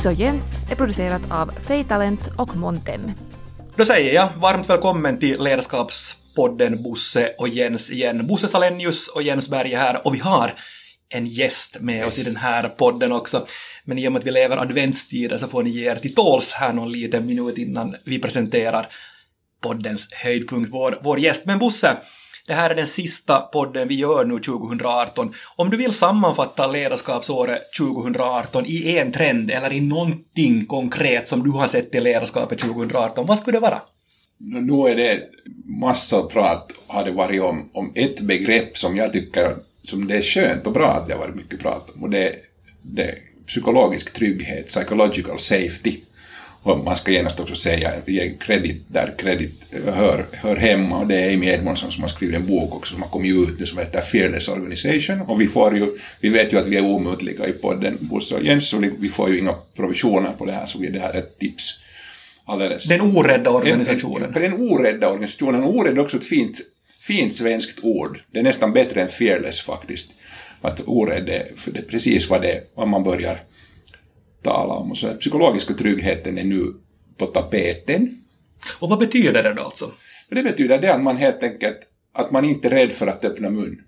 Bosse 0.00 0.08
och 0.08 0.20
Jens 0.20 0.44
är 0.70 0.76
producerat 0.76 1.22
av 1.30 1.50
Fay 1.66 1.84
Talent 1.84 2.20
och 2.38 2.56
Montem. 2.56 3.12
Då 3.76 3.84
säger 3.84 4.14
jag 4.14 4.28
varmt 4.36 4.70
välkommen 4.70 5.18
till 5.18 5.42
Ledarskapspodden 5.42 6.82
Bosse 6.82 7.32
och 7.38 7.48
Jens 7.48 7.90
igen. 7.90 8.26
Bosse 8.26 8.48
Salenius 8.48 9.08
och 9.08 9.22
Jens 9.22 9.48
Berge 9.48 9.76
här 9.76 10.06
och 10.06 10.14
vi 10.14 10.18
har 10.18 10.54
en 11.08 11.26
gäst 11.26 11.80
med 11.80 12.06
oss 12.06 12.18
i 12.18 12.22
den 12.22 12.36
här 12.36 12.68
podden 12.68 13.12
också. 13.12 13.46
Men 13.84 13.98
i 13.98 14.08
och 14.08 14.12
med 14.12 14.20
att 14.20 14.26
vi 14.26 14.30
lever 14.30 14.56
adventstider 14.56 15.36
så 15.36 15.48
får 15.48 15.62
ni 15.62 15.70
ge 15.70 15.90
er 15.90 15.96
till 15.96 16.14
tåls 16.14 16.52
här 16.52 16.72
någon 16.72 16.92
liten 16.92 17.26
minut 17.26 17.58
innan 17.58 17.96
vi 18.04 18.18
presenterar 18.18 18.88
poddens 19.62 20.12
höjdpunkt, 20.12 20.70
vår, 20.72 20.98
vår 21.02 21.18
gäst. 21.18 21.46
Men 21.46 21.58
Bosse, 21.58 21.96
det 22.50 22.56
här 22.56 22.70
är 22.70 22.74
den 22.74 22.86
sista 22.86 23.40
podden 23.40 23.88
vi 23.88 23.94
gör 23.94 24.24
nu 24.24 24.40
2018. 24.40 25.34
Om 25.56 25.70
du 25.70 25.76
vill 25.76 25.92
sammanfatta 25.92 26.66
ledarskapsåret 26.66 27.72
2018 27.78 28.64
i 28.66 28.98
en 28.98 29.12
trend 29.12 29.50
eller 29.50 29.72
i 29.72 29.80
någonting 29.80 30.66
konkret 30.66 31.28
som 31.28 31.42
du 31.42 31.50
har 31.50 31.66
sett 31.66 31.94
i 31.94 32.00
ledarskapet 32.00 32.58
2018, 32.58 33.26
vad 33.26 33.38
skulle 33.38 33.56
det 33.56 33.60
vara? 33.60 33.80
Nu 34.38 34.90
är 34.90 34.96
det 34.96 35.20
massor 35.64 36.28
prat 36.28 36.72
har 36.86 37.04
det 37.04 37.10
varit 37.10 37.42
om, 37.42 37.70
om 37.72 37.92
ett 37.94 38.20
begrepp 38.20 38.78
som 38.78 38.96
jag 38.96 39.12
tycker 39.12 39.56
som 39.84 40.06
det 40.06 40.16
är 40.16 40.22
skönt 40.22 40.66
och 40.66 40.72
bra 40.72 40.88
att 40.88 41.06
det 41.06 41.12
har 41.12 41.20
varit 41.20 41.36
mycket 41.36 41.60
prat 41.60 41.90
om 41.94 42.02
och 42.02 42.10
det, 42.10 42.34
det 42.82 43.02
är 43.02 43.14
psykologisk 43.46 44.12
trygghet, 44.12 44.66
psychological 44.66 45.38
safety. 45.38 45.96
Och 46.62 46.84
man 46.84 46.96
ska 46.96 47.12
genast 47.12 47.40
också 47.40 47.54
säga, 47.54 47.92
ge 48.06 48.36
kredit 48.36 48.84
där 48.88 49.14
kredit 49.18 49.66
hör, 49.84 50.26
hör 50.32 50.56
hemma 50.56 50.98
och 50.98 51.06
det 51.06 51.14
är 51.14 51.34
Amy 51.34 51.46
Edmondson 51.46 51.92
som 51.92 52.02
har 52.02 52.08
skrivit 52.08 52.36
en 52.36 52.46
bok 52.46 52.74
också 52.74 52.92
som 52.92 53.02
har 53.02 53.08
kommit 53.08 53.34
ut 53.34 53.60
nu 53.60 53.66
som 53.66 53.78
heter 53.78 54.00
Fearless 54.00 54.48
Organization 54.48 55.20
och 55.20 55.40
vi 55.40 55.46
får 55.46 55.76
ju, 55.76 55.96
vi 56.20 56.28
vet 56.28 56.52
ju 56.52 56.58
att 56.58 56.66
vi 56.66 56.76
är 56.76 56.84
omutliga 56.84 57.46
i 57.46 57.52
podden 57.52 57.98
Bosse 58.00 58.34
och 58.34 58.44
Jens 58.44 58.74
och 58.74 58.82
vi 58.98 59.08
får 59.08 59.30
ju 59.30 59.38
inga 59.38 59.54
provisioner 59.76 60.32
på 60.32 60.44
det 60.44 60.52
här 60.52 60.66
så 60.66 60.78
det 60.78 60.98
här 60.98 61.12
är 61.12 61.18
ett 61.18 61.38
tips. 61.38 61.74
Alldeles. 62.44 62.84
Den 62.84 63.00
orädda 63.00 63.50
organisationen. 63.50 64.32
Den, 64.32 64.42
den 64.42 64.52
orädda 64.52 65.08
organisationen, 65.08 65.62
och 65.62 65.76
orädd 65.76 65.98
är 65.98 66.00
också 66.00 66.16
ett 66.16 66.24
fint, 66.24 66.60
fint 67.00 67.34
svenskt 67.34 67.78
ord. 67.82 68.20
Det 68.32 68.38
är 68.38 68.42
nästan 68.42 68.72
bättre 68.72 69.02
än 69.02 69.08
fearless 69.08 69.60
faktiskt. 69.60 70.10
Att 70.60 70.80
orädd 70.86 71.28
är, 71.28 71.52
det 71.66 71.78
är 71.78 71.82
precis 71.82 72.30
vad, 72.30 72.42
det, 72.42 72.60
vad 72.74 72.88
man 72.88 73.02
börjar 73.04 73.40
tala 74.42 74.74
om. 74.74 74.90
Och 74.90 74.96
så 74.96 75.08
psykologiska 75.08 75.74
tryggheten 75.74 76.38
är 76.38 76.44
nu 76.44 76.74
på 77.16 77.26
tapeten. 77.26 78.16
Och 78.78 78.88
vad 78.88 78.98
betyder 78.98 79.42
det 79.42 79.54
då 79.54 79.62
alltså? 79.62 79.92
Det 80.30 80.42
betyder 80.42 80.78
det 80.78 80.94
att 80.94 81.02
man 81.02 81.16
helt 81.16 81.42
enkelt 81.42 81.78
att 82.14 82.30
man 82.30 82.44
inte 82.44 82.68
är 82.68 82.70
rädd 82.70 82.92
för 82.92 83.06
att 83.06 83.24
öppna 83.24 83.50
mun. 83.50 83.80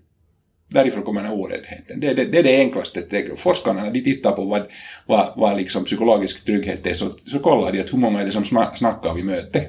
Därifrån 0.69 1.03
kommer 1.03 1.21
den 1.21 1.31
här 1.31 1.39
oräddheten. 1.39 1.99
Det, 1.99 2.13
det, 2.13 2.25
det 2.25 2.39
är 2.39 2.43
det 2.43 2.59
enklaste. 2.59 3.25
Forskarna 3.35 3.83
när 3.83 3.91
de 3.91 4.01
tittar 4.01 4.31
på 4.31 4.45
vad, 4.45 4.63
vad, 5.05 5.33
vad 5.35 5.57
liksom 5.57 5.85
psykologisk 5.85 6.45
trygghet 6.45 6.87
är 6.87 6.93
så, 6.93 7.09
så 7.23 7.39
kollar 7.39 7.71
de 7.71 7.79
att 7.79 7.93
hur 7.93 7.97
många 7.97 8.21
är 8.21 8.25
det 8.25 8.31
som 8.31 8.45
snackar 8.45 9.13
vid 9.13 9.25
möte. 9.25 9.67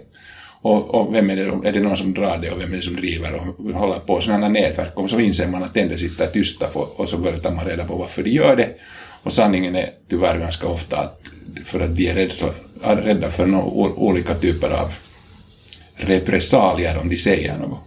Och, 0.62 0.94
och, 0.94 1.14
vem 1.14 1.30
är 1.30 1.36
det, 1.36 1.68
är 1.68 1.72
det 1.72 1.80
någon 1.80 1.96
som 1.96 2.14
drar 2.14 2.38
det 2.38 2.50
och 2.50 2.60
vem 2.60 2.72
är 2.72 2.77
det 2.77 2.82
som 2.82 2.96
driver 2.96 3.34
och 3.34 3.74
håller 3.74 3.98
på 3.98 4.20
sådana 4.20 4.48
nätverk 4.48 4.98
och 4.98 5.10
så 5.10 5.20
inser 5.20 5.48
man 5.48 5.62
att 5.62 5.77
ändå 5.77 5.96
sitter 5.96 6.27
tysta 6.27 6.66
på, 6.66 6.80
och 6.80 7.08
så 7.08 7.18
börjar 7.18 7.50
man 7.50 7.64
reda 7.64 7.84
på 7.84 7.96
varför 7.96 8.22
de 8.22 8.30
gör 8.30 8.56
det 8.56 8.74
och 9.25 9.33
sanningen 9.33 9.77
är 9.77 9.91
tyvärr 10.11 10.39
ganska 10.39 10.69
ofta 10.69 10.97
att 10.97 11.20
för 11.64 11.80
att 11.80 11.97
de 11.97 12.08
är 12.08 12.14
rädda, 12.14 13.03
rädda 13.03 13.30
för 13.30 13.47
no, 13.47 13.92
olika 13.97 14.34
typer 14.34 14.70
av 14.70 14.92
repressalier 15.97 16.98
om 16.98 17.08
de 17.08 17.17
säger 17.17 17.58
något. 17.58 17.78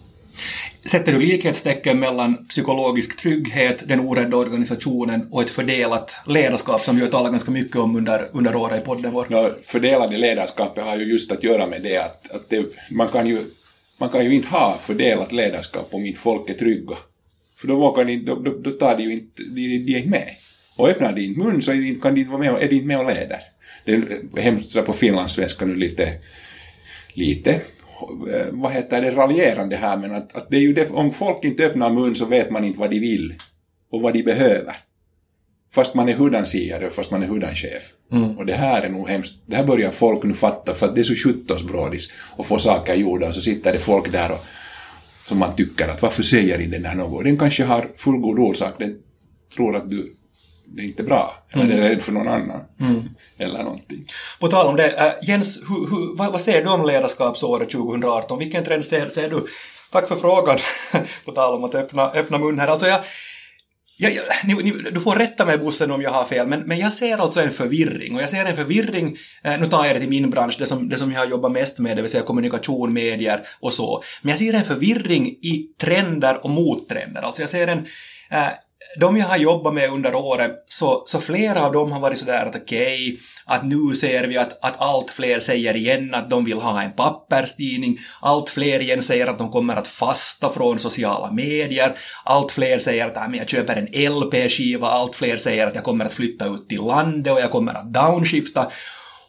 Sätter 0.86 1.12
du 1.12 1.20
likhetstecken 1.20 2.00
mellan 2.00 2.48
psykologisk 2.50 3.18
trygghet, 3.18 3.84
den 3.88 4.00
orädda 4.00 4.38
organisationen 4.38 5.28
och 5.32 5.42
ett 5.42 5.50
fördelat 5.50 6.16
ledarskap 6.26 6.82
som 6.82 6.96
vi 6.96 7.02
har 7.02 7.10
talat 7.10 7.32
ganska 7.32 7.52
mycket 7.52 7.76
om 7.76 7.96
under, 7.96 8.30
under 8.34 8.56
året 8.56 8.82
i 8.82 8.86
podden 8.86 9.14
vår? 9.14 9.28
No, 9.30 9.50
fördelade 9.64 10.18
ledarskapet 10.18 10.84
har 10.84 10.96
ju 10.96 11.12
just 11.12 11.32
att 11.32 11.44
göra 11.44 11.66
med 11.66 11.82
det 11.82 11.98
att, 11.98 12.32
att 12.32 12.50
det, 12.50 12.66
man, 12.92 13.08
kan 13.08 13.28
ju, 13.28 13.44
man 13.98 14.10
kan 14.10 14.26
ju 14.26 14.34
inte 14.34 14.48
ha 14.48 14.78
fördelat 14.78 15.32
ledarskap 15.32 15.88
om 15.92 16.06
inte 16.06 16.20
folk 16.20 16.50
är 16.50 16.54
trygga. 16.54 16.98
För 17.58 17.68
då, 17.68 17.76
vågar 17.76 18.06
ni, 18.06 18.18
då, 18.18 18.36
då, 18.36 18.52
då 18.52 18.72
tar 18.72 18.96
de 18.96 19.04
ju 19.04 19.12
inte, 19.12 19.44
de, 19.44 19.78
de 19.78 19.94
är 19.94 19.98
inte 19.98 20.10
med. 20.10 20.28
Och 20.78 20.90
öppnar 20.90 21.14
din 21.14 21.38
mun 21.38 21.62
så 21.62 21.72
kan 22.02 22.14
de 22.16 22.22
inte 22.22 22.32
vara 22.32 22.40
med, 22.40 22.64
är 22.64 22.70
de 22.70 22.76
inte 22.76 22.88
med 22.88 23.00
och 23.00 23.06
leder. 23.06 23.40
Det 23.86 23.94
är 23.94 24.42
hemskt 24.42 24.86
på 24.86 24.94
finlandssvenska 24.94 25.66
nu 25.66 25.76
lite, 25.76 26.14
lite 27.14 27.62
vad 28.52 28.72
heter 28.72 29.02
det, 29.02 29.12
raljerande 29.12 29.76
här 29.76 29.98
men 29.98 30.12
att, 30.12 30.36
att 30.36 30.50
det 30.50 30.58
är 30.58 30.62
ju 30.62 30.74
det, 30.74 30.90
om 30.90 31.14
folk 31.14 31.44
inte 31.44 31.66
öppnar 31.66 31.90
mun 31.90 32.16
så 32.16 32.26
vet 32.26 32.50
man 32.50 32.64
inte 32.64 32.80
vad 32.80 32.90
de 32.90 33.00
vill 33.00 33.34
och 33.92 34.02
vad 34.02 34.14
de 34.14 34.24
behöver. 34.24 34.76
Fast 35.74 35.94
man 35.94 36.10
är 36.10 36.14
hudansiare 36.14 36.88
och 36.88 36.94
fast 36.94 37.12
man 37.12 37.24
är 37.24 37.28
hudanchef. 37.28 37.94
Mm. 38.12 38.38
Och 38.38 38.46
det 38.46 38.54
här 38.54 38.82
är 38.82 38.90
nog 38.90 39.10
hemskt. 39.10 39.34
Det 39.46 39.56
här 39.56 39.64
börjar 39.64 39.92
folk 39.92 40.24
nu 40.24 40.34
fatta 40.34 40.74
för 40.74 40.88
att 40.88 40.96
det 40.96 41.02
är 41.02 41.04
så 41.04 41.16
sjuttondsbrådis 41.16 42.10
och 42.36 42.46
få 42.46 42.60
saker 42.60 42.96
gjorda 42.96 43.28
och 43.28 43.36
så 43.36 43.42
sitter 43.42 43.74
det 43.74 43.80
folk 43.80 44.12
där 44.12 44.32
och 44.32 44.46
som 45.26 45.38
man 45.38 45.56
tycker 45.56 45.88
att 45.88 46.02
varför 46.02 46.24
säger 46.24 46.62
inte 46.62 46.78
den 46.78 46.86
här 46.86 46.96
något? 46.96 47.24
Den 47.24 47.38
kanske 47.38 47.64
har 47.64 47.86
fullgod 47.96 48.40
orsak. 48.40 48.74
Den 48.80 48.98
tror 49.56 49.76
att 49.76 49.90
du 49.90 50.14
det 50.76 50.82
är 50.82 50.86
inte 50.86 51.04
bra, 51.04 51.34
eller 51.52 51.64
mm. 51.64 51.78
är 51.78 51.90
rädd 51.90 52.02
för 52.02 52.12
någon 52.12 52.28
annan. 52.28 52.62
Mm. 52.80 53.04
Eller 53.38 53.64
någonting. 53.64 54.08
På 54.40 54.48
tal 54.48 54.68
om 54.68 54.76
det, 54.76 54.92
äh, 54.92 55.30
Jens, 55.30 55.62
hu, 55.62 55.76
hu, 55.76 56.16
vad, 56.16 56.32
vad 56.32 56.42
ser 56.42 56.64
du 56.64 56.70
om 56.70 56.86
ledarskapsåret 56.86 57.70
2018? 57.70 58.40
Vilken 58.40 58.64
trend 58.64 58.86
ser, 58.86 59.10
ser 59.10 59.30
du? 59.30 59.46
Tack 59.92 60.08
för 60.08 60.16
frågan, 60.16 60.58
på 61.26 61.32
tal 61.32 61.56
om 61.56 61.64
att 61.64 61.76
öppna, 61.76 62.12
öppna 62.12 62.38
mun 62.38 62.60
här. 62.60 62.68
Alltså 62.68 62.88
jag, 62.88 63.00
jag, 63.98 64.14
jag, 64.14 64.24
ni, 64.46 64.54
ni, 64.54 64.72
du 64.72 65.00
får 65.00 65.16
rätta 65.16 65.46
mig 65.46 65.58
Bosse 65.58 65.86
om 65.86 66.02
jag 66.02 66.12
har 66.12 66.26
fel, 66.26 66.48
men, 66.48 66.60
men 66.60 66.80
jag 66.80 66.94
ser 66.94 67.18
alltså 67.18 67.42
en 67.42 67.52
förvirring. 67.52 68.16
Och 68.16 68.22
jag 68.22 68.30
ser 68.30 68.46
en 68.46 68.56
förvirring, 68.56 69.18
eh, 69.44 69.60
nu 69.60 69.68
tar 69.68 69.86
jag 69.86 69.96
det 69.96 70.00
till 70.00 70.10
min 70.10 70.30
bransch, 70.30 70.56
det 70.60 70.66
som, 70.66 70.90
det 70.90 70.98
som 70.98 71.12
jag 71.12 71.20
har 71.20 71.28
jobbat 71.28 71.52
mest 71.52 71.80
med, 71.80 71.98
det 71.98 72.02
vill 72.02 72.12
säga 72.12 72.24
kommunikation, 72.24 72.94
medier 72.94 73.42
och 73.60 73.74
så. 73.74 74.04
Men 74.22 74.30
jag 74.30 74.40
ser 74.40 74.54
en 74.54 74.64
förvirring 74.64 75.28
i 75.28 75.68
trender 75.82 76.44
och 76.44 76.50
mottrender. 76.50 77.22
Alltså 77.22 77.42
jag 77.42 77.50
ser 77.50 77.68
en, 77.68 77.86
eh, 78.30 78.48
de 79.00 79.18
jag 79.18 79.26
har 79.26 79.38
jobbat 79.38 79.74
med 79.74 79.90
under 79.90 80.16
året, 80.16 80.52
så, 80.70 81.04
så 81.06 81.20
flera 81.20 81.66
av 81.66 81.72
dem 81.74 81.92
har 81.92 82.00
varit 82.00 82.20
sådär 82.20 82.46
att 82.46 82.56
okej, 82.56 83.08
okay, 83.08 83.20
att 83.46 83.64
nu 83.64 83.96
ser 83.96 84.24
vi 84.24 84.38
att, 84.38 84.66
att 84.66 84.82
allt 84.82 85.12
fler 85.12 85.40
säger 85.40 85.76
igen 85.76 86.14
att 86.14 86.30
de 86.30 86.46
vill 86.46 86.58
ha 86.58 86.82
en 86.82 86.92
papperstidning, 86.92 87.98
allt 88.22 88.50
fler 88.50 88.82
igen 88.82 89.04
säger 89.04 89.28
att 89.28 89.38
de 89.38 89.52
kommer 89.52 89.76
att 89.76 89.88
fasta 89.88 90.50
från 90.50 90.80
sociala 90.80 91.32
medier, 91.32 91.98
allt 92.24 92.52
fler 92.52 92.80
säger 92.80 93.08
att 93.08 93.18
äh, 93.18 93.38
jag 93.38 93.50
köper 93.50 93.76
en 93.76 94.14
LP-skiva, 94.14 94.88
allt 94.88 95.16
fler 95.16 95.38
säger 95.38 95.68
att 95.68 95.76
jag 95.76 95.84
kommer 95.84 96.06
att 96.06 96.14
flytta 96.14 96.46
ut 96.46 96.70
till 96.70 96.82
landet 96.82 97.34
och 97.34 97.40
jag 97.40 97.52
kommer 97.52 97.74
att 97.74 97.94
downshifta. 97.94 98.72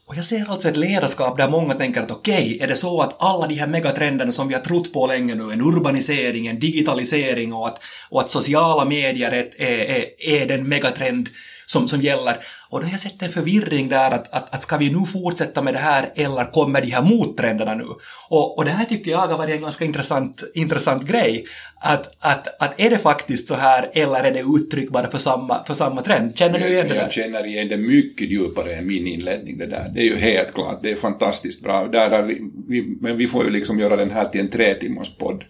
Och 0.09 0.17
jag 0.17 0.25
ser 0.25 0.51
alltså 0.51 0.69
ett 0.69 0.77
ledarskap 0.77 1.37
där 1.37 1.49
många 1.49 1.75
tänker 1.75 2.03
att 2.03 2.11
okej, 2.11 2.55
okay, 2.55 2.65
är 2.65 2.69
det 2.69 2.77
så 2.77 3.03
att 3.03 3.23
alla 3.23 3.47
de 3.47 3.55
här 3.55 3.67
megatrenderna 3.67 4.33
som 4.33 4.49
vi 4.49 4.55
har 4.55 4.61
trott 4.61 4.93
på 4.93 5.07
länge 5.07 5.35
nu, 5.35 5.53
en 5.53 5.61
urbanisering, 5.61 6.47
en 6.47 6.61
digitalisering 6.61 7.53
och 7.53 7.67
att, 7.67 7.79
och 8.11 8.21
att 8.21 8.31
sociala 8.31 8.85
medier 8.85 9.31
är, 9.31 9.63
är, 9.63 10.05
är 10.19 10.47
den 10.47 10.69
megatrend 10.69 11.29
som, 11.69 11.89
som 11.89 12.01
gäller. 12.01 12.37
Och 12.71 12.81
då 12.81 12.87
har 12.87 12.91
jag 12.91 13.01
sett 13.01 13.23
en 13.23 13.29
förvirring 13.29 13.89
där 13.89 14.11
att, 14.11 14.33
att, 14.33 14.55
att 14.55 14.63
ska 14.63 14.77
vi 14.77 14.91
nu 14.91 15.07
fortsätta 15.07 15.63
med 15.63 15.75
det 15.75 15.79
här 15.79 16.13
eller 16.15 16.53
kommer 16.53 16.81
de 16.81 16.91
här 16.91 17.03
mottrenderna 17.03 17.75
nu? 17.75 17.85
Och, 18.29 18.59
och 18.59 18.65
det 18.65 18.71
här 18.71 18.85
tycker 18.85 19.11
jag 19.11 19.19
har 19.19 19.39
varit 19.39 19.55
en 19.55 19.61
ganska 19.61 19.85
intressant, 19.85 20.43
intressant 20.55 21.03
grej. 21.03 21.45
Att, 21.81 22.15
att, 22.19 22.63
att 22.63 22.81
är 22.81 22.91
det 22.91 22.99
faktiskt 22.99 23.49
så 23.49 23.55
här 23.55 23.91
eller 23.93 24.25
är 24.25 24.33
det 24.33 24.41
uttryck 24.41 24.91
bara 24.91 25.11
för 25.11 25.19
samma, 25.19 25.65
för 25.65 25.75
samma 25.75 26.03
trend? 26.03 26.39
Känner 26.39 26.59
du 26.59 26.67
igen 26.67 26.89
det 26.89 26.95
där? 26.95 27.03
Jag 27.03 27.13
känner 27.13 27.47
igen 27.47 27.69
det 27.69 27.77
mycket 27.77 28.31
djupare 28.31 28.75
än 28.75 28.87
min 28.87 29.07
inledning 29.07 29.59
det 29.59 29.67
där. 29.67 29.91
Det 29.95 30.01
är 30.01 30.05
ju 30.05 30.17
helt 30.17 30.55
klart, 30.55 30.79
det 30.83 30.91
är 30.91 30.97
fantastiskt 30.97 31.63
bra. 31.63 31.89
Där 31.89 32.11
har 32.11 32.23
vi, 32.23 32.41
vi, 32.69 32.97
men 33.01 33.17
vi 33.17 33.29
får 33.29 33.45
ju 33.45 33.51
liksom 33.51 33.79
göra 33.79 33.97
den 33.97 34.11
här 34.11 34.25
till 34.25 34.41
en 34.41 34.51
tre 34.51 34.75
timmars 34.75 35.17
podd. 35.17 35.45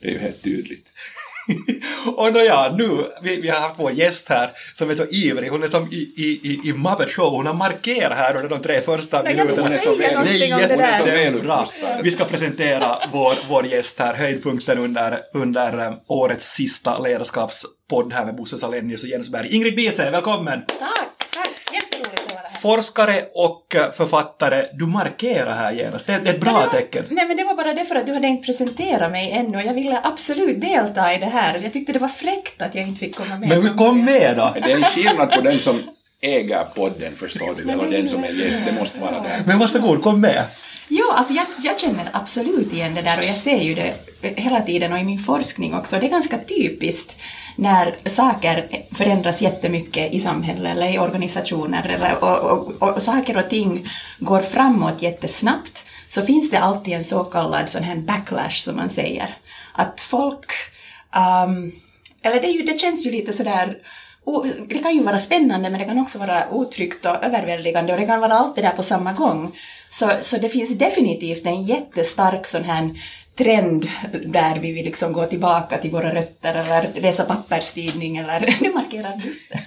Det 0.00 0.08
är 0.08 0.12
ju 0.12 0.18
helt 0.18 0.42
tydligt. 0.42 0.92
och 2.16 2.32
nåja, 2.32 2.72
nu, 2.72 3.06
vi, 3.22 3.40
vi 3.40 3.48
har 3.48 3.60
haft 3.60 3.74
vår 3.78 3.92
gäst 3.92 4.28
här 4.28 4.50
som 4.74 4.90
är 4.90 4.94
så 4.94 5.06
ivrig, 5.06 5.50
hon 5.50 5.62
är 5.62 5.68
som 5.68 5.88
i, 5.92 5.96
i, 6.16 6.60
i 6.64 6.72
Muppet 6.72 7.10
Show, 7.10 7.30
hon 7.30 7.46
har 7.46 7.54
markerat 7.54 8.18
här 8.18 8.36
under 8.36 8.48
de 8.48 8.62
tre 8.62 8.80
första 8.80 9.22
Nej, 9.22 9.36
minuterna. 9.36 9.62
Hon 9.62 9.72
är 9.72 9.78
så 9.78 9.94
väl, 9.94 10.28
är 10.28 10.60
jättebra. 10.60 11.66
Vi 12.02 12.10
ska 12.10 12.24
presentera 12.24 12.98
vår, 13.12 13.34
vår 13.48 13.66
gäst 13.66 13.98
här, 13.98 14.14
höjdpunkten 14.14 14.78
under, 14.78 15.20
under 15.34 15.86
um, 15.86 15.94
årets 16.06 16.54
sista 16.54 16.98
ledarskapspodd 16.98 18.12
här 18.12 18.24
med 18.24 18.36
Bosse 18.36 18.58
Salenius 18.58 19.02
och 19.02 19.08
Jens 19.08 19.28
Berg. 19.28 19.56
Ingrid 19.56 19.76
Biese, 19.76 20.10
välkommen! 20.10 20.62
Tack! 20.78 21.13
Forskare 22.64 23.24
och 23.34 23.76
författare, 23.92 24.66
du 24.72 24.86
markerar 24.86 25.54
här 25.54 25.72
genast. 25.72 26.06
Det 26.06 26.12
är 26.12 26.26
ett 26.26 26.40
bra 26.40 26.52
nej, 26.52 26.62
var, 26.62 26.68
tecken. 26.68 27.04
Nej, 27.10 27.28
men 27.28 27.36
det 27.36 27.44
var 27.44 27.54
bara 27.54 27.74
det 27.74 27.84
för 27.84 27.94
att 27.94 28.06
du 28.06 28.12
hade 28.12 28.26
inte 28.26 28.46
presenterat 28.46 29.10
mig 29.10 29.30
ännu. 29.30 29.62
Jag 29.62 29.74
ville 29.74 30.00
absolut 30.02 30.60
delta 30.60 31.14
i 31.14 31.18
det 31.18 31.26
här. 31.26 31.60
Jag 31.62 31.72
tyckte 31.72 31.92
det 31.92 31.98
var 31.98 32.08
fräckt 32.08 32.62
att 32.62 32.74
jag 32.74 32.88
inte 32.88 33.00
fick 33.00 33.16
komma 33.16 33.38
med. 33.38 33.62
Men 33.62 33.76
kom 33.76 34.04
med 34.04 34.36
då! 34.36 34.52
Det 34.54 34.72
är 34.72 34.76
en 34.76 34.84
skillnad 34.84 35.30
på 35.30 35.40
den 35.40 35.60
som 35.60 35.82
äger 36.20 36.64
podden, 36.74 37.16
förstår 37.16 37.54
du, 37.56 37.74
och 37.80 37.90
den 37.90 38.08
som 38.08 38.24
är 38.24 38.28
gäst. 38.28 38.58
Det 38.66 38.80
måste 38.80 39.00
vara 39.00 39.20
det. 39.20 39.42
Men 39.46 39.58
varsågod, 39.58 40.02
kom 40.02 40.20
med! 40.20 40.44
Ja, 40.88 41.14
alltså 41.16 41.34
jag, 41.34 41.46
jag 41.62 41.80
känner 41.80 42.08
absolut 42.12 42.72
igen 42.72 42.94
det 42.94 43.02
där 43.02 43.18
och 43.18 43.24
jag 43.24 43.36
ser 43.36 43.62
ju 43.62 43.74
det 43.74 43.94
hela 44.24 44.60
tiden 44.60 44.92
och 44.92 44.98
i 44.98 45.04
min 45.04 45.18
forskning 45.18 45.74
också. 45.74 45.98
Det 45.98 46.06
är 46.06 46.10
ganska 46.10 46.38
typiskt 46.38 47.16
när 47.56 47.96
saker 48.04 48.68
förändras 48.94 49.40
jättemycket 49.40 50.12
i 50.12 50.20
samhället 50.20 50.76
eller 50.76 50.94
i 50.94 50.98
organisationer 50.98 51.88
eller, 51.88 52.24
och, 52.24 52.50
och, 52.50 52.94
och, 52.96 53.02
saker 53.02 53.36
och 53.36 53.50
ting 53.50 53.86
går 54.18 54.40
framåt 54.40 55.02
jättesnabbt 55.02 55.84
så 56.08 56.22
finns 56.22 56.50
det 56.50 56.58
alltid 56.58 56.94
en 56.94 57.04
så 57.04 57.24
kallad 57.24 57.68
sån 57.68 57.82
här 57.82 57.96
backlash 57.96 58.56
som 58.56 58.76
man 58.76 58.90
säger. 58.90 59.34
Att 59.72 60.00
folk, 60.00 60.52
um, 61.46 61.72
eller 62.22 62.40
det, 62.40 62.48
är 62.48 62.52
ju, 62.52 62.62
det 62.62 62.80
känns 62.80 63.06
ju 63.06 63.10
lite 63.10 63.32
sådär 63.32 63.76
det 64.68 64.78
kan 64.78 64.94
ju 64.94 65.02
vara 65.02 65.18
spännande 65.18 65.70
men 65.70 65.80
det 65.80 65.86
kan 65.86 65.98
också 65.98 66.18
vara 66.18 66.50
otryggt 66.50 67.04
och 67.06 67.24
överväldigande 67.24 67.92
och 67.92 68.00
det 68.00 68.06
kan 68.06 68.20
vara 68.20 68.32
allt 68.32 68.56
det 68.56 68.62
där 68.62 68.70
på 68.70 68.82
samma 68.82 69.12
gång. 69.12 69.52
Så, 69.88 70.10
så 70.20 70.36
det 70.36 70.48
finns 70.48 70.78
definitivt 70.78 71.46
en 71.46 71.62
jättestark 71.62 72.46
sån 72.46 72.64
här 72.64 72.90
trend 73.36 73.86
där 74.26 74.58
vi 74.58 74.72
vill 74.72 74.84
liksom 74.84 75.12
gå 75.12 75.26
tillbaka 75.26 75.78
till 75.78 75.90
våra 75.90 76.14
rötter 76.14 76.54
eller 76.54 77.00
läsa 77.00 77.24
papperstidning 77.24 78.16
eller 78.16 78.40
nu 78.60 78.72
markerar 78.72 79.16
bussen. 79.16 79.58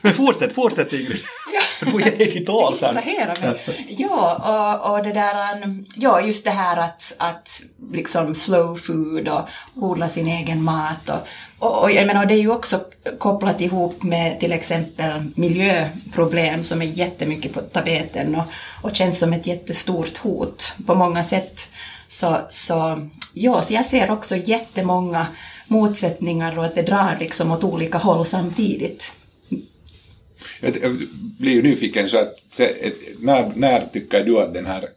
Men 0.00 0.14
fortsätt, 0.14 0.52
fortsätt 0.52 0.92
Ingrid. 0.92 1.22
Ja. 1.52 1.60
Du 1.80 1.90
får 1.90 2.02
ge 2.02 2.10
dig 2.10 2.32
till 2.32 2.46
tals 2.46 2.82
här. 2.82 3.58
Ja, 3.88 4.80
och, 4.82 4.92
och 4.92 5.04
det 5.04 5.12
där, 5.12 5.62
um, 5.64 5.86
ja, 5.96 6.20
just 6.20 6.44
det 6.44 6.50
här 6.50 6.76
att, 6.76 7.12
att 7.18 7.62
liksom 7.92 8.34
slow 8.34 8.76
food 8.76 9.28
och 9.28 9.48
odla 9.74 10.08
sin 10.08 10.28
egen 10.28 10.62
mat 10.62 11.08
och, 11.08 11.28
och, 11.58 11.82
och 11.82 11.90
jag 11.90 12.06
menar, 12.06 12.26
det 12.26 12.34
är 12.34 12.40
ju 12.40 12.50
också 12.50 12.80
kopplat 13.18 13.60
ihop 13.60 14.02
med 14.02 14.40
till 14.40 14.52
exempel 14.52 15.32
miljöproblem 15.36 16.64
som 16.64 16.82
är 16.82 16.86
jättemycket 16.86 17.54
på 17.54 17.60
tapeten 17.60 18.34
och, 18.34 18.44
och 18.82 18.96
känns 18.96 19.18
som 19.18 19.32
ett 19.32 19.46
jättestort 19.46 20.16
hot 20.16 20.72
på 20.86 20.94
många 20.94 21.24
sätt. 21.24 21.68
Så, 22.14 22.40
så, 22.48 23.08
ja, 23.32 23.62
så 23.62 23.74
jag 23.74 23.86
ser 23.86 24.10
också 24.10 24.36
jättemånga 24.36 25.26
motsättningar 25.68 26.58
och 26.58 26.64
att 26.64 26.74
det 26.74 26.82
drar 26.82 27.16
liksom 27.20 27.52
åt 27.52 27.64
olika 27.64 27.98
håll 27.98 28.26
samtidigt. 28.26 29.12
Jag 30.60 31.08
blir 31.38 31.52
ju 31.52 31.62
nyfiken, 31.62 32.08
så 32.08 32.18
att, 32.18 32.60
när, 33.18 33.52
när 33.54 33.86
tycker 33.92 34.24
du 34.24 34.40
att 34.40 34.54
den 34.54 34.66
här, 34.66 34.88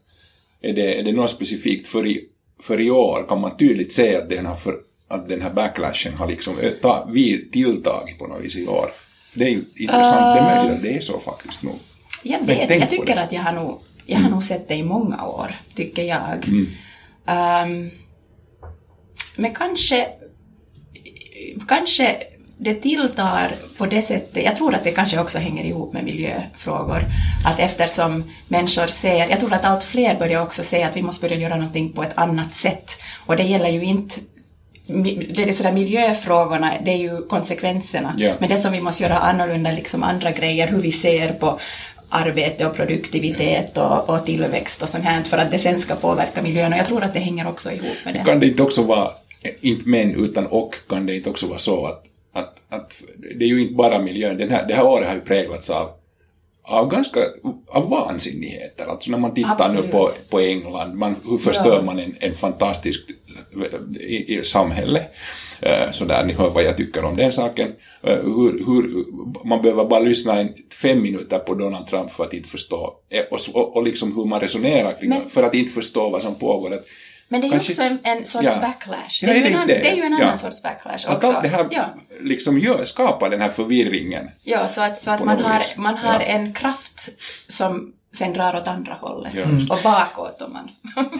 är 0.61 0.73
det, 0.73 0.99
är 0.99 1.03
det 1.03 1.11
något 1.11 1.31
specifikt 1.31 1.87
för 1.87 2.07
i, 2.07 2.25
för 2.61 2.81
i 2.81 2.89
år, 2.89 3.25
kan 3.29 3.41
man 3.41 3.57
tydligt 3.57 3.93
se 3.93 4.15
att 4.15 4.29
den, 4.29 4.45
har 4.45 4.55
för, 4.55 4.77
att 5.07 5.29
den 5.29 5.41
här 5.41 5.53
backlashen 5.53 6.13
har 6.13 6.27
liksom 6.27 6.55
ta, 6.81 7.09
vi 7.13 7.49
tilltagit 7.51 8.19
på 8.19 8.27
något 8.27 8.45
vis 8.45 8.55
i 8.55 8.67
år? 8.67 8.89
det 9.33 9.45
är 9.45 9.49
ju 9.49 9.63
intressant, 9.75 10.21
uh, 10.21 10.33
det 10.33 10.39
är 10.39 10.55
möjligt 10.55 10.77
att 10.77 10.83
det 10.83 10.97
är 10.97 11.01
så 11.01 11.19
faktiskt 11.19 11.63
nog. 11.63 11.79
Jag 12.23 12.45
vet, 12.45 12.69
jag 12.69 12.89
tycker 12.89 13.15
att 13.15 13.31
jag 13.31 13.41
har 13.41 13.53
nog, 13.53 13.81
jag 14.05 14.15
har 14.15 14.21
mm. 14.21 14.31
nog 14.31 14.43
sett 14.43 14.67
det 14.67 14.75
i 14.75 14.83
många 14.83 15.25
år, 15.25 15.55
tycker 15.75 16.03
jag. 16.03 16.47
Mm. 16.47 16.67
Um, 17.27 17.91
men 19.35 19.53
kanske, 19.53 20.07
kanske 21.67 22.17
det 22.57 22.73
tilltar 22.73 23.55
på 23.77 23.85
det 23.85 24.01
sättet, 24.01 24.43
jag 24.43 24.55
tror 24.55 24.75
att 24.75 24.83
det 24.83 24.91
kanske 24.91 25.19
också 25.19 25.37
hänger 25.37 25.63
ihop 25.63 25.93
med 25.93 26.03
miljöfrågor, 26.03 27.05
att 27.45 27.59
eftersom 27.59 28.31
människor 28.47 28.87
ser, 28.87 29.29
jag 29.29 29.39
tror 29.39 29.53
att 29.53 29.65
allt 29.65 29.83
fler 29.83 30.19
börjar 30.19 30.41
också 30.41 30.63
se 30.63 30.83
att 30.83 30.95
vi 30.95 31.01
måste 31.01 31.27
börja 31.27 31.41
göra 31.41 31.55
någonting 31.55 31.93
på 31.93 32.03
ett 32.03 32.17
annat 32.17 32.55
sätt. 32.55 32.97
Och 33.25 33.37
det 33.37 33.43
gäller 33.43 33.69
ju 33.69 33.83
inte 33.83 34.19
det 35.29 35.43
är 35.43 35.51
sådär 35.51 35.71
miljöfrågorna, 35.71 36.73
det 36.85 36.91
är 36.91 36.97
ju 36.97 37.21
konsekvenserna. 37.21 38.15
Yeah. 38.19 38.35
Men 38.39 38.49
det 38.49 38.57
som 38.57 38.71
vi 38.71 38.81
måste 38.81 39.03
göra 39.03 39.17
annorlunda, 39.17 39.71
liksom 39.71 40.03
andra 40.03 40.31
grejer, 40.31 40.67
hur 40.67 40.81
vi 40.81 40.91
ser 40.91 41.31
på 41.33 41.59
arbete 42.09 42.65
och 42.65 42.75
produktivitet 42.75 43.77
och, 43.77 44.09
och 44.09 44.25
tillväxt 44.25 44.83
och 44.83 44.89
sånt 44.89 45.03
här 45.03 45.23
för 45.23 45.37
att 45.37 45.51
det 45.51 45.59
sen 45.59 45.79
ska 45.79 45.95
påverka 45.95 46.41
miljön 46.41 46.73
och 46.73 46.79
jag 46.79 46.85
tror 46.85 47.03
att 47.03 47.13
det 47.13 47.19
hänger 47.19 47.47
också 47.47 47.71
ihop 47.71 48.05
med 48.05 48.13
det. 48.13 48.23
Kan 48.25 48.39
det 48.39 48.47
inte 48.47 48.63
också 48.63 48.83
vara, 48.83 49.11
inte 49.61 49.89
men 49.89 50.15
utan 50.15 50.45
och, 50.45 50.75
kan 50.89 51.05
det 51.05 51.15
inte 51.15 51.29
också 51.29 51.47
vara 51.47 51.59
så 51.59 51.85
att, 51.85 52.03
att, 52.33 52.61
att 52.69 53.01
det 53.35 53.45
är 53.45 53.49
ju 53.49 53.61
inte 53.61 53.73
bara 53.73 53.99
miljön, 53.99 54.37
Den 54.37 54.49
här, 54.49 54.67
det 54.67 54.73
här 54.73 54.85
året 54.85 55.07
har 55.07 55.15
ju 55.15 55.21
präglats 55.21 55.69
av 55.69 55.89
av 56.67 56.89
ganska 56.89 57.19
av 57.67 57.89
vansinnigheter. 57.89 58.85
Alltså 58.85 59.11
när 59.11 59.17
man 59.17 59.33
tittar 59.33 59.51
Absolut. 59.51 59.85
nu 59.85 59.91
på, 59.91 60.11
på 60.29 60.39
England, 60.39 60.93
man, 60.93 61.15
hur 61.29 61.37
förstör 61.37 61.75
ja. 61.75 61.81
man 61.81 61.99
en, 61.99 62.15
en 62.19 62.33
fantastisk 62.33 63.01
i, 63.99 64.37
i 64.37 64.43
samhälle. 64.43 65.03
Eh, 65.61 65.91
så 65.91 66.05
där, 66.05 66.23
ni 66.25 66.33
hör 66.33 66.49
vad 66.49 66.63
jag 66.63 66.77
tycker 66.77 67.05
om 67.05 67.15
den 67.15 67.33
saken. 67.33 67.75
Eh, 68.03 68.15
hur, 68.15 68.65
hur, 68.65 69.05
man 69.47 69.61
behöver 69.61 69.85
bara 69.85 69.99
lyssna 69.99 70.39
en, 70.39 70.53
fem 70.81 71.01
minuter 71.01 71.39
på 71.39 71.55
Donald 71.55 71.87
Trump 71.87 72.11
för 72.11 72.23
att 72.23 72.33
inte 72.33 72.49
förstå, 72.49 72.93
eh, 73.09 73.23
och, 73.53 73.75
och, 73.75 73.83
liksom 73.83 74.15
hur 74.15 74.25
man 74.25 74.39
resonerar 74.39 74.99
kring 74.99 75.09
Men, 75.09 75.29
för 75.29 75.43
att 75.43 75.55
inte 75.55 75.71
förstå 75.71 76.09
vad 76.09 76.21
som 76.21 76.35
pågår. 76.35 76.73
Att, 76.73 76.85
men 77.29 77.41
det 77.41 77.47
är 77.47 77.51
ju 77.51 77.57
också 77.57 77.81
en, 77.81 77.99
en 78.03 78.25
sorts 78.25 78.45
ja. 78.45 78.61
backlash. 78.61 79.21
Det 79.21 79.31
är, 79.31 79.35
ja, 79.35 79.49
ju 79.49 79.55
en, 79.55 79.67
det, 79.67 79.73
det 79.73 79.89
är 79.89 79.95
ju 79.95 80.01
en 80.01 80.13
annan 80.13 80.27
ja. 80.27 80.37
sorts 80.37 80.63
backlash 80.63 80.93
också. 80.93 81.09
Att 81.09 81.23
allt 81.23 81.41
det 81.41 81.49
här 81.49 81.67
ja. 81.71 81.85
liksom 82.21 82.59
gör, 82.59 82.85
skapar 82.85 83.29
den 83.29 83.41
här 83.41 83.49
förvirringen. 83.49 84.29
Ja, 84.43 84.67
så 84.67 84.81
att, 84.81 84.99
så 84.99 85.11
att 85.11 85.25
man 85.25 85.39
har, 85.39 85.61
man 85.77 85.97
har 85.97 86.19
en 86.19 86.53
kraft 86.53 87.09
som 87.47 87.93
sen 88.13 88.33
drar 88.33 88.55
åt 88.55 88.67
andra 88.67 88.93
hållet. 88.93 89.33
Mm. 89.35 89.57
Och 89.69 89.79
bakåt 89.83 90.41
om 90.41 90.53
man 90.53 90.69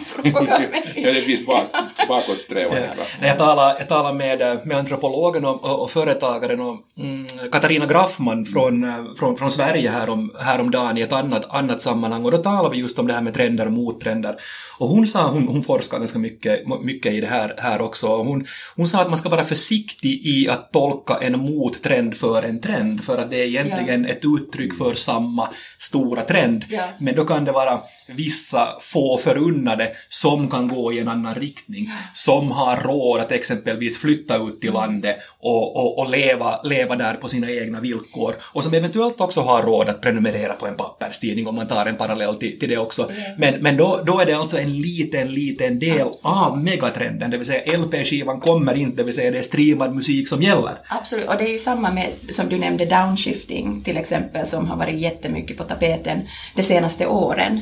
frågar 0.00 0.58
mig. 0.58 0.92
ja, 1.04 1.12
det 1.12 1.20
finns 1.20 1.46
bak, 1.46 1.64
bakåtsträvande 2.08 2.90
ja. 3.20 3.26
Jag 3.26 3.38
talade, 3.38 3.76
jag 3.78 3.88
talade 3.88 4.18
med, 4.18 4.66
med 4.66 4.78
antropologen 4.78 5.44
och, 5.44 5.64
och, 5.64 5.82
och 5.82 5.90
företagaren 5.90 6.60
och, 6.60 6.76
mm, 6.98 7.26
Katarina 7.52 7.86
Graffman 7.86 8.44
från, 8.44 8.86
från, 9.18 9.36
från 9.36 9.50
Sverige 9.50 9.90
härom, 9.90 10.32
häromdagen 10.40 10.98
i 10.98 11.00
ett 11.00 11.12
annat, 11.12 11.46
annat 11.50 11.80
sammanhang 11.80 12.24
och 12.24 12.30
då 12.30 12.38
talade 12.38 12.74
vi 12.74 12.80
just 12.80 12.98
om 12.98 13.06
det 13.06 13.14
här 13.14 13.22
med 13.22 13.34
trender 13.34 13.66
och 13.66 13.72
mottrender. 13.72 14.36
Och 14.78 14.88
hon 14.88 15.06
sa, 15.06 15.30
hon, 15.30 15.48
hon 15.48 15.64
forskar 15.64 15.98
ganska 15.98 16.18
mycket, 16.18 16.60
mycket 16.82 17.12
i 17.12 17.20
det 17.20 17.26
här, 17.26 17.54
här 17.58 17.80
också, 17.80 18.06
och 18.08 18.24
hon, 18.24 18.46
hon 18.76 18.88
sa 18.88 19.00
att 19.00 19.08
man 19.08 19.18
ska 19.18 19.28
vara 19.28 19.44
försiktig 19.44 20.26
i 20.26 20.48
att 20.48 20.72
tolka 20.72 21.14
en 21.20 21.38
mottrend 21.38 22.16
för 22.16 22.42
en 22.42 22.60
trend, 22.60 23.04
för 23.04 23.18
att 23.18 23.30
det 23.30 23.42
är 23.42 23.46
egentligen 23.46 24.04
ja. 24.04 24.10
ett 24.10 24.22
uttryck 24.24 24.74
för 24.74 24.94
samma 24.94 25.48
stora 25.78 26.22
trend. 26.22 26.64
Ja. 26.68 26.82
Men 26.98 27.14
då 27.14 27.24
kan 27.24 27.44
det 27.44 27.52
vara 27.52 27.80
vissa 28.06 28.68
få 28.80 29.18
förunnade 29.18 29.90
som 30.08 30.50
kan 30.50 30.68
gå 30.68 30.92
i 30.92 30.98
en 30.98 31.08
annan 31.08 31.34
riktning, 31.34 31.90
som 32.14 32.50
har 32.50 32.76
råd 32.76 33.20
att 33.20 33.32
exempelvis 33.32 33.98
flytta 33.98 34.36
ut 34.36 34.60
till 34.60 34.72
landet 34.72 35.16
och, 35.40 35.76
och, 35.76 35.98
och 35.98 36.10
leva, 36.10 36.62
leva 36.62 36.96
där 36.96 37.14
på 37.14 37.28
sina 37.28 37.50
egna 37.50 37.80
villkor 37.80 38.34
och 38.52 38.64
som 38.64 38.74
eventuellt 38.74 39.20
också 39.20 39.40
har 39.40 39.62
råd 39.62 39.88
att 39.88 40.00
prenumerera 40.00 40.52
på 40.52 40.66
en 40.66 40.74
papperstidning 40.74 41.46
om 41.46 41.54
man 41.54 41.66
tar 41.66 41.86
en 41.86 41.96
parallell 41.96 42.34
till, 42.34 42.58
till 42.58 42.68
det 42.68 42.78
också. 42.78 43.10
Men, 43.36 43.62
men 43.62 43.76
då, 43.76 44.02
då 44.06 44.20
är 44.20 44.26
det 44.26 44.32
alltså 44.32 44.58
en 44.58 44.80
liten, 44.80 45.34
liten 45.34 45.78
del 45.78 46.00
Absolut. 46.00 46.36
av 46.36 46.58
megatrenden, 46.58 47.30
det 47.30 47.36
vill 47.36 47.46
säga 47.46 47.78
LP-skivan 47.78 48.40
kommer 48.40 48.74
inte, 48.74 48.96
det 48.96 49.02
vill 49.02 49.14
säga 49.14 49.30
det 49.30 49.38
är 49.38 49.42
streamad 49.42 49.94
musik 49.94 50.28
som 50.28 50.42
gäller. 50.42 50.78
Absolut, 50.88 51.28
och 51.28 51.36
det 51.38 51.44
är 51.44 51.52
ju 51.52 51.58
samma 51.58 51.92
med, 51.92 52.12
som 52.30 52.48
du 52.48 52.58
nämnde, 52.58 52.84
downshifting 52.84 53.82
till 53.84 53.96
exempel, 53.96 54.46
som 54.46 54.66
har 54.66 54.76
varit 54.76 55.00
jättemycket 55.00 55.56
på 55.56 55.64
tapeten 55.68 56.28
de 56.54 56.62
senaste 56.62 57.06
åren. 57.06 57.60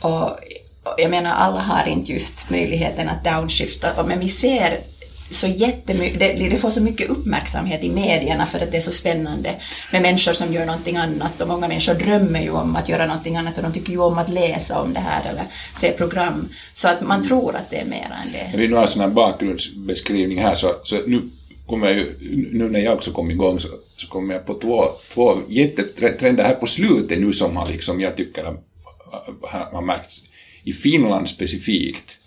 Och, 0.00 0.30
och 0.84 0.94
jag 0.98 1.10
menar, 1.10 1.34
alla 1.34 1.60
har 1.60 1.88
inte 1.88 2.12
just 2.12 2.50
möjligheten 2.50 3.08
att 3.08 3.24
downshifta, 3.24 4.04
men 4.04 4.20
vi 4.20 4.28
ser 4.28 4.80
så 5.34 5.46
jättemycket, 5.46 6.18
det, 6.18 6.48
det, 6.48 6.58
får 6.58 6.70
så 6.70 6.80
mycket 6.80 7.08
uppmärksamhet 7.08 7.84
i 7.84 7.90
medierna 7.90 8.46
för 8.46 8.58
att 8.58 8.70
det 8.70 8.76
är 8.76 8.80
så 8.80 8.92
spännande 8.92 9.54
med 9.92 10.02
människor 10.02 10.32
som 10.32 10.52
gör 10.52 10.66
någonting 10.66 10.96
annat 10.96 11.40
och 11.40 11.48
många 11.48 11.68
människor 11.68 11.94
drömmer 11.94 12.40
ju 12.40 12.50
om 12.50 12.76
att 12.76 12.88
göra 12.88 13.06
någonting 13.06 13.36
annat 13.36 13.54
så 13.54 13.62
de 13.62 13.72
tycker 13.72 13.92
ju 13.92 13.98
om 13.98 14.18
att 14.18 14.28
läsa 14.28 14.80
om 14.80 14.92
det 14.92 15.00
här 15.00 15.30
eller 15.30 15.44
se 15.80 15.92
program 15.92 16.48
så 16.74 16.88
att 16.88 17.00
man 17.00 17.28
tror 17.28 17.56
att 17.56 17.70
det 17.70 17.80
är 17.80 17.84
mer 17.84 18.16
än 18.24 18.32
det. 18.32 18.58
Vi 18.58 18.68
nu 18.68 18.76
har 18.76 18.86
sån 18.86 19.02
här 19.02 19.08
bakgrundsbeskrivning 19.08 20.42
här 20.42 20.54
så, 20.54 20.74
så 20.84 21.00
nu 21.06 21.22
kommer 21.72 21.88
jag 21.88 21.96
ju, 21.96 22.12
nu 22.52 22.68
när 22.68 22.80
jag 22.80 22.94
också 22.94 23.12
kom 23.12 23.30
igång 23.30 23.60
så, 23.60 23.68
så 23.96 24.08
kommer 24.08 24.34
jag 24.34 24.46
på 24.46 24.54
två, 24.54 24.84
två 25.08 25.40
jättetrender 25.48 26.44
här 26.44 26.54
på 26.54 26.66
slutet 26.66 27.18
nu 27.18 27.32
som 27.32 27.56
har 27.56 27.68
liksom, 27.68 28.00
jag 28.00 28.16
tycker 28.16 28.44
har, 28.44 28.58
har 29.72 29.82
märkts 29.82 30.22
i 30.64 30.72
Finland 30.72 31.28
specifikt 31.28 32.18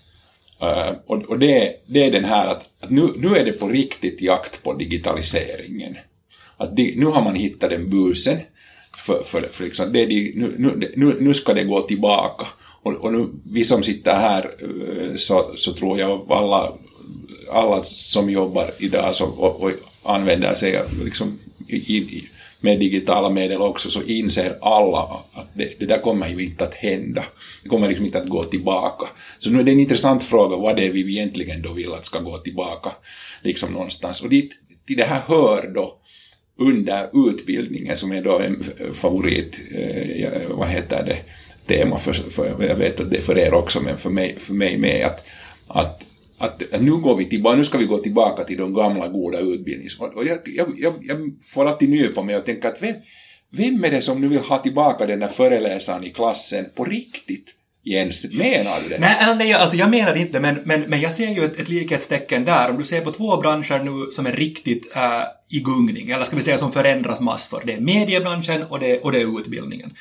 Uh, 0.62 0.92
och, 1.06 1.22
och 1.22 1.38
det, 1.38 1.72
det, 1.86 2.02
är 2.02 2.10
den 2.10 2.24
här 2.24 2.46
att, 2.46 2.68
att, 2.80 2.90
nu, 2.90 3.12
nu 3.16 3.36
är 3.36 3.44
det 3.44 3.52
på 3.52 3.68
riktigt 3.68 4.22
jakt 4.22 4.62
på 4.62 4.72
digitaliseringen. 4.72 5.96
Att 6.56 6.76
di, 6.76 6.94
nu 6.96 7.06
har 7.06 7.22
man 7.22 7.34
hittat 7.34 7.70
den 7.70 7.90
busen, 7.90 8.38
för, 8.96 9.22
för, 9.22 9.42
för 9.42 9.64
liksom, 9.64 9.92
det 9.92 10.06
de, 10.06 10.32
nu, 10.36 10.92
nu, 10.96 11.16
nu 11.20 11.34
ska 11.34 11.54
det 11.54 11.64
gå 11.64 11.80
tillbaka. 11.80 12.46
Och, 12.82 12.92
och 12.92 13.12
nu, 13.12 13.28
vi 13.52 13.64
som 13.64 13.82
sitter 13.82 14.14
här 14.14 14.50
eh, 14.62 15.16
så, 15.16 15.52
så 15.56 15.72
tror 15.72 15.98
jag 15.98 16.32
alla, 16.32 16.72
alla 17.50 17.82
som 17.82 18.30
jobbar 18.30 18.70
idag 18.78 19.16
som, 19.16 19.32
och, 19.32 19.62
och 19.62 19.70
använder 20.02 20.54
sig 20.54 20.82
liksom, 21.04 21.38
i, 21.68 21.76
i, 21.76 22.28
med 22.60 22.78
digitala 22.78 23.30
medel 23.30 23.60
också 23.60 23.90
så 23.90 24.02
inser 24.02 24.58
alla 24.60 24.98
att 25.32 25.48
det, 25.54 25.78
det, 25.78 25.86
där 25.86 25.98
kommer 25.98 26.28
ju 26.28 26.44
inte 26.44 26.64
att 26.64 26.74
hända. 26.74 27.24
Det 27.62 27.68
kommer 27.68 27.88
liksom 27.88 28.06
inte 28.06 28.18
att 28.18 28.28
gå 28.28 28.44
tillbaka. 28.44 29.06
Så 29.38 29.50
nu 29.50 29.60
är 29.60 29.64
det 29.64 29.72
en 29.72 29.80
intressant 29.80 30.24
fråga 30.24 30.56
vad 30.56 30.76
det 30.76 30.86
är 30.86 30.92
vi 30.92 31.00
egentligen 31.00 31.62
då 31.62 31.72
vill 31.72 31.92
att 31.92 32.04
ska 32.04 32.20
gå 32.20 32.38
tillbaka 32.38 32.90
liksom 33.42 33.72
någonstans. 33.72 34.22
Och 34.22 34.28
dit, 34.28 34.52
till 34.86 34.96
det 34.96 35.04
här 35.04 35.20
hör 35.26 35.70
då 35.74 35.98
under 36.58 37.28
utbildningen 37.28 37.96
som 37.96 38.12
är 38.12 38.22
då 38.22 38.38
en 38.38 38.64
favorit, 38.92 39.60
eh, 39.74 40.48
vad 40.48 40.68
heter 40.68 41.04
det, 41.06 41.18
tema 41.66 41.98
för, 41.98 42.12
för, 42.12 42.64
jag 42.68 42.76
vet 42.76 43.00
att 43.00 43.10
det 43.10 43.16
är 43.16 43.22
för 43.22 43.38
er 43.38 43.54
också 43.54 43.80
men 43.80 43.98
för 43.98 44.10
mig, 44.10 44.36
för 44.38 44.54
mig 44.54 44.78
med 44.78 45.06
att, 45.06 45.26
att 45.66 46.02
att, 46.38 46.62
nu, 46.80 46.90
går 46.90 47.16
vi 47.16 47.28
tillbaka, 47.28 47.56
nu 47.56 47.64
ska 47.64 47.78
vi 47.78 47.84
gå 47.84 47.98
tillbaka 47.98 48.44
till 48.44 48.58
de 48.58 48.74
gamla 48.74 49.08
goda 49.08 49.38
utbildnings... 49.38 49.98
Och 50.00 50.26
jag, 50.26 50.38
jag, 50.44 50.74
jag, 50.78 50.94
jag 51.02 51.18
får 51.48 51.66
alltid 51.66 51.88
nypa 51.88 52.22
mig 52.22 52.36
och 52.36 52.44
tänka 52.44 52.68
att 52.68 52.82
vem, 52.82 52.94
vem 53.50 53.84
är 53.84 53.90
det 53.90 54.02
som 54.02 54.20
nu 54.20 54.28
vill 54.28 54.38
ha 54.38 54.58
tillbaka 54.58 55.06
den 55.06 55.20
där 55.20 55.28
föreläsaren 55.28 56.04
i 56.04 56.10
klassen 56.10 56.66
på 56.74 56.84
riktigt? 56.84 57.54
Jens, 57.82 58.32
menar 58.32 58.80
du 58.82 58.88
det? 58.88 58.98
Nej, 58.98 59.16
alltså, 59.20 59.34
nej 59.34 59.52
alltså 59.52 59.76
jag 59.76 59.90
menar 59.90 60.14
inte, 60.14 60.40
men, 60.40 60.60
men, 60.64 60.80
men 60.80 61.00
jag 61.00 61.12
ser 61.12 61.34
ju 61.34 61.44
ett, 61.44 61.60
ett 61.60 61.68
likhetstecken 61.68 62.44
där. 62.44 62.70
Om 62.70 62.78
du 62.78 62.84
ser 62.84 63.00
på 63.00 63.12
två 63.12 63.36
branscher 63.36 63.78
nu 63.84 64.10
som 64.10 64.26
är 64.26 64.32
riktigt 64.32 64.96
äh, 64.96 65.02
i 65.48 65.60
gungning, 65.60 66.10
eller 66.10 66.24
ska 66.24 66.36
vi 66.36 66.42
säga 66.42 66.58
som 66.58 66.72
förändras 66.72 67.20
massor. 67.20 67.62
Det 67.64 67.72
är 67.72 67.80
mediebranschen 67.80 68.62
och 68.62 68.80
det, 68.80 68.98
och 68.98 69.12
det 69.12 69.20
är 69.20 69.40
utbildningen. 69.40 69.94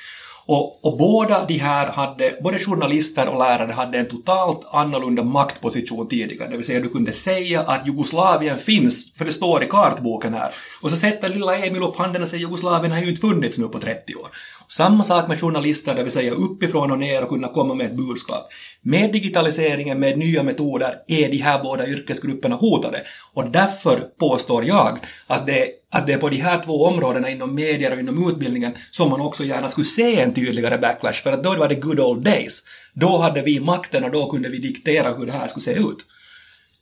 Och, 0.47 0.85
och, 0.85 0.97
båda 0.97 1.45
de 1.45 1.57
här 1.57 1.91
hade, 1.91 2.37
både 2.41 2.59
journalister 2.59 3.29
och 3.29 3.39
lärare 3.39 3.71
hade 3.71 3.97
en 3.97 4.09
totalt 4.09 4.67
annorlunda 4.71 5.23
maktposition 5.23 6.07
tidigare. 6.07 6.49
Det 6.49 6.57
vill 6.57 6.65
säga 6.65 6.79
du 6.79 6.89
kunde 6.89 7.13
säga 7.13 7.61
att 7.61 7.87
Jugoslavien 7.87 8.57
finns, 8.57 9.13
för 9.13 9.25
det 9.25 9.33
står 9.33 9.63
i 9.63 9.67
kartboken 9.67 10.33
här. 10.33 10.51
Och 10.81 10.91
så 10.91 10.97
sätter 10.97 11.29
lilla 11.29 11.57
Emil 11.57 11.83
upp 11.83 11.95
handen 11.97 12.21
och 12.21 12.27
säger 12.27 12.41
Jugoslavien 12.41 12.91
har 12.91 12.99
ju 12.99 13.09
inte 13.09 13.21
funnits 13.21 13.57
nu 13.57 13.67
på 13.67 13.79
30 13.79 14.15
år. 14.15 14.27
Samma 14.67 15.03
sak 15.03 15.27
med 15.27 15.41
journalister, 15.41 15.95
det 15.95 16.03
vill 16.03 16.11
säga 16.11 16.31
uppifrån 16.31 16.91
och 16.91 16.99
ner 16.99 17.23
och 17.23 17.29
kunna 17.29 17.47
komma 17.47 17.73
med 17.73 17.85
ett 17.85 17.97
budskap. 17.97 18.49
Med 18.81 19.11
digitaliseringen, 19.11 19.99
med 19.99 20.17
nya 20.17 20.43
metoder, 20.43 20.97
är 21.07 21.29
de 21.29 21.37
här 21.37 21.63
båda 21.63 21.87
yrkesgrupperna 21.87 22.55
hotade. 22.55 23.01
Och 23.33 23.49
därför 23.49 23.99
påstår 23.99 24.65
jag 24.65 24.99
att 25.27 25.45
det, 25.45 25.67
att 25.89 26.07
det 26.07 26.13
är 26.13 26.17
på 26.17 26.29
de 26.29 26.37
här 26.37 26.63
två 26.63 26.85
områdena 26.85 27.29
inom 27.29 27.55
medier 27.55 27.93
och 27.93 27.99
inom 27.99 28.29
utbildningen 28.29 28.71
som 28.91 29.09
man 29.09 29.21
också 29.21 29.43
gärna 29.43 29.69
skulle 29.69 29.85
se 29.85 30.21
en 30.21 30.33
tydligare 30.33 30.77
backlash, 30.77 31.23
för 31.23 31.31
att 31.31 31.43
då 31.43 31.55
var 31.55 31.67
det 31.67 31.75
good 31.75 31.99
old 31.99 32.23
days. 32.23 32.63
Då 32.93 33.17
hade 33.17 33.41
vi 33.41 33.59
makten 33.59 34.03
och 34.03 34.11
då 34.11 34.29
kunde 34.29 34.49
vi 34.49 34.57
diktera 34.57 35.13
hur 35.13 35.25
det 35.25 35.31
här 35.31 35.47
skulle 35.47 35.63
se 35.63 35.73
ut. 35.73 35.97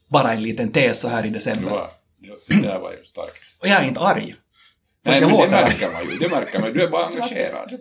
Bara 0.08 0.34
en 0.34 0.44
liten 0.44 0.72
tes 0.72 1.00
så 1.00 1.08
här 1.08 1.26
i 1.26 1.30
december. 1.30 1.70
Det, 1.70 2.30
var, 2.30 2.38
det 2.48 2.68
där 2.68 2.80
var 2.80 2.92
ju 2.92 3.06
starkt. 3.06 3.44
Och 3.62 3.68
jag 3.68 3.84
är 3.84 3.88
inte 3.88 4.00
arg. 4.00 4.36
Nej, 5.06 5.22
men 5.22 5.30
det 5.30 5.50
märker 5.50 5.94
man 5.94 6.12
ju. 6.12 6.18
Det 6.18 6.30
märker 6.30 6.60
man. 6.60 6.74
Du 6.74 6.84
är 6.84 6.88
bara 6.88 7.06
engagerad. 7.06 7.80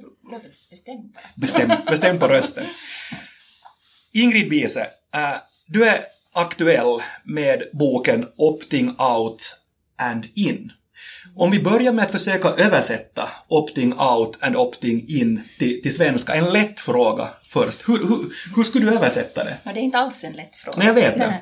Bestäm 0.70 1.12
bara. 1.14 1.22
Bestäm, 1.34 1.70
bestäm 1.86 2.18
på 2.18 2.28
rösten. 2.28 2.64
Ingrid 4.12 4.50
Biese, 4.50 4.86
äh, 5.14 5.34
du 5.66 5.88
är 5.88 6.00
aktuell 6.32 7.02
med 7.24 7.62
boken 7.72 8.28
Opting 8.36 8.94
Out 8.98 9.56
and 9.98 10.26
In. 10.34 10.72
Om 11.36 11.50
vi 11.50 11.60
börjar 11.60 11.92
med 11.92 12.04
att 12.04 12.10
försöka 12.10 12.48
översätta 12.48 13.28
opting 13.48 13.98
out 13.98 14.38
and 14.40 14.56
opting 14.56 15.04
in 15.08 15.42
till, 15.58 15.82
till 15.82 15.96
svenska, 15.96 16.34
en 16.34 16.52
lätt 16.52 16.80
fråga 16.80 17.28
först. 17.48 17.88
Hur, 17.88 17.98
hur, 17.98 18.32
hur 18.56 18.64
skulle 18.64 18.90
du 18.90 18.96
översätta 18.96 19.44
det? 19.44 19.58
No, 19.64 19.72
det 19.72 19.80
är 19.80 19.82
inte 19.82 19.98
alls 19.98 20.24
en 20.24 20.32
lätt 20.32 20.56
fråga. 20.56 20.78
Nej, 20.78 20.86
jag 20.86 20.94
vet 20.94 21.18
det. 21.18 21.40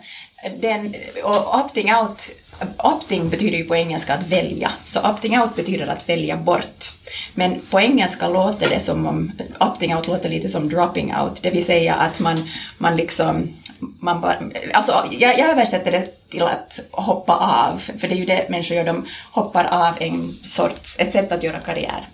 Den, 0.61 0.95
och 1.25 1.61
opting 1.61 1.95
out 1.95 2.31
Opting 2.77 3.29
betyder 3.29 3.59
ju 3.59 3.65
på 3.65 3.77
engelska 3.77 4.15
att 4.15 4.27
välja, 4.29 4.73
så 4.87 5.01
opting 5.01 5.41
out 5.41 5.57
betyder 5.57 5.87
att 5.87 6.09
välja 6.09 6.37
bort. 6.37 6.93
Men 7.35 7.61
på 7.71 7.81
engelska 7.81 8.29
låter 8.29 8.71
det 8.71 8.81
som 8.81 9.07
om, 9.07 9.33
opting 9.61 9.97
out 9.97 10.09
låter 10.09 10.29
lite 10.29 10.49
som 10.49 10.69
dropping 10.69 11.15
out, 11.15 11.43
det 11.43 11.51
vill 11.51 11.65
säga 11.65 11.95
att 11.95 12.21
man, 12.21 12.49
man 12.79 12.97
liksom, 12.97 13.49
man 13.79 14.21
bara, 14.21 14.39
alltså 14.73 14.93
jag, 15.11 15.39
jag 15.39 15.51
översätter 15.51 15.93
det 15.93 16.29
till 16.31 16.43
att 16.43 16.81
hoppa 16.91 17.37
av, 17.37 17.79
för 17.79 18.09
det 18.09 18.15
är 18.15 18.19
ju 18.19 18.25
det 18.25 18.47
människor 18.49 18.77
gör, 18.77 18.85
de 18.85 19.07
hoppar 19.33 19.65
av 19.65 19.95
en 20.01 20.37
sorts, 20.43 21.01
ett 21.01 21.13
sätt 21.13 21.33
att 21.33 21.43
göra 21.43 21.59
karriär. 21.59 22.09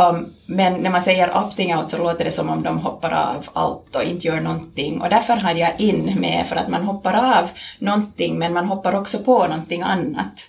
Um, 0.00 0.32
men 0.46 0.82
när 0.82 0.90
man 0.90 1.02
säger 1.02 1.36
opting 1.36 1.76
out 1.76 1.90
så 1.90 1.98
låter 1.98 2.24
det 2.24 2.30
som 2.30 2.48
om 2.48 2.62
de 2.62 2.78
hoppar 2.78 3.12
av 3.12 3.48
allt 3.52 3.96
och 3.96 4.02
inte 4.02 4.26
gör 4.26 4.40
någonting. 4.40 5.00
Och 5.00 5.08
därför 5.10 5.36
hade 5.36 5.60
jag 5.60 5.80
in 5.80 6.20
med 6.20 6.46
för 6.46 6.56
att 6.56 6.68
man 6.68 6.82
hoppar 6.82 7.40
av 7.40 7.50
någonting 7.78 8.38
men 8.38 8.52
man 8.52 8.66
hoppar 8.66 8.94
också 8.94 9.18
på 9.18 9.46
någonting 9.46 9.82
annat. 9.82 10.48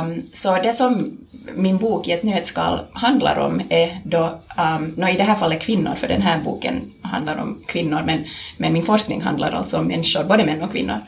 Um, 0.00 0.22
så 0.32 0.56
det 0.62 0.72
som 0.72 1.18
min 1.54 1.78
bok 1.78 2.08
i 2.08 2.12
ett 2.12 2.22
nötskal 2.22 2.78
handlar 2.92 3.38
om 3.38 3.62
är 3.68 4.00
då, 4.04 4.40
um, 4.58 4.94
no, 4.96 5.08
i 5.08 5.16
det 5.16 5.22
här 5.22 5.34
fallet 5.34 5.62
kvinnor, 5.62 5.94
för 5.94 6.08
den 6.08 6.22
här 6.22 6.40
boken 6.44 6.92
handlar 7.02 7.36
om 7.36 7.62
kvinnor, 7.66 8.02
men, 8.06 8.24
men 8.56 8.72
min 8.72 8.82
forskning 8.82 9.22
handlar 9.22 9.52
alltså 9.52 9.78
om 9.78 9.86
människor, 9.86 10.24
både 10.24 10.44
män 10.44 10.62
och 10.62 10.72
kvinnor, 10.72 11.00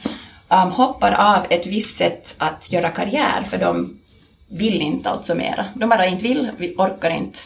um, 0.49 0.71
hoppar 0.71 1.13
av 1.13 1.47
ett 1.51 1.67
visst 1.67 1.97
sätt 1.97 2.35
att 2.39 2.73
göra 2.73 2.89
karriär 2.89 3.43
för 3.43 3.59
de 3.59 3.97
vill 4.49 4.83
inte 4.83 5.11
alltså 5.11 5.35
mera. 5.35 5.65
De 5.75 5.89
bara 5.89 6.07
inte 6.07 6.23
vill, 6.23 6.51
vi 6.59 6.75
orkar 6.79 7.11
inte. 7.11 7.39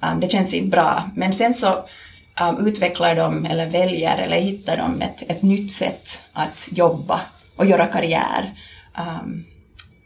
Um, 0.00 0.20
det 0.20 0.32
känns 0.32 0.54
inte 0.54 0.68
bra. 0.68 1.10
Men 1.16 1.32
sen 1.32 1.54
så 1.54 1.84
um, 2.40 2.66
utvecklar 2.66 3.14
de 3.14 3.46
eller 3.46 3.66
väljer 3.66 4.18
eller 4.18 4.40
hittar 4.40 4.76
de 4.76 5.02
ett, 5.02 5.22
ett 5.30 5.42
nytt 5.42 5.72
sätt 5.72 6.22
att 6.32 6.68
jobba 6.72 7.20
och 7.56 7.66
göra 7.66 7.86
karriär. 7.86 8.54
Um, 8.98 9.44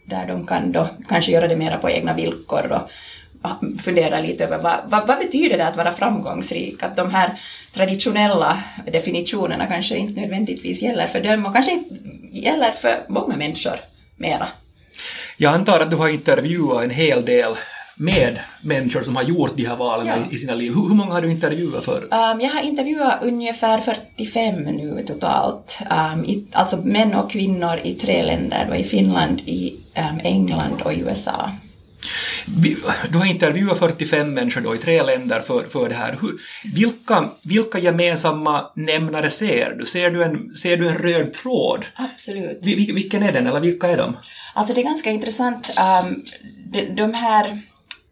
där 0.05 0.27
de 0.27 0.47
kan 0.47 0.73
då 0.73 0.89
kanske 1.09 1.33
göra 1.33 1.49
det 1.49 1.57
mera 1.57 1.79
på 1.79 1.91
egna 1.91 2.15
villkor 2.15 2.73
och 2.73 2.91
fundera 3.81 4.21
lite 4.21 4.45
över 4.45 4.59
vad, 4.59 4.81
vad, 4.85 5.07
vad, 5.07 5.19
betyder 5.19 5.59
det 5.59 5.67
att 5.67 5.77
vara 5.77 5.93
framgångsrik? 5.93 6.83
Att 6.83 6.97
de 6.97 7.11
här 7.11 7.41
traditionella 7.73 8.63
definitionerna 8.93 9.67
kanske 9.67 9.97
inte 9.97 10.21
nödvändigtvis 10.21 10.83
gäller 10.83 11.07
för 11.07 11.21
dem 11.21 11.47
och 11.47 11.55
kanske 11.55 11.73
inte 11.73 11.95
gäller 12.33 12.71
för 12.71 13.05
många 13.09 13.37
människor 13.37 13.81
mera. 14.17 14.49
Jag 15.41 15.55
antar 15.55 15.81
att 15.81 15.91
du 15.91 15.97
har 15.97 16.09
intervjuat 16.09 16.85
en 16.85 16.91
hel 16.91 17.25
del 17.25 17.55
med 17.95 18.39
människor 18.61 19.03
som 19.03 19.17
har 19.17 19.23
gjort 19.23 19.57
de 19.57 19.67
här 19.67 19.77
valen 19.77 20.07
ja. 20.07 20.17
i, 20.31 20.39
sina 20.39 20.55
liv. 20.55 20.75
Hur, 20.75 20.89
hur, 20.89 20.95
många 20.95 21.13
har 21.13 21.23
du 21.23 21.31
intervjuat 21.31 21.85
för? 21.85 22.03
Um, 22.03 22.41
jag 22.41 22.51
har 22.51 22.63
intervjuat 22.63 23.23
ungefär 23.23 23.81
45 23.81 24.55
nu 24.55 25.05
totalt. 25.07 25.81
Um, 25.91 26.25
i, 26.25 26.47
alltså 26.53 26.77
män 26.77 27.15
och 27.15 27.31
kvinnor 27.31 27.81
i 27.83 27.95
tre 27.95 28.23
länder, 28.23 28.67
då 28.69 28.75
i 28.75 28.85
Finland, 28.85 29.41
i 29.41 29.81
um, 29.97 30.21
England 30.23 30.83
och 30.85 30.93
i 30.93 31.01
USA. 31.01 31.51
Du 33.11 33.19
har 33.19 33.27
intervjuat 33.27 33.79
45 33.79 34.35
människor 34.35 34.61
då 34.61 34.75
i 34.75 34.79
tre 34.79 35.03
länder 35.03 35.41
för, 35.41 35.69
för 35.69 35.89
det 35.89 35.95
här. 35.95 36.19
Hur, 36.21 36.39
vilka, 36.75 37.29
vilka 37.43 37.79
gemensamma 37.79 38.71
nämnare 38.75 39.31
ser 39.31 39.77
du? 39.79 39.87
Ser 39.87 40.11
du 40.11 40.25
en, 40.25 40.57
ser 40.57 40.77
du 40.77 40.89
en 40.89 40.99
röd 40.99 41.33
tråd? 41.33 41.85
Absolut. 41.95 42.59
Vil, 42.63 42.95
vilken 42.95 43.23
är 43.23 43.33
den, 43.33 43.47
eller 43.47 43.61
vilka 43.61 43.89
är 43.89 43.97
de? 43.97 44.17
Alltså 44.59 44.75
det 44.75 44.81
är 44.81 44.85
ganska 44.85 45.11
intressant. 45.11 45.71
Um, 46.03 46.25
de, 46.73 46.85
de 46.85 47.15
här 47.15 47.61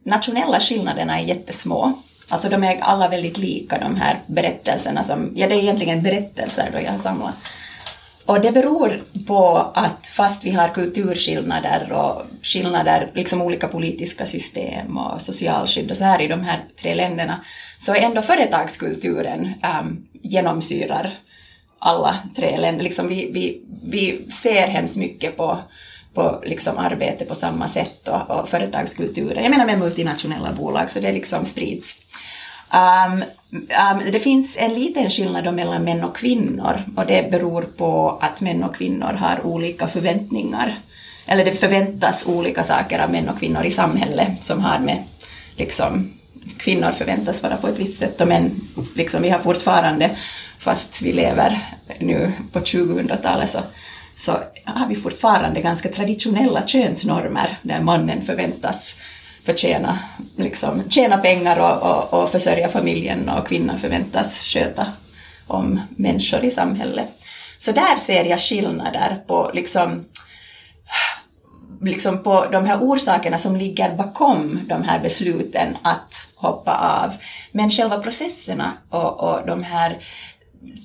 nationella 0.02 0.60
skillnaderna 0.60 1.20
är 1.20 1.24
jättesmå. 1.24 1.92
Alltså 2.28 2.48
de 2.48 2.64
är 2.64 2.80
alla 2.80 3.08
väldigt 3.08 3.38
lika 3.38 3.78
de 3.78 3.96
här 3.96 4.16
berättelserna 4.26 5.04
som, 5.04 5.32
ja 5.34 5.48
det 5.48 5.54
är 5.54 5.58
egentligen 5.58 6.02
berättelser 6.02 6.70
då 6.72 6.80
jag 6.80 6.92
har 6.92 6.98
samlat. 6.98 7.34
Och 8.26 8.40
det 8.40 8.52
beror 8.52 9.02
på 9.26 9.56
att 9.74 10.06
fast 10.06 10.44
vi 10.44 10.50
har 10.50 10.68
kulturskillnader 10.68 11.92
och 11.92 12.22
skillnader, 12.42 13.10
liksom 13.14 13.42
olika 13.42 13.68
politiska 13.68 14.26
system 14.26 14.98
och 14.98 15.22
socialskydd 15.22 15.90
och 15.90 15.96
så 15.96 16.04
här 16.04 16.20
i 16.20 16.28
de 16.28 16.40
här 16.40 16.64
tre 16.80 16.94
länderna, 16.94 17.44
så 17.78 17.94
är 17.94 18.00
ändå 18.00 18.22
företagskulturen 18.22 19.54
um, 19.80 20.06
genomsyrar 20.22 21.10
alla 21.78 22.18
tre 22.36 22.56
länder. 22.56 22.84
Liksom 22.84 23.08
vi, 23.08 23.30
vi, 23.32 23.62
vi 23.84 24.30
ser 24.30 24.68
hemskt 24.68 24.96
mycket 24.96 25.36
på 25.36 25.60
på 26.16 26.42
liksom 26.44 26.78
arbete 26.78 27.24
på 27.24 27.34
samma 27.34 27.68
sätt 27.68 28.08
och, 28.08 28.30
och 28.30 28.48
företagskulturen. 28.48 29.42
Jag 29.42 29.50
menar 29.50 29.66
med 29.66 29.78
multinationella 29.78 30.52
bolag, 30.52 30.90
så 30.90 31.00
det 31.00 31.12
liksom 31.12 31.44
sprids. 31.44 31.96
Um, 32.72 33.22
um, 33.52 34.12
det 34.12 34.20
finns 34.20 34.56
en 34.56 34.74
liten 34.74 35.10
skillnad 35.10 35.54
mellan 35.54 35.84
män 35.84 36.04
och 36.04 36.16
kvinnor 36.16 36.80
och 36.96 37.06
det 37.06 37.30
beror 37.30 37.62
på 37.62 38.18
att 38.20 38.40
män 38.40 38.64
och 38.64 38.76
kvinnor 38.76 39.12
har 39.12 39.46
olika 39.46 39.88
förväntningar. 39.88 40.74
Eller 41.26 41.44
det 41.44 41.50
förväntas 41.50 42.26
olika 42.26 42.62
saker 42.62 42.98
av 42.98 43.10
män 43.10 43.28
och 43.28 43.38
kvinnor 43.38 43.64
i 43.64 43.70
samhället 43.70 44.44
som 44.44 44.60
har 44.60 44.78
med 44.78 45.04
liksom, 45.56 46.12
kvinnor 46.58 46.92
förväntas 46.92 47.42
vara 47.42 47.56
på 47.56 47.68
ett 47.68 47.78
visst 47.78 47.98
sätt 47.98 48.20
och 48.20 48.28
män, 48.28 48.60
liksom, 48.94 49.22
vi 49.22 49.30
har 49.30 49.38
fortfarande, 49.38 50.10
fast 50.58 51.02
vi 51.02 51.12
lever 51.12 51.60
nu 51.98 52.32
på 52.52 52.58
2000-talet 52.58 53.50
så 53.50 53.58
så 54.16 54.38
har 54.66 54.88
vi 54.88 54.94
fortfarande 54.94 55.60
ganska 55.60 55.88
traditionella 55.88 56.66
könsnormer 56.66 57.58
där 57.62 57.80
mannen 57.80 58.22
förväntas 58.22 58.96
förtjäna, 59.44 59.98
liksom, 60.36 60.82
tjäna 60.88 61.18
pengar 61.18 61.60
och, 61.60 61.90
och, 61.90 62.22
och 62.22 62.30
försörja 62.30 62.68
familjen 62.68 63.28
och 63.28 63.48
kvinnan 63.48 63.78
förväntas 63.78 64.42
sköta 64.42 64.86
om 65.46 65.80
människor 65.90 66.44
i 66.44 66.50
samhället. 66.50 67.08
Så 67.58 67.72
där 67.72 67.96
ser 67.96 68.24
jag 68.24 68.40
skillnader 68.40 69.22
på 69.26 69.50
liksom, 69.54 70.04
liksom 71.82 72.22
på 72.22 72.46
de 72.52 72.66
här 72.66 72.78
orsakerna 72.80 73.38
som 73.38 73.56
ligger 73.56 73.94
bakom 73.94 74.60
de 74.68 74.82
här 74.82 75.00
besluten 75.00 75.76
att 75.82 76.28
hoppa 76.36 77.02
av. 77.04 77.12
Men 77.52 77.70
själva 77.70 77.98
processerna 77.98 78.72
och, 78.90 79.20
och 79.20 79.46
de 79.46 79.62
här 79.62 79.98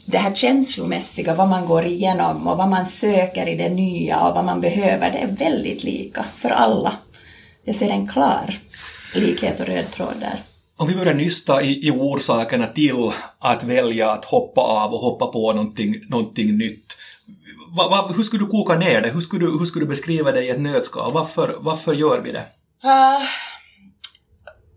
det 0.05 0.17
här 0.17 0.33
känslomässiga, 0.33 1.35
vad 1.35 1.49
man 1.49 1.65
går 1.65 1.85
igenom 1.85 2.47
och 2.47 2.57
vad 2.57 2.69
man 2.69 2.85
söker 2.85 3.49
i 3.49 3.55
det 3.55 3.69
nya 3.69 4.27
och 4.27 4.35
vad 4.35 4.45
man 4.45 4.61
behöver, 4.61 5.11
det 5.11 5.17
är 5.17 5.27
väldigt 5.27 5.83
lika 5.83 6.25
för 6.37 6.49
alla. 6.49 6.93
Jag 7.63 7.75
ser 7.75 7.89
en 7.89 8.07
klar 8.07 8.55
likhet 9.15 9.59
och 9.59 9.65
röd 9.65 9.91
tråd 9.91 10.15
där. 10.19 10.43
Om 10.77 10.87
vi 10.87 10.95
börjar 10.95 11.13
nysta 11.13 11.61
i, 11.61 11.87
i 11.87 11.91
orsakerna 11.91 12.67
till 12.67 13.11
att 13.39 13.63
välja 13.63 14.11
att 14.11 14.25
hoppa 14.25 14.61
av 14.61 14.93
och 14.93 14.99
hoppa 14.99 15.27
på 15.27 15.53
någonting, 15.53 15.95
någonting 16.09 16.57
nytt. 16.57 16.97
va, 17.77 17.89
va, 17.89 18.13
hur 18.15 18.23
skulle 18.23 18.43
du 18.43 18.47
koka 18.47 18.77
ner 18.77 19.01
det? 19.01 19.09
Hur 19.09 19.21
skulle 19.21 19.45
du, 19.45 19.59
hur 19.59 19.65
skulle 19.65 19.85
du 19.85 19.89
beskriva 19.89 20.31
det 20.31 20.43
i 20.43 20.49
ett 20.49 20.59
nötskal? 20.59 21.11
Varför, 21.13 21.55
varför 21.59 21.93
gör 21.93 22.19
vi 22.19 22.31
det? 22.31 22.45
Uh, 22.83 23.27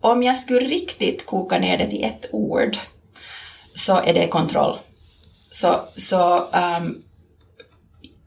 om 0.00 0.22
jag 0.22 0.36
skulle 0.36 0.60
riktigt 0.60 1.26
koka 1.26 1.58
ner 1.58 1.78
det 1.78 1.90
till 1.90 2.04
ett 2.04 2.26
ord 2.32 2.76
så 3.74 4.00
är 4.00 4.14
det 4.14 4.28
kontroll. 4.28 4.78
Så, 5.50 5.80
så 5.96 6.38
um, 6.38 7.02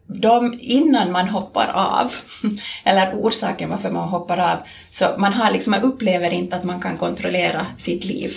de, 0.07 0.57
innan 0.61 1.11
man 1.11 1.27
hoppar 1.27 1.71
av, 1.73 2.11
eller 2.83 3.13
orsaken 3.15 3.69
varför 3.69 3.91
man 3.91 4.09
hoppar 4.09 4.37
av, 4.37 4.57
så 4.89 5.05
man, 5.17 5.33
har 5.33 5.51
liksom, 5.51 5.71
man 5.71 5.81
upplever 5.81 6.33
inte 6.33 6.55
att 6.55 6.63
man 6.63 6.81
kan 6.81 6.97
kontrollera 6.97 7.65
sitt 7.77 8.05
liv. 8.05 8.31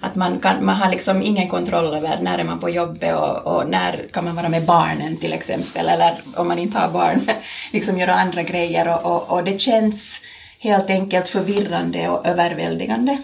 Att 0.00 0.14
man, 0.14 0.40
kan, 0.40 0.64
man 0.64 0.76
har 0.76 0.90
liksom 0.90 1.22
ingen 1.22 1.48
kontroll 1.48 1.94
över 1.94 2.18
när 2.20 2.38
är 2.38 2.44
man 2.44 2.60
på 2.60 2.70
jobbet 2.70 3.14
och, 3.14 3.56
och 3.56 3.70
när 3.70 4.06
kan 4.12 4.24
man 4.24 4.36
vara 4.36 4.48
med 4.48 4.64
barnen 4.64 5.16
till 5.16 5.32
exempel, 5.32 5.88
eller 5.88 6.14
om 6.36 6.48
man 6.48 6.58
inte 6.58 6.78
har 6.78 6.88
barn, 6.88 7.28
liksom 7.72 7.98
göra 7.98 8.14
andra 8.14 8.42
grejer 8.42 8.88
och, 8.88 9.12
och, 9.12 9.30
och 9.30 9.44
det 9.44 9.60
känns 9.60 10.20
helt 10.58 10.90
enkelt 10.90 11.28
förvirrande 11.28 12.08
och 12.08 12.26
överväldigande. 12.26 13.18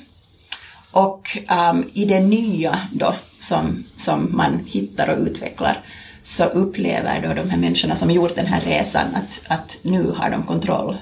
Och 0.95 1.39
um, 1.71 1.91
i 1.93 2.05
det 2.05 2.21
nya 2.21 2.79
då 2.93 3.15
som, 3.41 3.85
som 3.97 4.37
man 4.37 4.61
hittar 4.67 5.09
och 5.09 5.19
utvecklar 5.19 5.81
så 6.23 6.45
upplever 6.45 7.23
då 7.23 7.35
de 7.35 7.51
här 7.51 7.59
människorna 7.59 7.97
som 7.97 8.09
har 8.09 8.17
gjort 8.17 8.35
den 8.35 8.47
här 8.47 8.61
resan 8.61 9.15
att, 9.15 9.41
att 9.49 9.79
nu 9.83 10.11
har 10.17 10.31
de 10.31 10.43
kontroll. 10.43 10.97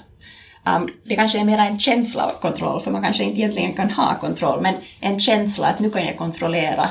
Um, 0.77 0.89
det 1.05 1.17
kanske 1.17 1.41
är 1.41 1.45
mer 1.45 1.59
en 1.59 1.79
känsla 1.79 2.25
av 2.27 2.41
kontroll, 2.41 2.81
för 2.81 2.91
man 2.91 3.03
kanske 3.03 3.25
inte 3.25 3.41
egentligen 3.41 3.73
kan 3.73 3.91
ha 3.91 4.19
kontroll, 4.21 4.61
men 4.63 4.75
en 5.01 5.19
känsla 5.19 5.67
att 5.67 5.79
nu 5.79 5.91
kan 5.91 6.07
jag 6.07 6.17
kontrollera 6.17 6.89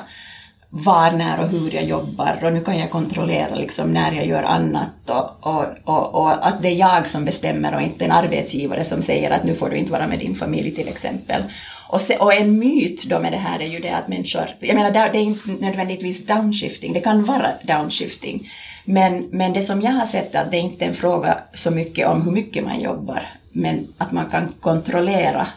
var, 0.74 1.12
när 1.12 1.40
och 1.40 1.48
hur 1.48 1.76
jag 1.76 1.86
jobbar 1.86 2.40
och 2.44 2.54
nu 2.54 2.64
kan 2.64 2.80
jag 2.80 2.90
kontrollera 2.90 3.56
liksom 3.56 3.94
när 3.94 4.12
jag 4.12 4.26
gör 4.26 4.44
annat 4.44 5.10
och, 5.10 5.48
och, 5.48 5.66
och, 5.84 6.16
och, 6.16 6.48
att 6.48 6.62
det 6.62 6.68
är 6.68 6.76
jag 6.76 7.10
som 7.10 7.26
bestämmer 7.26 7.76
och 7.76 7.82
inte 7.82 8.06
en 8.06 8.12
arbetsgivare 8.12 8.84
som 8.84 9.02
säger 9.02 9.32
att 9.32 9.44
nu 9.44 9.56
får 9.56 9.70
du 9.70 9.76
inte 9.76 9.92
vara 9.92 10.08
med 10.08 10.20
din 10.20 10.36
familj 10.36 10.72
till 10.72 10.88
exempel. 10.88 11.44
Och, 11.92 12.02
se, 12.02 12.18
och 12.18 12.34
en 12.34 12.60
myt 12.60 13.04
då 13.04 13.20
med 13.20 13.32
det 13.32 13.38
här 13.38 13.62
är 13.62 13.68
ju 13.68 13.80
det 13.80 13.96
att 13.96 14.08
människor, 14.08 14.50
jag 14.60 14.76
menar 14.76 14.92
det 14.92 15.00
är 15.00 15.24
inte 15.24 15.50
nödvändigtvis 15.66 16.26
downshifting, 16.26 16.94
det 16.94 17.02
kan 17.02 17.26
vara 17.26 17.54
downshifting, 17.64 18.50
men, 18.86 19.28
men 19.32 19.54
det 19.54 19.62
som 19.62 19.82
jag 19.82 19.92
har 19.92 20.06
sett 20.06 20.36
är 20.36 20.40
att 20.42 20.52
det 20.52 20.58
är 20.58 20.62
inte 20.62 20.86
är 20.86 20.88
en 20.88 20.94
fråga 20.94 21.40
så 21.54 21.72
mycket 21.72 22.08
om 22.08 22.22
hur 22.22 22.32
mycket 22.32 22.64
man 22.64 22.82
jobbar, 22.82 23.24
men 23.50 23.88
att 23.98 24.12
man 24.12 24.26
kan 24.26 24.48
kontrollera 24.60 25.48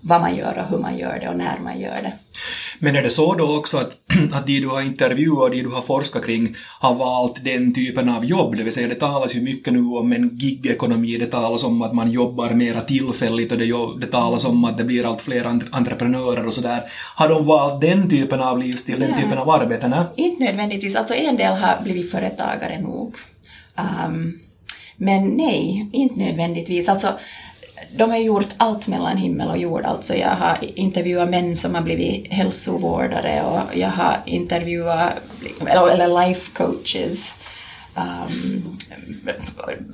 vad 0.00 0.20
man 0.20 0.34
gör 0.34 0.58
och 0.58 0.66
hur 0.68 0.78
man 0.78 0.98
gör 0.98 1.18
det 1.20 1.28
och 1.28 1.36
när 1.36 1.58
man 1.58 1.78
gör 1.78 1.98
det. 2.02 2.12
Men 2.80 2.96
är 2.96 3.02
det 3.02 3.10
så 3.10 3.34
då 3.34 3.56
också 3.56 3.78
att, 3.78 3.96
att 4.32 4.46
de 4.46 4.60
du 4.60 4.68
har 4.68 4.82
intervjuat 4.82 5.42
och 5.42 5.50
de 5.50 5.62
du 5.62 5.68
har 5.68 5.82
forskat 5.82 6.26
kring 6.26 6.54
har 6.80 6.94
valt 6.94 7.44
den 7.44 7.74
typen 7.74 8.08
av 8.08 8.24
jobb, 8.24 8.56
det 8.56 8.62
vill 8.62 8.72
säga 8.72 8.88
det 8.88 8.94
talas 8.94 9.34
ju 9.34 9.40
mycket 9.40 9.72
nu 9.72 9.80
om 9.80 10.12
en 10.12 10.28
gigekonomi, 10.38 11.16
det 11.16 11.26
talas 11.26 11.64
om 11.64 11.82
att 11.82 11.94
man 11.94 12.10
jobbar 12.10 12.50
mera 12.50 12.80
tillfälligt 12.80 13.52
och 13.52 13.58
det, 13.58 13.66
det 14.00 14.06
talas 14.06 14.44
om 14.44 14.64
att 14.64 14.78
det 14.78 14.84
blir 14.84 15.06
allt 15.06 15.20
fler 15.20 15.46
entreprenörer 15.70 16.46
och 16.46 16.54
sådär. 16.54 16.82
Har 17.14 17.28
de 17.28 17.46
valt 17.46 17.80
den 17.80 18.10
typen 18.10 18.40
av 18.40 18.62
livsstil, 18.62 19.00
den 19.00 19.22
typen 19.22 19.38
av 19.38 19.50
arbete? 19.50 19.88
Nej? 19.88 20.04
Inte 20.16 20.44
nödvändigtvis, 20.44 20.96
alltså 20.96 21.14
en 21.14 21.36
del 21.36 21.52
har 21.52 21.82
blivit 21.84 22.10
företagare 22.10 22.80
nog. 22.80 23.16
Um, 24.06 24.38
men 24.96 25.28
nej, 25.28 25.88
inte 25.92 26.20
nödvändigtvis. 26.20 26.88
Alltså, 26.88 27.12
de 27.96 28.10
har 28.10 28.18
gjort 28.18 28.48
allt 28.56 28.86
mellan 28.86 29.16
himmel 29.16 29.48
och 29.48 29.58
jord. 29.58 29.84
Alltså 29.84 30.14
jag 30.14 30.28
har 30.30 30.58
intervjuat 30.60 31.28
män 31.28 31.56
som 31.56 31.74
har 31.74 31.82
blivit 31.82 32.32
hälsovårdare 32.32 33.42
och 33.42 33.78
jag 33.78 33.88
har 33.88 34.22
intervjuat 34.26 35.12
eller 35.66 36.26
life 36.26 36.50
coaches 36.54 37.34
um, 37.94 38.78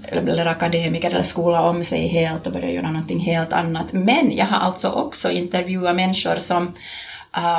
eller 0.09 0.47
akademiker 0.47 1.11
eller 1.11 1.23
skola 1.23 1.63
om 1.63 1.85
sig 1.85 2.07
helt 2.07 2.47
och 2.47 2.53
börja 2.53 2.71
göra 2.71 2.91
någonting 2.91 3.21
helt 3.21 3.53
annat. 3.53 3.93
Men 3.93 4.37
jag 4.37 4.47
har 4.47 4.59
alltså 4.59 4.89
också 4.89 5.31
intervjuat 5.31 5.97
människor 5.97 6.37
som 6.37 6.73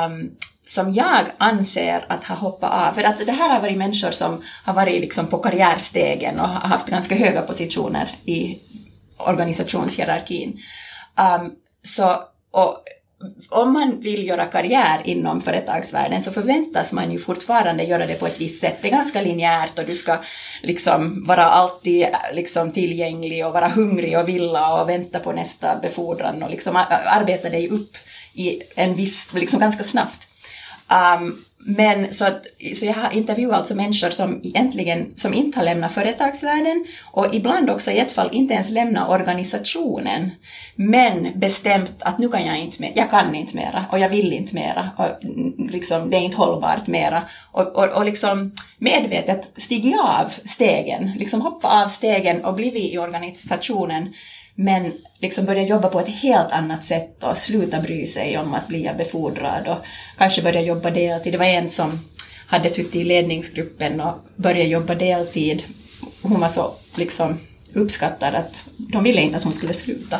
um, 0.08 0.30
som 0.66 0.94
jag 0.94 1.26
anser 1.38 2.06
att 2.08 2.24
ha 2.24 2.36
hoppat 2.36 2.72
av. 2.72 2.92
För 2.92 3.02
att 3.02 3.26
det 3.26 3.32
här 3.32 3.48
har 3.50 3.60
varit 3.60 3.78
människor 3.78 4.10
som 4.10 4.42
har 4.64 4.74
varit 4.74 5.00
liksom 5.00 5.26
på 5.26 5.38
karriärstegen 5.38 6.40
och 6.40 6.48
har 6.48 6.68
haft 6.68 6.88
ganska 6.88 7.14
höga 7.14 7.42
positioner 7.42 8.08
i 8.24 8.58
organisationshierarkin. 9.16 10.60
Um, 11.40 11.52
så, 11.82 12.22
och, 12.50 12.84
om 13.48 13.72
man 13.72 14.00
vill 14.00 14.26
göra 14.26 14.44
karriär 14.44 15.02
inom 15.04 15.40
företagsvärlden 15.40 16.22
så 16.22 16.32
förväntas 16.32 16.92
man 16.92 17.12
ju 17.12 17.18
fortfarande 17.18 17.84
göra 17.84 18.06
det 18.06 18.14
på 18.14 18.26
ett 18.26 18.40
visst 18.40 18.60
sätt. 18.60 18.78
Det 18.82 18.88
är 18.88 18.92
ganska 18.92 19.22
linjärt 19.22 19.78
och 19.78 19.86
du 19.86 19.94
ska 19.94 20.18
liksom 20.62 21.24
vara 21.26 21.44
alltid 21.44 22.02
äh, 22.02 22.10
liksom 22.32 22.72
tillgänglig 22.72 23.46
och 23.46 23.52
vara 23.52 23.68
hungrig 23.68 24.18
och 24.18 24.28
vilja 24.28 24.74
och 24.74 24.88
vänta 24.88 25.18
på 25.18 25.32
nästa 25.32 25.78
befordran 25.78 26.42
och 26.42 26.50
liksom 26.50 26.76
arbeta 27.06 27.48
dig 27.48 27.68
upp 27.68 27.96
i 28.34 28.62
en 28.74 28.94
viss, 28.94 29.32
liksom 29.34 29.60
ganska 29.60 29.84
snabbt. 29.84 30.28
Um, 30.90 31.44
men 31.68 32.12
så, 32.12 32.24
att, 32.26 32.46
så 32.74 32.86
jag 32.86 32.94
har 32.94 33.12
intervjuat 33.12 33.58
alltså 33.58 33.74
människor 33.74 34.10
som 34.10 34.40
egentligen 34.42 35.12
som 35.16 35.34
inte 35.34 35.58
har 35.58 35.64
lämnat 35.64 35.92
företagsvärlden 35.92 36.86
och 37.12 37.34
ibland 37.34 37.70
också 37.70 37.90
i 37.90 37.98
ett 37.98 38.12
fall 38.12 38.28
inte 38.32 38.54
ens 38.54 38.70
lämnat 38.70 39.08
organisationen 39.08 40.30
men 40.74 41.32
bestämt 41.34 41.92
att 41.98 42.18
nu 42.18 42.28
kan 42.28 42.46
jag 42.46 42.58
inte 42.58 42.82
mer, 42.82 42.92
jag 42.96 43.10
kan 43.10 43.34
inte 43.34 43.56
mera 43.56 43.84
och 43.92 43.98
jag 43.98 44.08
vill 44.08 44.32
inte 44.32 44.54
mera 44.54 44.90
och 44.96 45.24
mm, 45.24 45.68
liksom, 45.72 46.10
det 46.10 46.16
är 46.16 46.20
inte 46.20 46.36
hållbart 46.36 46.86
mera. 46.86 47.22
Och, 47.52 47.76
och, 47.76 47.88
och 47.96 48.04
liksom 48.04 48.52
medvetet 48.78 49.52
stigit 49.56 50.00
av 50.00 50.32
stegen, 50.44 51.12
liksom 51.18 51.40
hoppa 51.40 51.84
av 51.84 51.88
stegen 51.88 52.44
och 52.44 52.54
blivit 52.54 52.94
i 52.94 52.98
organisationen 52.98 54.14
men 54.56 54.92
liksom 55.18 55.44
börja 55.44 55.62
jobba 55.62 55.88
på 55.88 56.00
ett 56.00 56.08
helt 56.08 56.52
annat 56.52 56.84
sätt 56.84 57.24
och 57.24 57.38
sluta 57.38 57.80
bry 57.80 58.06
sig 58.06 58.38
om 58.38 58.54
att 58.54 58.68
bli 58.68 58.90
befordrad 58.98 59.68
och 59.68 59.86
kanske 60.18 60.42
börja 60.42 60.60
jobba 60.60 60.90
deltid. 60.90 61.32
Det 61.32 61.38
var 61.38 61.46
en 61.46 61.68
som 61.68 61.98
hade 62.46 62.68
suttit 62.68 62.94
i 62.94 63.04
ledningsgruppen 63.04 64.00
och 64.00 64.14
börjat 64.36 64.68
jobba 64.68 64.94
deltid. 64.94 65.62
Hon 66.22 66.40
var 66.40 66.48
så 66.48 66.74
liksom 66.96 67.38
uppskattad 67.74 68.34
att 68.34 68.64
de 68.76 69.04
ville 69.04 69.20
inte 69.20 69.36
att 69.36 69.44
hon 69.44 69.52
skulle 69.52 69.74
sluta. 69.74 70.18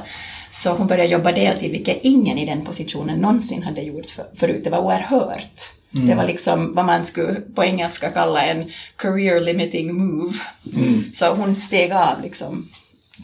Så 0.51 0.73
hon 0.73 0.87
började 0.87 1.11
jobba 1.11 1.33
deltid, 1.33 1.71
vilket 1.73 1.99
ingen 2.03 2.39
i 2.39 2.47
den 2.47 2.65
positionen 2.65 3.19
någonsin 3.19 3.63
hade 3.63 3.83
gjort 3.83 4.11
för, 4.11 4.27
förut. 4.35 4.65
Det 4.65 4.71
var 4.71 4.79
oerhört. 4.79 5.73
Mm. 5.95 6.09
Det 6.09 6.15
var 6.15 6.27
liksom 6.27 6.75
vad 6.75 6.85
man 6.85 7.05
skulle 7.05 7.35
på 7.35 7.65
engelska 7.65 8.11
kalla 8.11 8.43
en 8.43 8.71
career 8.97 9.41
limiting 9.41 9.95
move. 9.95 10.35
Mm. 10.75 11.05
Så 11.15 11.35
hon 11.35 11.57
steg 11.57 11.93
av 11.93 12.23
liksom 12.23 12.69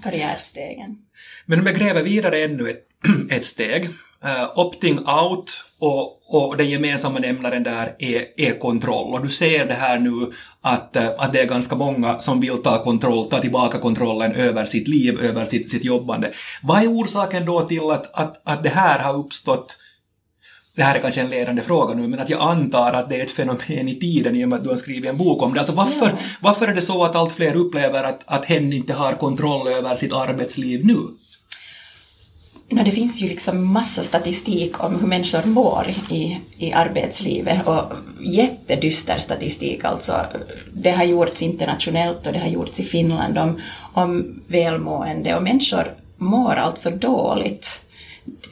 karriärstegen. 0.02 0.98
Men 1.46 1.60
om 1.60 1.66
jag 1.66 1.76
gräver 1.76 2.02
vidare 2.02 2.44
ännu 2.44 2.70
ett, 2.70 2.86
ett 3.30 3.44
steg. 3.44 3.88
Uh, 4.24 4.58
opting 4.58 4.98
out 4.98 5.64
och, 5.78 6.34
och 6.34 6.56
den 6.56 6.70
gemensamma 6.70 7.18
nämnaren 7.18 7.62
där 7.62 7.96
är, 7.98 8.26
är 8.36 8.58
kontroll. 8.58 9.14
Och 9.14 9.22
du 9.22 9.28
ser 9.28 9.66
det 9.66 9.74
här 9.74 9.98
nu 9.98 10.32
att, 10.60 10.96
uh, 10.96 11.08
att 11.18 11.32
det 11.32 11.40
är 11.40 11.46
ganska 11.46 11.76
många 11.76 12.20
som 12.20 12.40
vill 12.40 12.62
ta 12.62 12.84
kontroll, 12.84 13.30
ta 13.30 13.40
tillbaka 13.40 13.78
kontrollen 13.78 14.32
över 14.32 14.64
sitt 14.64 14.88
liv, 14.88 15.20
över 15.20 15.44
sitt, 15.44 15.70
sitt 15.70 15.84
jobbande. 15.84 16.30
Vad 16.62 16.82
är 16.82 16.86
orsaken 16.86 17.44
då 17.44 17.60
till 17.60 17.90
att, 17.90 18.14
att, 18.14 18.40
att 18.44 18.62
det 18.62 18.68
här 18.68 18.98
har 18.98 19.16
uppstått 19.16 19.76
det 20.74 20.82
här 20.82 20.94
är 20.94 21.00
kanske 21.00 21.20
en 21.20 21.30
ledande 21.30 21.62
fråga 21.62 21.94
nu, 21.94 22.08
men 22.08 22.20
att 22.20 22.30
jag 22.30 22.40
antar 22.40 22.92
att 22.92 23.08
det 23.08 23.20
är 23.20 23.24
ett 23.24 23.30
fenomen 23.30 23.88
i 23.88 24.00
tiden 24.00 24.36
i 24.36 24.44
och 24.44 24.48
med 24.48 24.56
att 24.56 24.62
du 24.64 24.68
har 24.68 24.76
skrivit 24.76 25.06
en 25.06 25.16
bok 25.16 25.42
om 25.42 25.54
det. 25.54 25.60
Alltså 25.60 25.74
varför, 25.74 26.06
ja. 26.06 26.16
varför 26.40 26.68
är 26.68 26.74
det 26.74 26.82
så 26.82 27.04
att 27.04 27.16
allt 27.16 27.32
fler 27.32 27.56
upplever 27.56 28.04
att, 28.04 28.20
att 28.26 28.44
hen 28.44 28.72
inte 28.72 28.92
har 28.92 29.12
kontroll 29.12 29.68
över 29.68 29.96
sitt 29.96 30.12
arbetsliv 30.12 30.86
nu? 30.86 30.98
No, 32.68 32.82
det 32.84 32.90
finns 32.90 33.22
ju 33.22 33.28
liksom 33.28 33.72
massa 33.72 34.02
statistik 34.02 34.84
om 34.84 35.00
hur 35.00 35.06
människor 35.06 35.46
mår 35.46 35.86
i, 36.10 36.38
i 36.58 36.72
arbetslivet 36.72 37.66
och 37.66 37.92
jättedyster 38.20 39.18
statistik 39.18 39.84
alltså. 39.84 40.26
Det 40.74 40.90
har 40.90 41.04
gjorts 41.04 41.42
internationellt 41.42 42.26
och 42.26 42.32
det 42.32 42.38
har 42.38 42.48
gjorts 42.48 42.80
i 42.80 42.84
Finland 42.84 43.38
om, 43.38 43.60
om 43.92 44.40
välmående 44.46 45.36
och 45.36 45.42
människor 45.42 45.94
mår 46.16 46.54
alltså 46.54 46.90
dåligt 46.90 47.81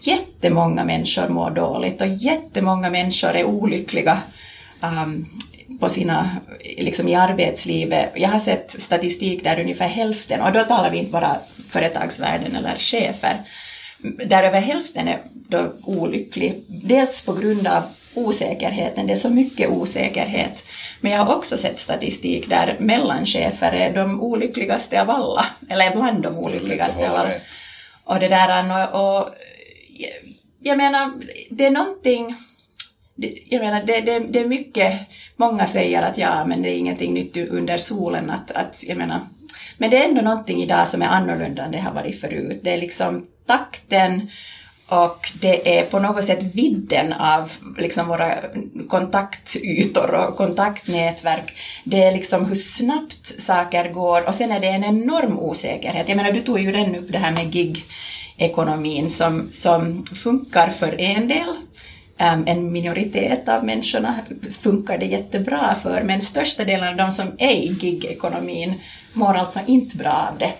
jättemånga 0.03 0.85
människor 0.85 1.29
mår 1.29 1.51
dåligt 1.51 2.01
och 2.01 2.07
jättemånga 2.07 2.91
människor 2.91 3.37
är 3.37 3.45
olyckliga 3.45 4.23
um, 4.83 5.27
på 5.81 5.89
sina, 5.89 6.31
liksom 6.79 7.09
i 7.09 7.15
arbetslivet. 7.15 8.13
Jag 8.15 8.29
har 8.29 8.39
sett 8.39 8.81
statistik 8.83 9.45
där 9.45 9.61
ungefär 9.61 9.89
hälften, 9.89 10.41
och 10.41 10.53
då 10.53 10.65
talar 10.65 10.91
vi 10.91 10.99
inte 10.99 11.13
bara 11.13 11.37
företagsvärlden 11.71 12.57
eller 12.57 12.79
chefer, 12.79 13.43
där 14.27 14.43
över 14.43 14.61
hälften 14.61 15.09
är 15.09 15.23
då 15.49 15.73
olycklig. 15.85 16.63
Dels 16.67 17.27
på 17.27 17.33
grund 17.33 17.67
av 17.67 17.83
osäkerheten, 18.15 19.07
det 19.07 19.13
är 19.13 19.17
så 19.17 19.31
mycket 19.31 19.71
osäkerhet. 19.71 20.65
Men 21.01 21.13
jag 21.13 21.25
har 21.25 21.37
också 21.37 21.57
sett 21.57 21.81
statistik 21.81 22.49
där 22.49 22.77
mellanchefer 22.81 23.73
är 23.73 23.95
de 23.95 24.21
olyckligaste 24.21 25.03
av 25.03 25.11
alla, 25.11 25.47
eller 25.69 25.97
bland 25.97 26.23
de 26.23 26.39
olyckligaste 26.39 27.11
av 27.11 27.17
alla. 27.17 27.33
Och 28.05 28.21
det 28.21 28.29
där, 28.29 28.93
och, 28.95 29.19
och 29.19 29.29
jag 30.61 30.77
menar, 30.77 31.13
det 31.51 31.67
är 31.67 31.71
någonting 31.71 32.35
jag 33.49 33.61
menar, 33.61 33.81
det, 33.81 34.01
det, 34.01 34.19
det 34.19 34.41
är 34.41 34.45
mycket, 34.45 35.01
många 35.37 35.67
säger 35.67 36.03
att 36.03 36.19
ja, 36.19 36.45
men 36.45 36.63
det 36.63 36.69
är 36.69 36.79
ingenting 36.79 37.15
nytt 37.15 37.37
under 37.37 37.79
solen, 37.79 38.31
att, 38.31 38.51
att 38.51 38.85
jag 38.87 38.97
menar, 38.97 39.21
men 39.79 39.91
det 39.91 39.99
är 39.99 40.09
ändå 40.09 40.21
någonting 40.21 40.63
idag 40.63 40.89
som 40.89 41.03
är 41.03 41.07
annorlunda 41.07 41.63
än 41.65 41.71
det 41.71 41.79
har 41.79 41.93
varit 41.93 42.21
förut. 42.21 42.59
Det 42.63 42.71
är 42.71 42.77
liksom 42.77 43.27
takten 43.47 44.23
och 44.91 45.33
det 45.41 45.79
är 45.79 45.83
på 45.83 45.99
något 45.99 46.25
sätt 46.25 46.43
vidden 46.43 47.13
av 47.13 47.53
liksom 47.79 48.09
våra 48.09 48.35
kontaktytor 48.89 50.15
och 50.15 50.37
kontaktnätverk. 50.37 51.55
Det 51.85 52.03
är 52.03 52.13
liksom 52.13 52.45
hur 52.45 52.55
snabbt 52.55 53.43
saker 53.43 53.89
går 53.89 54.29
och 54.29 54.35
sen 54.35 54.53
är 54.53 54.61
det 54.61 54.69
en 54.69 54.85
enorm 54.85 55.39
osäkerhet. 55.39 56.09
Jag 56.09 56.17
menar, 56.17 56.33
du 56.33 56.41
tog 56.41 56.59
ju 56.59 56.73
den 56.73 56.97
upp 56.97 57.13
det 57.13 57.19
här 57.19 57.31
med 57.31 57.53
gig 57.53 57.85
ekonomin 58.41 59.11
som, 59.11 59.49
som 59.53 60.05
funkar 60.05 60.69
för 60.69 61.01
en 61.01 61.29
del. 61.29 61.49
Um, 62.21 62.45
en 62.47 62.73
minoritet 62.73 63.49
av 63.49 63.65
människorna 63.65 64.15
funkar 64.63 64.99
det 64.99 65.07
jättebra 65.07 65.77
för, 65.83 66.03
men 66.03 66.21
största 66.21 66.65
delen 66.65 66.89
av 66.89 66.97
de 66.97 67.13
som 67.13 67.27
är 67.39 67.53
i 67.53 67.69
gig-ekonomin 67.81 68.75
mår 69.13 69.35
alltså 69.35 69.61
inte 69.67 69.97
bra 69.97 70.29
av 70.33 70.39
det. 70.39 70.53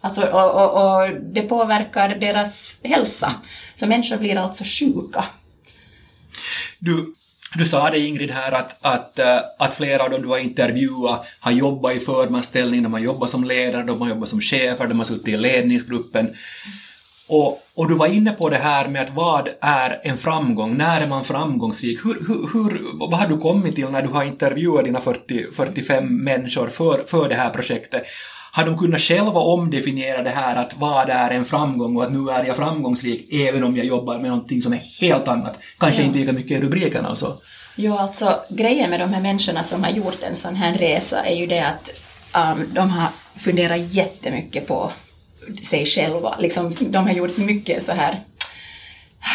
Alltså, 0.00 0.22
och, 0.22 0.54
och, 0.54 1.02
och, 1.02 1.10
det 1.20 1.42
påverkar 1.42 2.08
deras 2.08 2.76
hälsa. 2.82 3.34
Så 3.74 3.86
människor 3.86 4.16
blir 4.16 4.36
alltså 4.36 4.64
sjuka. 4.64 5.24
Du, 6.78 7.14
du 7.54 7.64
sa 7.64 7.90
det 7.90 7.98
Ingrid 7.98 8.30
här 8.30 8.52
att, 8.52 8.76
att, 8.80 9.18
eh, 9.18 9.38
att 9.58 9.74
flera 9.74 10.02
av 10.02 10.10
dem 10.10 10.22
du 10.22 10.28
har 10.28 10.38
intervjuat 10.38 11.26
har 11.40 11.52
jobbat 11.52 11.96
i 11.96 12.00
förmanställning, 12.00 12.82
de 12.82 12.92
har 12.92 13.00
jobbat 13.00 13.30
som 13.30 13.44
ledare, 13.44 13.82
de 13.82 14.00
har 14.00 14.08
jobbat 14.08 14.28
som 14.28 14.40
chefer, 14.40 14.86
de 14.86 14.98
har 14.98 15.04
suttit 15.04 15.28
i 15.28 15.36
ledningsgruppen. 15.36 16.34
Och, 17.28 17.62
och 17.74 17.88
du 17.88 17.94
var 17.94 18.06
inne 18.06 18.32
på 18.32 18.48
det 18.48 18.56
här 18.56 18.88
med 18.88 19.02
att 19.02 19.14
vad 19.14 19.48
är 19.60 20.00
en 20.02 20.18
framgång, 20.18 20.76
när 20.76 21.00
är 21.00 21.06
man 21.06 21.24
framgångsrik? 21.24 22.04
Hur, 22.04 22.14
hur, 22.28 22.52
hur, 22.52 22.98
vad 23.08 23.20
har 23.20 23.28
du 23.28 23.36
kommit 23.36 23.74
till 23.74 23.88
när 23.88 24.02
du 24.02 24.08
har 24.08 24.24
intervjuat 24.24 24.84
dina 24.84 25.00
40, 25.00 25.46
45 25.54 26.24
människor 26.24 26.68
för, 26.68 27.04
för 27.06 27.28
det 27.28 27.34
här 27.34 27.50
projektet? 27.50 28.02
Har 28.52 28.64
de 28.64 28.78
kunnat 28.78 29.00
själva 29.00 29.40
omdefiniera 29.40 30.22
det 30.22 30.30
här 30.30 30.56
att 30.56 30.76
vad 30.76 31.10
är 31.10 31.30
en 31.30 31.44
framgång 31.44 31.96
och 31.96 32.04
att 32.04 32.12
nu 32.12 32.30
är 32.30 32.44
jag 32.44 32.56
framgångsrik 32.56 33.32
även 33.32 33.64
om 33.64 33.76
jag 33.76 33.86
jobbar 33.86 34.18
med 34.18 34.30
någonting 34.30 34.62
som 34.62 34.72
är 34.72 34.82
helt 35.00 35.28
annat? 35.28 35.58
Kanske 35.78 36.02
ja. 36.02 36.06
inte 36.06 36.18
lika 36.18 36.32
mycket 36.32 36.50
i 36.50 36.60
rubrikerna 36.60 37.08
och 37.10 37.18
så. 37.18 37.40
Jo, 37.76 37.96
alltså 37.96 38.40
grejen 38.48 38.90
med 38.90 39.00
de 39.00 39.12
här 39.12 39.20
människorna 39.20 39.64
som 39.64 39.84
har 39.84 39.90
gjort 39.90 40.22
en 40.22 40.34
sån 40.34 40.56
här 40.56 40.74
resa 40.74 41.24
är 41.24 41.34
ju 41.34 41.46
det 41.46 41.60
att 41.60 41.90
um, 42.56 42.64
de 42.72 42.90
har 42.90 43.08
funderat 43.36 43.78
jättemycket 43.78 44.66
på 44.66 44.90
sig 45.62 45.86
själva. 45.86 46.36
Liksom, 46.38 46.72
de 46.80 47.06
har 47.06 47.12
gjort 47.12 47.36
mycket 47.36 47.82
så 47.82 47.92
här 47.92 48.20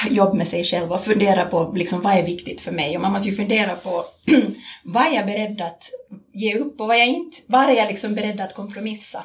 jobb 0.10 0.36
med 0.36 0.48
sig 0.48 0.63
själva 0.63 0.95
och 0.95 1.04
fundera 1.04 1.45
på 1.45 1.74
liksom, 1.76 2.02
vad 2.02 2.17
är 2.17 2.24
viktigt 2.24 2.62
för 2.62 2.72
mig. 2.72 2.95
Och 2.95 3.02
man 3.02 3.12
måste 3.12 3.30
ju 3.30 3.36
fundera 3.36 3.76
på 3.76 4.06
vad 4.84 5.08
är 5.08 5.15
jag 5.15 5.26
beredd 5.26 5.62
att 5.62 5.89
ge 6.34 6.56
upp 6.56 6.82
och 6.82 6.88
vad 6.88 6.95
är 6.95 7.00
jag 7.00 7.08
inte? 7.08 7.38
Var 7.48 7.67
är 7.67 7.74
jag 7.74 7.88
liksom 7.88 8.15
beredd 8.15 8.41
att 8.41 8.54
kompromissa? 8.54 9.24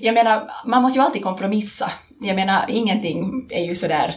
Jag 0.00 0.14
menar, 0.14 0.50
man 0.66 0.82
måste 0.82 0.98
ju 0.98 1.04
alltid 1.04 1.22
kompromissa. 1.22 1.92
Jag 2.20 2.36
menar, 2.36 2.64
ingenting 2.68 3.46
är 3.50 3.64
ju 3.64 3.74
sådär 3.74 4.14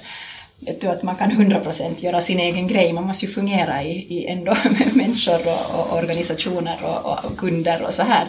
vet 0.60 0.81
du, 0.81 0.88
att 0.88 1.03
man 1.03 1.15
kan 1.15 1.31
100% 1.31 2.03
göra 2.03 2.21
sin 2.21 2.39
egen 2.39 2.67
grej. 2.67 2.93
Man 2.93 3.03
måste 3.03 3.25
ju 3.25 3.31
fungera 3.31 3.84
i, 3.84 3.91
i 3.91 4.25
ändå 4.25 4.55
med 4.63 4.95
människor 4.95 5.47
och, 5.47 5.79
och 5.79 5.97
organisationer 5.97 6.77
och, 6.84 7.25
och, 7.25 7.38
kunder 7.38 7.86
och 7.86 7.93
så 7.93 8.03
här. 8.03 8.27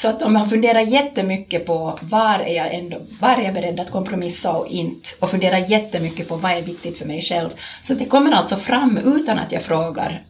Så 0.00 0.08
att 0.08 0.22
om 0.22 0.36
har 0.36 0.46
funderat 0.46 0.88
jättemycket 0.88 1.66
på 1.66 1.98
var 2.02 2.38
är 2.38 2.56
jag 2.56 2.74
ändå, 2.74 3.00
var 3.20 3.36
är 3.36 3.42
jag 3.42 3.54
beredd 3.54 3.80
att 3.80 3.90
kompromissa 3.90 4.52
och 4.52 4.66
inte 4.66 5.08
och 5.18 5.30
funderar 5.30 5.58
jättemycket 5.58 6.28
på 6.28 6.36
vad 6.36 6.52
är 6.52 6.62
viktigt 6.62 6.98
för 6.98 7.04
mig 7.04 7.22
själv. 7.22 7.50
Så 7.82 7.94
det 7.94 8.04
kommer 8.04 8.32
alltså 8.32 8.56
fram 8.56 8.98
utan 8.98 9.38
att 9.38 9.52
jag 9.52 9.62
frågar 9.62 10.22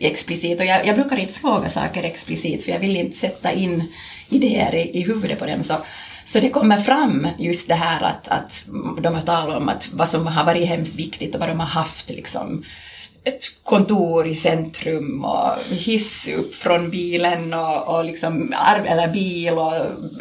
explicit 0.00 0.60
och 0.60 0.66
jag, 0.66 0.86
jag 0.86 0.96
brukar 0.96 1.16
inte 1.16 1.32
fråga 1.32 1.68
saker 1.68 2.02
explicit 2.02 2.64
för 2.64 2.72
jag 2.72 2.78
vill 2.78 2.96
inte 2.96 3.16
sätta 3.16 3.52
in 3.52 3.92
idéer 4.28 4.74
i, 4.74 4.98
i 4.98 5.02
huvudet 5.02 5.38
på 5.38 5.46
dem. 5.46 5.62
Så, 5.62 5.74
så 6.24 6.40
det 6.40 6.50
kommer 6.50 6.76
fram 6.76 7.28
just 7.38 7.68
det 7.68 7.74
här 7.74 8.02
att, 8.02 8.28
att 8.28 8.64
de 9.02 9.14
har 9.14 9.22
talat 9.22 9.56
om 9.56 9.68
att 9.68 9.88
vad 9.92 10.08
som 10.08 10.26
har 10.26 10.44
varit 10.44 10.68
hemskt 10.68 10.98
viktigt 10.98 11.34
och 11.34 11.40
vad 11.40 11.48
de 11.48 11.60
har 11.60 11.66
haft 11.66 12.10
liksom 12.10 12.64
ett 13.24 13.64
kontor 13.64 14.26
i 14.26 14.34
centrum 14.34 15.24
och 15.24 15.52
hiss 15.70 16.28
upp 16.28 16.54
från 16.54 16.90
bilen 16.90 17.54
och, 17.54 17.88
och 17.88 18.04
liksom, 18.04 18.54
eller 18.86 19.08
bil 19.08 19.58
och 19.58 19.72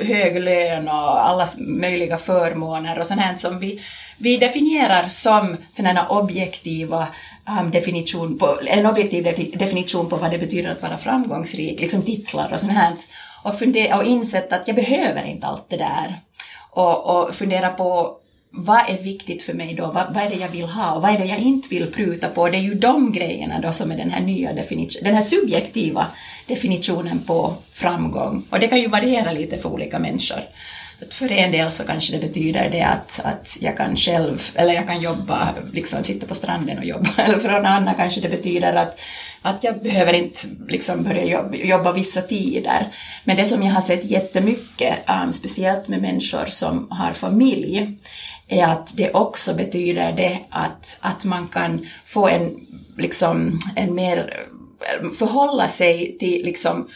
hög 0.06 0.40
lön 0.40 0.88
och 0.88 1.28
alla 1.28 1.48
möjliga 1.58 2.18
förmåner 2.18 3.00
och 3.00 3.08
sånt 3.08 3.22
här 3.22 3.38
som 3.38 3.60
vi, 3.60 3.82
vi 4.18 4.38
definierar 4.38 5.08
som 5.08 5.58
sådana 5.74 6.08
objektiva 6.08 7.08
um, 7.62 7.72
definition 7.72 8.38
på, 8.38 8.58
en 8.66 8.86
objektiv 8.86 9.24
definition 9.54 10.10
på 10.10 10.16
vad 10.16 10.32
det 10.32 10.38
betyder 10.38 10.72
att 10.72 10.82
vara 10.82 10.98
framgångsrik, 10.98 11.82
liksom 11.82 12.02
titlar 12.02 12.54
och 12.54 12.60
sånt 12.60 12.74
här. 12.74 12.94
Och, 13.44 13.60
fundera, 13.60 13.98
och 13.98 14.04
insett 14.04 14.54
att 14.54 14.68
jag 14.68 14.76
behöver 14.76 15.26
inte 15.26 15.48
allt 15.48 15.70
det 15.70 15.78
där. 15.78 16.20
Och, 16.72 17.06
och 17.06 17.36
fundera 17.36 17.70
på 17.70 18.18
vad 18.52 18.90
är 18.90 19.04
viktigt 19.04 19.44
för 19.44 19.54
mig 19.54 19.74
då? 19.74 19.86
Vad, 19.86 20.14
vad, 20.14 20.24
är 20.24 20.30
det 20.30 20.36
jag 20.36 20.50
vill 20.50 20.66
ha 20.66 20.94
och 20.94 21.02
vad 21.02 21.14
är 21.14 21.18
det 21.18 21.26
jag 21.26 21.40
inte 21.40 21.70
vill 21.70 21.92
pruta 21.92 22.30
på? 22.30 22.50
Det 22.50 22.58
är 22.58 22.62
ju 22.62 22.74
de 22.74 23.12
grejerna 23.12 23.60
då 23.62 23.72
som 23.72 23.92
är 23.92 23.98
den 23.98 24.10
här 24.10 24.22
nya 24.22 24.54
definitionen, 24.54 25.04
den 25.04 25.16
här 25.16 25.24
subjektiva 25.24 26.08
definitionen 26.48 27.20
på 27.20 27.54
framgång. 27.72 28.46
Och 28.50 28.60
det 28.60 28.68
kan 28.68 28.80
ju 28.80 28.88
variera 28.88 29.32
lite 29.32 29.58
för 29.58 29.70
olika 29.70 30.00
människor. 30.00 30.44
Att 31.02 31.14
för 31.14 31.32
en 31.32 31.52
del 31.52 31.72
så 31.72 31.84
kanske 31.84 32.18
det 32.18 32.28
betyder 32.28 32.70
det 32.70 32.82
att, 32.82 33.20
att 33.24 33.58
jag 33.62 33.78
kan 33.78 33.96
själv, 33.96 34.52
eller 34.56 34.74
jag 34.74 34.88
kan 34.88 35.02
jobba, 35.02 35.54
liksom 35.74 36.04
sitta 36.04 36.28
på 36.28 36.36
stranden 36.36 36.78
och 36.78 36.86
jobba. 36.86 37.10
Eller 37.18 37.40
för 37.40 37.50
en 37.50 37.66
annan 37.66 37.96
kanske 37.96 38.22
det 38.22 38.30
betyder 38.30 38.76
att, 38.76 39.00
att 39.42 39.64
jag 39.64 39.82
behöver 39.82 40.14
inte 40.14 40.40
liksom 40.68 41.04
börja 41.04 41.26
jobba, 41.26 41.56
jobba 41.56 41.92
vissa 41.92 42.22
tider. 42.22 42.88
Men 43.24 43.38
det 43.38 43.46
som 43.46 43.64
jag 43.64 43.74
har 43.74 43.82
sett 43.82 44.06
jättemycket, 44.06 44.96
um, 45.24 45.34
speciellt 45.34 45.88
med 45.88 46.02
människor 46.02 46.46
som 46.46 46.88
har 46.92 47.14
familj, 47.14 47.98
är 48.48 48.66
att 48.66 48.98
det 48.98 49.14
också 49.14 49.54
betyder 49.54 50.12
det 50.12 50.40
att, 50.50 50.98
att 51.02 51.26
man 51.26 51.48
kan 51.48 51.88
få 52.06 52.28
en, 52.28 52.68
liksom, 52.98 53.60
en 53.76 53.96
mer, 53.96 54.48
förhålla 55.18 55.68
sig 55.68 56.18
till 56.20 56.46
liksom 56.46 56.90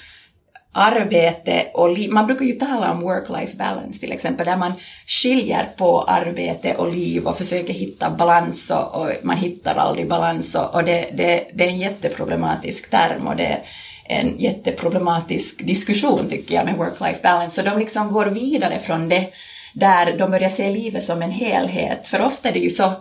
arbete 0.74 1.68
och 1.74 1.90
liv. 1.90 2.12
Man 2.12 2.28
brukar 2.28 2.46
ju 2.46 2.54
tala 2.54 2.92
om 2.92 3.04
work-life 3.04 3.58
balance 3.58 4.00
till 4.00 4.12
exempel, 4.12 4.46
där 4.46 4.58
man 4.58 4.74
skiljer 5.08 5.70
på 5.78 6.04
arbete 6.04 6.76
och 6.76 6.94
liv 6.94 7.28
och 7.28 7.38
försöker 7.38 7.74
hitta 7.74 8.10
balans 8.10 8.72
och, 8.72 9.02
och 9.02 9.10
man 9.24 9.38
hittar 9.38 9.76
aldrig 9.76 10.08
balans 10.08 10.56
och, 10.56 10.76
och 10.76 10.84
det, 10.84 11.10
det, 11.14 11.48
det, 11.54 11.64
är 11.64 11.70
en 11.70 11.80
jätteproblematisk 11.80 12.90
term 12.90 13.28
och 13.28 13.36
det 13.36 13.46
är 13.46 13.62
en 14.06 14.40
jätteproblematisk 14.40 15.68
diskussion 15.68 16.30
tycker 16.30 16.56
jag 16.56 16.66
med 16.66 16.76
work-life 16.76 17.22
balance. 17.24 17.56
Så 17.56 17.70
de 17.70 17.80
liksom 17.80 18.12
går 18.12 18.26
vidare 18.26 18.80
från 18.80 19.10
det 19.10 19.30
där 19.74 20.18
de 20.18 20.32
börjar 20.32 20.50
se 20.50 20.72
livet 20.72 21.04
som 21.04 21.22
en 21.22 21.32
helhet. 21.32 22.08
För 22.08 22.22
ofta 22.22 22.50
är 22.50 22.54
det 22.54 22.60
ju 22.60 22.70
så 22.70 22.94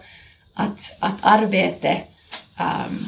att, 0.55 0.97
att 0.99 1.17
arbete 1.23 2.01
um, 2.61 3.07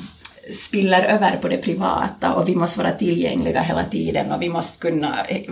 spiller 0.53 1.03
över 1.03 1.37
på 1.37 1.49
det 1.49 1.57
privata 1.57 2.35
och 2.35 2.49
vi 2.49 2.55
måste 2.55 2.79
vara 2.79 2.93
tillgängliga 2.93 3.61
hela 3.61 3.85
tiden 3.85 4.33
och 4.33 4.43
vi 4.43 4.49
måste 4.49 4.89
kunna 4.89 5.25
eh, 5.25 5.43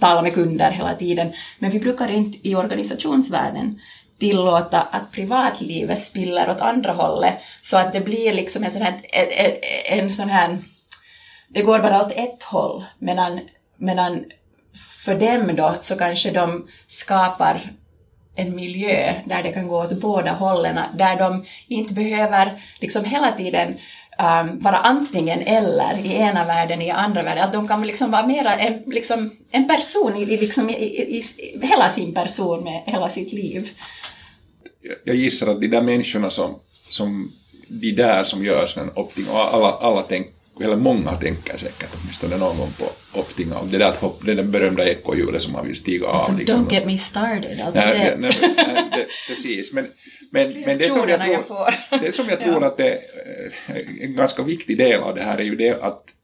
tala 0.00 0.22
med 0.22 0.34
kunder 0.34 0.70
hela 0.70 0.94
tiden. 0.94 1.32
Men 1.58 1.70
vi 1.70 1.80
brukar 1.80 2.10
inte 2.10 2.48
i 2.48 2.54
organisationsvärlden 2.54 3.80
tillåta 4.18 4.80
att 4.80 5.12
privatlivet 5.12 6.06
spiller 6.06 6.50
åt 6.50 6.60
andra 6.60 6.92
hållet 6.92 7.34
så 7.62 7.78
att 7.78 7.92
det 7.92 8.00
blir 8.00 8.32
liksom 8.32 8.64
en 8.64 8.70
sån 8.70 8.82
här, 8.82 8.94
en, 9.12 9.98
en 9.98 10.12
sån 10.12 10.28
här 10.28 10.58
det 11.48 11.62
går 11.62 11.78
bara 11.78 12.02
åt 12.02 12.12
ett 12.12 12.42
håll 12.42 12.84
medan, 12.98 13.40
medan 13.76 14.24
för 15.04 15.14
dem 15.14 15.56
då 15.56 15.78
så 15.80 15.96
kanske 15.96 16.30
de 16.30 16.68
skapar 16.86 17.72
en 18.34 18.56
miljö 18.56 19.14
där 19.26 19.42
det 19.42 19.52
kan 19.52 19.68
gå 19.68 19.84
åt 19.84 20.00
båda 20.00 20.32
hållen, 20.32 20.80
där 20.94 21.16
de 21.18 21.44
inte 21.68 21.94
behöver 21.94 22.62
liksom 22.80 23.04
hela 23.04 23.32
tiden 23.32 23.68
um, 23.68 24.58
vara 24.58 24.76
antingen 24.76 25.42
eller 25.42 25.98
i 26.04 26.12
ena 26.12 26.44
världen, 26.44 26.82
i 26.82 26.90
andra 26.90 27.22
världen, 27.22 27.44
att 27.44 27.52
de 27.52 27.68
kan 27.68 27.86
liksom 27.86 28.10
vara 28.10 28.26
mera 28.26 28.54
en, 28.54 28.82
liksom, 28.86 29.30
en 29.50 29.68
person 29.68 30.16
i, 30.16 30.26
liksom, 30.26 30.70
i, 30.70 30.72
i, 30.72 31.18
i, 31.18 31.66
hela 31.66 31.88
sin 31.88 32.14
person 32.14 32.64
med 32.64 32.82
hela 32.86 33.08
sitt 33.08 33.32
liv. 33.32 33.70
Jag 35.04 35.16
gissar 35.16 35.46
att 35.46 35.60
de 35.60 35.68
där 35.68 35.82
människorna 35.82 36.30
som, 36.30 36.58
som 36.90 37.32
de 37.68 37.92
där 37.92 38.24
som 38.24 38.44
gör 38.44 38.66
sån 38.66 38.90
opting, 38.94 39.28
och 39.28 39.54
alla, 39.54 39.72
alla 39.72 40.02
tänk, 40.02 40.26
eller 40.60 40.76
många 40.76 41.14
tänker 41.14 41.56
säkert 41.56 41.88
åtminstone 42.02 42.36
någon 42.36 42.58
gång 42.58 42.72
på 42.78 43.18
opting 43.20 43.52
av 43.52 43.70
det 43.70 43.78
där, 43.78 43.92
hopp, 44.00 44.20
det 44.24 44.34
där 44.34 44.42
berömda 44.42 44.88
ekorrhjulet 44.88 45.42
som 45.42 45.52
man 45.52 45.66
vill 45.66 45.76
stiga 45.76 46.06
av. 46.06 46.14
Alltså, 46.14 46.32
liksom. 46.32 46.66
Don't 46.66 46.72
get 46.72 46.86
me 46.86 46.98
started. 46.98 47.60
Alltså, 47.60 47.84
nej, 47.84 47.98
det... 47.98 48.16
Nej, 48.16 48.32
nej, 48.56 48.90
det, 48.92 49.06
precis, 49.28 49.72
men, 49.72 49.86
men, 50.30 50.60
men 50.66 50.78
det, 50.78 50.90
som 50.90 51.08
jag 51.08 51.20
tror, 51.20 51.36
jag 51.90 52.00
det 52.00 52.12
som 52.12 52.28
jag 52.28 52.40
tror 52.44 52.64
att 52.64 52.76
det 52.76 52.90
är 53.66 53.84
en 54.00 54.16
ganska 54.16 54.42
viktig 54.42 54.78
del 54.78 55.00
av 55.00 55.14
det 55.14 55.22
här 55.22 55.38
är 55.38 55.44
ju 55.44 55.56
det 55.56 55.82
att 55.82 56.14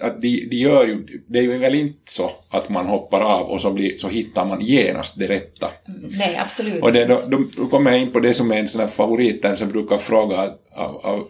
att 0.00 0.22
de, 0.22 0.48
de 0.50 0.56
gör 0.56 0.86
ju, 0.86 1.22
det 1.26 1.38
är 1.38 1.42
ju 1.42 1.58
väl 1.58 1.74
inte 1.74 2.12
så 2.12 2.30
att 2.50 2.68
man 2.68 2.86
hoppar 2.86 3.20
av 3.20 3.46
och 3.46 3.60
så, 3.60 3.70
blir, 3.70 3.98
så 3.98 4.08
hittar 4.08 4.44
man 4.44 4.60
genast 4.60 5.18
det 5.18 5.26
rätta. 5.26 5.70
Nej, 6.18 6.40
absolut 6.44 6.82
Och 6.82 6.92
det, 6.92 7.04
då, 7.04 7.20
då 7.56 7.66
kommer 7.66 7.90
jag 7.90 8.00
in 8.00 8.12
på 8.12 8.20
det 8.20 8.34
som 8.34 8.52
är 8.52 8.56
en 8.56 8.68
sån 8.68 8.80
här 8.80 8.88
favorit, 8.88 9.46
som 9.56 9.68
brukar 9.68 9.98
fråga 9.98 10.54
av, 10.70 10.96
av 10.96 11.28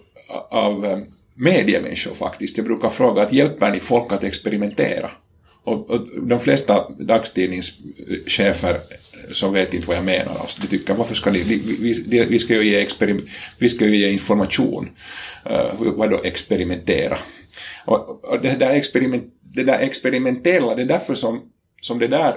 av 0.51 0.85
eh, 0.85 0.99
mediemänniskor 1.41 2.15
faktiskt. 2.15 2.57
Jag 2.57 2.67
brukar 2.67 2.89
fråga 2.89 3.23
att 3.23 3.33
hjälper 3.33 3.71
ni 3.71 3.81
folk 3.81 4.13
att 4.13 4.25
experimentera? 4.25 5.11
Och, 5.65 5.91
och 5.91 6.01
de 6.23 6.41
flesta 6.41 6.91
dagstidningschefer 6.91 8.75
eh, 8.75 8.81
som 9.33 9.53
vet 9.53 9.75
inte 9.75 9.89
vad 9.89 9.97
jag 9.97 10.05
menar, 10.05 10.39
alltså, 10.41 10.61
de 10.61 10.67
tycker 10.67 10.95
varför 10.95 11.15
ska 11.15 11.31
ni, 11.31 11.43
vi, 11.43 11.57
vi, 12.07 12.25
vi, 12.25 12.39
ska 12.39 12.55
ju 12.55 12.71
ge 12.71 12.81
experim, 12.81 13.29
vi 13.59 13.69
ska 13.69 13.87
ju 13.87 13.97
ge 13.97 14.11
information, 14.11 14.91
eh, 15.47 15.83
uh, 15.83 15.93
vad 15.97 16.11
då 16.11 16.21
experimentera? 16.25 17.19
Och, 17.85 18.25
och 18.25 18.41
det, 18.41 18.57
där 18.57 18.75
experiment, 18.75 19.35
det 19.55 19.63
där 19.63 19.79
experimentella, 19.79 20.75
det 20.75 20.83
är 20.83 20.87
därför 20.87 21.15
som, 21.15 21.43
som 21.81 21.99
det 21.99 22.09
där 22.09 22.35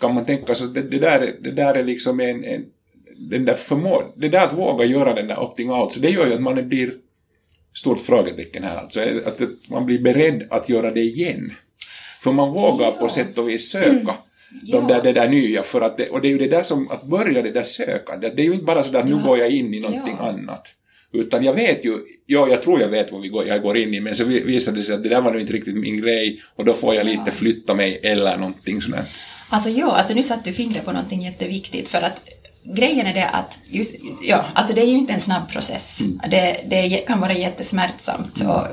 kan 0.00 0.14
man 0.14 0.24
tänka 0.24 0.54
sig, 0.54 0.68
det, 0.68 0.82
det, 0.82 0.98
där, 0.98 1.34
det 1.40 1.52
där 1.52 1.74
är 1.74 1.84
liksom 1.84 2.20
en, 2.20 2.44
en 2.44 2.64
den 3.16 3.44
där 3.44 3.54
förmå, 3.54 4.02
det 4.16 4.28
där 4.28 4.44
att 4.44 4.52
våga 4.52 4.84
göra 4.84 5.14
den 5.14 5.26
där 5.26 5.40
opting 5.40 5.70
out, 5.70 5.92
så 5.92 6.00
det 6.00 6.10
gör 6.10 6.26
ju 6.26 6.34
att 6.34 6.42
man 6.42 6.68
blir 6.68 6.92
stort 7.74 8.00
frågetecken 8.00 8.64
här 8.64 8.76
alltså, 8.76 9.00
att 9.00 9.40
man 9.68 9.86
blir 9.86 9.98
beredd 9.98 10.46
att 10.50 10.68
göra 10.68 10.90
det 10.90 11.00
igen. 11.00 11.52
För 12.20 12.32
man 12.32 12.52
vågar 12.52 12.86
ja. 12.86 12.92
på 12.92 13.08
sätt 13.08 13.38
och 13.38 13.48
vis 13.48 13.70
söka 13.70 13.88
mm. 13.90 14.14
de 14.62 14.86
där, 14.86 15.02
det 15.02 15.12
där 15.12 15.28
nya, 15.28 15.62
för 15.62 15.80
att 15.80 15.96
det, 15.96 16.08
och 16.08 16.20
det 16.20 16.28
är 16.28 16.30
ju 16.32 16.38
det 16.38 16.48
där 16.48 16.62
som, 16.62 16.90
att 16.90 17.04
börja 17.04 17.42
det 17.42 17.50
där 17.50 17.64
sökandet, 17.64 18.36
det 18.36 18.42
är 18.42 18.46
ju 18.46 18.52
inte 18.52 18.64
bara 18.64 18.82
så 18.84 18.96
att 18.96 19.08
ja. 19.08 19.16
nu 19.16 19.22
går 19.22 19.38
jag 19.38 19.50
in 19.50 19.74
i 19.74 19.80
någonting 19.80 20.16
ja. 20.18 20.28
annat. 20.28 20.76
Utan 21.12 21.44
jag 21.44 21.52
vet 21.52 21.84
ju, 21.84 21.98
ja 22.26 22.48
jag 22.48 22.62
tror 22.62 22.80
jag 22.80 22.88
vet 22.88 23.12
vad 23.12 23.22
vi 23.22 23.28
går, 23.28 23.46
jag 23.46 23.62
går 23.62 23.76
in 23.76 23.94
i, 23.94 24.00
men 24.00 24.16
så 24.16 24.24
visade 24.24 24.76
det 24.76 24.82
sig 24.82 24.94
att 24.94 25.02
det 25.02 25.08
där 25.08 25.20
var 25.20 25.32
nog 25.32 25.40
inte 25.40 25.52
riktigt 25.52 25.76
min 25.76 26.00
grej 26.00 26.42
och 26.56 26.64
då 26.64 26.74
får 26.74 26.94
jag 26.94 27.06
lite 27.06 27.30
flytta 27.30 27.74
mig 27.74 28.00
eller 28.02 28.36
någonting 28.36 28.82
sånt. 28.82 28.96
Alltså 29.50 29.70
ja, 29.70 29.96
alltså 29.96 30.14
nu 30.14 30.22
satte 30.22 30.50
du 30.50 30.54
fingret 30.54 30.84
på 30.84 30.92
någonting 30.92 31.22
jätteviktigt 31.22 31.88
för 31.88 32.02
att 32.02 32.22
grejen 32.64 33.06
är 33.06 33.14
det 33.14 33.28
att 33.28 33.58
just, 33.64 33.94
ja, 34.22 34.44
alltså 34.54 34.74
det 34.74 34.82
är 34.82 34.86
ju 34.86 34.98
inte 34.98 35.12
en 35.12 35.20
snabb 35.20 35.48
process. 35.48 36.00
Mm. 36.00 36.20
Det, 36.30 36.60
det, 36.66 37.06
kan 37.06 37.20
vara 37.20 37.32
jättesmärtsamt 37.32 38.40
mm. 38.40 38.56
och 38.56 38.66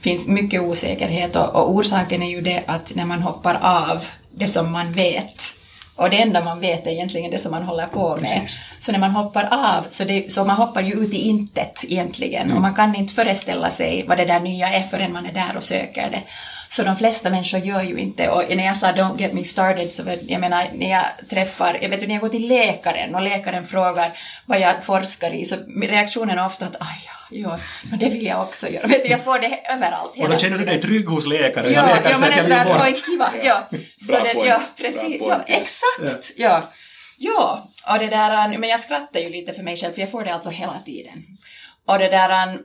finns 0.00 0.26
mycket 0.26 0.62
osäkerhet 0.62 1.36
och, 1.36 1.54
och, 1.54 1.70
orsaken 1.70 2.22
är 2.22 2.30
ju 2.30 2.40
det 2.40 2.62
att 2.66 2.94
när 2.94 3.04
man 3.04 3.22
hoppar 3.22 3.58
av 3.62 4.04
det 4.30 4.46
som 4.46 4.72
man 4.72 4.92
vet 4.92 5.54
och 5.96 6.10
det 6.10 6.22
enda 6.22 6.44
man 6.44 6.60
vet 6.60 6.86
är 6.86 6.90
egentligen 6.90 7.30
det 7.30 7.38
som 7.38 7.50
man 7.50 7.62
håller 7.62 7.86
på 7.86 8.16
med. 8.16 8.40
Precis. 8.40 8.58
Så 8.78 8.92
när 8.92 8.98
man 8.98 9.10
hoppar 9.10 9.48
av, 9.50 9.86
så, 9.90 10.04
det, 10.04 10.32
så 10.32 10.44
man 10.44 10.56
hoppar 10.56 10.80
ju 10.80 10.92
ut 10.92 11.14
i 11.14 11.28
intet 11.28 11.84
egentligen 11.88 12.42
mm. 12.42 12.56
och 12.56 12.62
man 12.62 12.74
kan 12.74 12.94
inte 12.94 13.14
föreställa 13.14 13.70
sig 13.70 14.04
vad 14.08 14.18
det 14.18 14.24
där 14.24 14.40
nya 14.40 14.68
är 14.68 14.82
förrän 14.82 15.12
man 15.12 15.26
är 15.26 15.32
där 15.32 15.56
och 15.56 15.62
söker 15.62 16.10
det. 16.10 16.22
Så 16.68 16.82
de 16.82 16.96
flesta 16.96 17.30
människor 17.30 17.60
gör 17.60 17.82
ju 17.82 17.96
inte, 17.98 18.28
och 18.28 18.56
när 18.56 18.64
jag 18.64 18.76
sa 18.76 18.86
don't 18.86 19.20
get 19.20 19.32
me 19.32 19.44
started 19.44 19.92
så 19.92 20.02
jag 20.26 20.40
menar 20.40 20.66
när 20.74 20.90
jag 20.90 21.04
träffar, 21.28 21.78
jag 21.82 21.88
vet 21.88 22.00
när 22.00 22.14
jag 22.14 22.20
går 22.20 22.28
till 22.28 22.48
läkaren 22.48 23.14
och 23.14 23.22
läkaren 23.22 23.66
frågar 23.66 24.18
vad 24.46 24.60
jag 24.60 24.84
forskar 24.84 25.34
i 25.34 25.44
så 25.44 25.56
reaktionen 25.82 26.38
är 26.38 26.46
ofta 26.46 26.66
att 26.66 26.76
aj 26.80 27.10
ja, 27.30 27.58
det 28.00 28.08
vill 28.08 28.26
jag 28.26 28.42
också 28.42 28.68
göra. 28.68 28.86
Vet 28.86 29.04
du, 29.04 29.10
jag 29.10 29.24
får 29.24 29.38
det 29.38 29.60
överallt. 29.70 30.12
Och 30.18 30.28
då 30.28 30.38
känner 30.38 30.58
du 30.58 30.64
dig 30.64 30.80
trygg 30.80 31.08
hos 31.08 31.26
läkaren? 31.26 31.72
Ja, 31.72 31.82
läkaren 31.82 32.10
ja 32.10 32.18
men 32.18 32.30
efter 32.30 32.76
att 32.76 32.86
oj 32.86 32.94
kiva, 33.06 33.30
ja. 33.42 33.68
Så 34.06 34.12
det, 34.12 34.34
ja, 34.46 34.60
precis, 34.76 35.20
ja, 35.20 35.40
exakt, 35.46 36.32
ja. 36.36 36.62
Ja, 37.20 37.70
och 37.92 37.98
det 37.98 38.06
där, 38.06 38.58
men 38.58 38.68
jag 38.68 38.80
skrattar 38.80 39.20
ju 39.20 39.28
lite 39.28 39.52
för 39.52 39.62
mig 39.62 39.76
själv 39.76 39.92
för 39.92 40.00
jag 40.00 40.10
får 40.10 40.24
det 40.24 40.34
alltså 40.34 40.50
hela 40.50 40.80
tiden. 40.84 41.24
Och 41.86 41.98
det 41.98 42.08
där, 42.08 42.58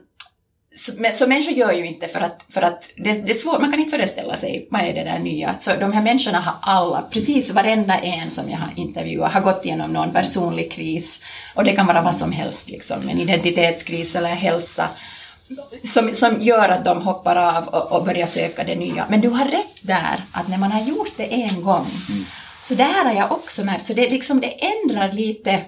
så, 0.76 0.92
så 1.12 1.26
människor 1.26 1.52
gör 1.52 1.72
ju 1.72 1.86
inte 1.86 2.08
för 2.08 2.20
att, 2.20 2.44
för 2.48 2.62
att 2.62 2.90
det, 2.96 3.26
det, 3.26 3.32
är 3.32 3.34
svårt, 3.34 3.60
man 3.60 3.70
kan 3.70 3.80
inte 3.80 3.96
föreställa 3.96 4.36
sig 4.36 4.68
vad 4.70 4.80
är 4.80 4.94
det 4.94 5.04
där 5.04 5.18
nya. 5.18 5.54
Så 5.58 5.70
de 5.80 5.92
här 5.92 6.02
människorna 6.02 6.40
har 6.40 6.54
alla, 6.60 7.02
precis 7.10 7.50
varenda 7.50 7.98
en 7.98 8.30
som 8.30 8.50
jag 8.50 8.58
har 8.58 8.70
intervjuat, 8.76 9.32
har 9.32 9.40
gått 9.40 9.64
igenom 9.64 9.92
någon 9.92 10.12
personlig 10.12 10.72
kris. 10.72 11.20
Och 11.54 11.64
det 11.64 11.72
kan 11.72 11.86
vara 11.86 12.02
vad 12.02 12.16
som 12.16 12.32
helst, 12.32 12.70
liksom, 12.70 13.08
en 13.08 13.20
identitetskris 13.20 14.16
eller 14.16 14.28
hälsa. 14.28 14.88
Som, 15.82 16.14
som 16.14 16.42
gör 16.42 16.68
att 16.68 16.84
de 16.84 17.02
hoppar 17.02 17.36
av 17.36 17.68
och, 17.68 17.92
och 17.92 18.04
börjar 18.04 18.26
söka 18.26 18.64
det 18.64 18.74
nya. 18.74 19.06
Men 19.10 19.20
du 19.20 19.28
har 19.28 19.44
rätt 19.44 19.76
där, 19.82 20.24
att 20.32 20.48
när 20.48 20.58
man 20.58 20.72
har 20.72 20.82
gjort 20.82 21.12
det 21.16 21.32
en 21.32 21.62
gång, 21.62 21.86
mm. 22.08 22.24
så 22.62 22.74
det 22.74 22.84
här 22.84 23.04
har 23.04 23.14
jag 23.14 23.32
också 23.32 23.64
märkt, 23.64 23.86
så 23.86 23.94
det, 23.94 24.10
liksom, 24.10 24.40
det 24.40 24.64
ändrar 24.64 25.12
lite 25.12 25.60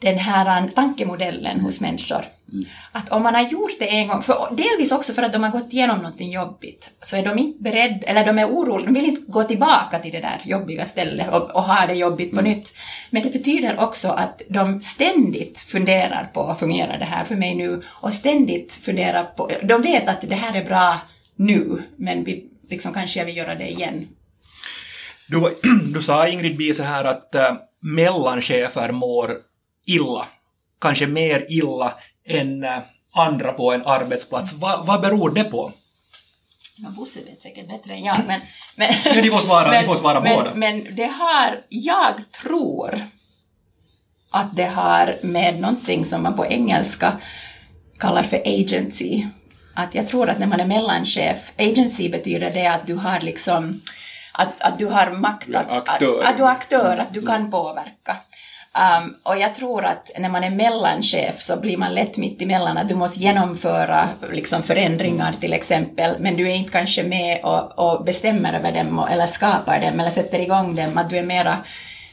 den 0.00 0.18
här 0.18 0.68
tankemodellen 0.68 1.60
hos 1.60 1.80
människor. 1.80 2.24
Mm. 2.52 2.64
Att 2.92 3.08
om 3.08 3.22
man 3.22 3.34
har 3.34 3.42
gjort 3.42 3.78
det 3.78 3.88
en 3.88 4.08
gång, 4.08 4.22
för 4.22 4.48
delvis 4.50 4.92
också 4.92 5.12
för 5.12 5.22
att 5.22 5.32
de 5.32 5.42
har 5.42 5.50
gått 5.50 5.72
igenom 5.72 5.96
någonting 5.96 6.30
jobbigt, 6.30 6.90
så 7.02 7.16
är 7.16 7.22
de 7.22 7.38
inte 7.38 7.62
beredda, 7.62 8.06
eller 8.06 8.26
de 8.26 8.38
är 8.38 8.46
oroliga, 8.46 8.86
de 8.86 8.94
vill 8.94 9.08
inte 9.08 9.32
gå 9.32 9.44
tillbaka 9.44 9.98
till 9.98 10.12
det 10.12 10.20
där 10.20 10.40
jobbiga 10.44 10.84
stället 10.84 11.32
och, 11.32 11.50
och 11.50 11.62
ha 11.62 11.86
det 11.86 11.94
jobbigt 11.94 12.30
på 12.30 12.40
mm. 12.40 12.52
nytt. 12.52 12.72
Men 13.10 13.22
det 13.22 13.30
betyder 13.30 13.80
också 13.80 14.08
att 14.08 14.42
de 14.48 14.82
ständigt 14.82 15.60
funderar 15.60 16.30
på, 16.32 16.56
fungerar 16.58 16.98
det 16.98 17.04
här 17.04 17.24
för 17.24 17.36
mig 17.36 17.54
nu? 17.54 17.82
Och 17.86 18.12
ständigt 18.12 18.72
funderar 18.72 19.24
på, 19.24 19.50
de 19.62 19.82
vet 19.82 20.08
att 20.08 20.20
det 20.20 20.34
här 20.34 20.60
är 20.60 20.64
bra 20.64 21.00
nu, 21.36 21.82
men 21.96 22.24
vi, 22.24 22.44
liksom, 22.70 22.92
kanske 22.92 23.18
jag 23.18 23.26
vill 23.26 23.36
göra 23.36 23.54
det 23.54 23.70
igen. 23.70 24.08
Du, 25.28 25.56
du 25.94 26.02
sa 26.02 26.28
Ingrid 26.28 26.56
Bise 26.56 26.82
här 26.82 27.04
att 27.04 27.34
äh, 27.34 27.52
mellanchefer 27.80 28.92
mår 28.92 29.49
illa, 29.86 30.26
kanske 30.80 31.06
mer 31.06 31.46
illa 31.48 31.94
än 32.26 32.64
eh, 32.64 32.78
andra 33.14 33.52
på 33.52 33.72
en 33.72 33.86
arbetsplats. 33.86 34.52
Va, 34.52 34.84
vad 34.86 35.00
beror 35.00 35.30
det 35.30 35.44
på? 35.44 35.72
Ja, 36.76 36.90
Bosse 36.90 37.20
vet 37.24 37.42
säkert 37.42 37.68
bättre 37.68 37.94
än 37.94 38.04
jag, 38.04 38.18
men... 38.26 38.40
men 38.76 38.88
ja, 39.14 39.22
de 39.22 39.28
får 39.28 39.40
svara, 39.40 39.70
men, 39.70 39.82
de 39.82 39.86
får 39.86 39.96
svara 39.96 40.20
men, 40.20 40.36
båda. 40.36 40.54
Men 40.54 40.96
det 40.96 41.06
har, 41.06 41.60
jag 41.68 42.14
tror 42.32 43.02
att 44.30 44.56
det 44.56 44.66
har 44.66 45.18
med 45.22 45.60
någonting 45.60 46.04
som 46.04 46.22
man 46.22 46.36
på 46.36 46.46
engelska 46.46 47.20
kallar 47.98 48.22
för 48.22 48.42
agency. 48.44 49.26
Att 49.74 49.94
jag 49.94 50.08
tror 50.08 50.30
att 50.30 50.38
när 50.38 50.46
man 50.46 50.60
är 50.60 50.66
mellanchef, 50.66 51.52
agency 51.58 52.08
betyder 52.08 52.50
det 52.50 52.66
att 52.66 52.86
du 52.86 52.94
har 52.94 53.20
liksom 53.20 53.80
att, 54.32 54.60
att 54.60 54.78
du 54.78 54.86
har 54.86 55.10
makt, 55.10 55.54
att, 55.54 55.70
att, 55.70 55.88
att, 55.88 56.00
du 56.00 56.20
är 56.20 56.50
aktör, 56.50 56.96
att 56.96 57.14
du 57.14 57.26
kan 57.26 57.50
påverka. 57.50 58.16
Um, 58.78 59.14
och 59.22 59.38
jag 59.38 59.54
tror 59.54 59.84
att 59.84 60.10
när 60.18 60.28
man 60.28 60.44
är 60.44 60.50
mellanchef 60.50 61.40
så 61.40 61.56
blir 61.56 61.76
man 61.76 61.94
lätt 61.94 62.16
mitt 62.16 62.42
emellan 62.42 62.78
att 62.78 62.88
du 62.88 62.94
måste 62.94 63.20
genomföra 63.20 64.08
liksom, 64.32 64.62
förändringar 64.62 65.34
till 65.40 65.52
exempel, 65.52 66.16
men 66.20 66.36
du 66.36 66.50
är 66.50 66.54
inte 66.54 66.72
kanske 66.72 67.02
med 67.02 67.40
och, 67.42 67.78
och 67.78 68.04
bestämmer 68.04 68.54
över 68.54 68.72
dem 68.72 69.06
eller 69.10 69.26
skapar 69.26 69.80
dem 69.80 70.00
eller 70.00 70.10
sätter 70.10 70.38
igång 70.38 70.74
dem, 70.74 70.98
att 70.98 71.10
du 71.10 71.16
är 71.16 71.22
mera 71.22 71.58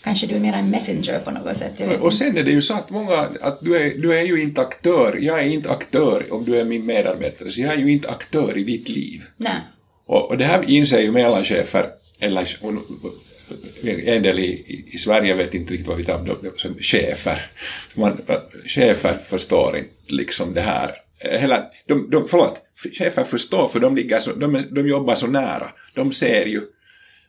Kanske 0.03 0.27
du 0.27 0.35
är 0.35 0.39
mer 0.39 0.53
en 0.53 0.69
messenger 0.69 1.19
på 1.19 1.31
något 1.31 1.57
sätt. 1.57 1.81
och 2.01 2.13
sen 2.13 2.37
är 2.37 2.43
det 2.43 2.51
ju 2.51 2.61
så 2.61 2.73
att 2.73 2.89
många, 2.89 3.29
att 3.41 3.59
du 3.61 3.77
är, 3.77 4.01
du 4.01 4.17
är 4.17 4.23
ju 4.23 4.41
inte 4.41 4.61
aktör, 4.61 5.17
jag 5.21 5.39
är 5.39 5.43
inte 5.43 5.71
aktör 5.71 6.23
om 6.33 6.45
du 6.45 6.59
är 6.59 6.63
min 6.63 6.85
medarbetare, 6.85 7.51
så 7.51 7.61
jag 7.61 7.73
är 7.73 7.77
ju 7.77 7.91
inte 7.91 8.09
aktör 8.09 8.57
i 8.57 8.63
ditt 8.63 8.89
liv. 8.89 9.23
Nej. 9.37 9.55
Och, 10.05 10.29
och 10.29 10.37
det 10.37 10.45
här 10.45 10.69
inser 10.69 10.99
ju 10.99 11.11
mellanchefer, 11.11 11.85
eller 12.19 12.47
en 13.83 14.23
del 14.23 14.39
i, 14.39 14.85
i 14.93 14.97
Sverige 14.97 15.35
vet 15.35 15.53
inte 15.53 15.73
riktigt 15.73 15.87
vad 15.87 15.97
vi 15.97 16.03
tar 16.03 16.57
som 16.57 16.75
chefer. 16.79 17.45
Man, 17.95 18.21
eh, 18.27 18.37
chefer 18.65 19.13
förstår 19.13 19.77
inte 19.77 19.91
liksom 20.07 20.53
det 20.53 20.61
här. 20.61 20.91
Eh, 21.19 21.39
hela, 21.39 21.65
de, 21.87 22.09
de, 22.09 22.27
förlåt, 22.27 22.61
chefer 22.97 23.23
förstår 23.23 23.67
för 23.67 23.79
de, 23.79 23.95
ligger 23.95 24.19
så, 24.19 24.33
de, 24.33 24.63
de 24.71 24.87
jobbar 24.87 25.15
så 25.15 25.27
nära. 25.27 25.71
De 25.93 26.11
ser 26.11 26.45
ju 26.45 26.61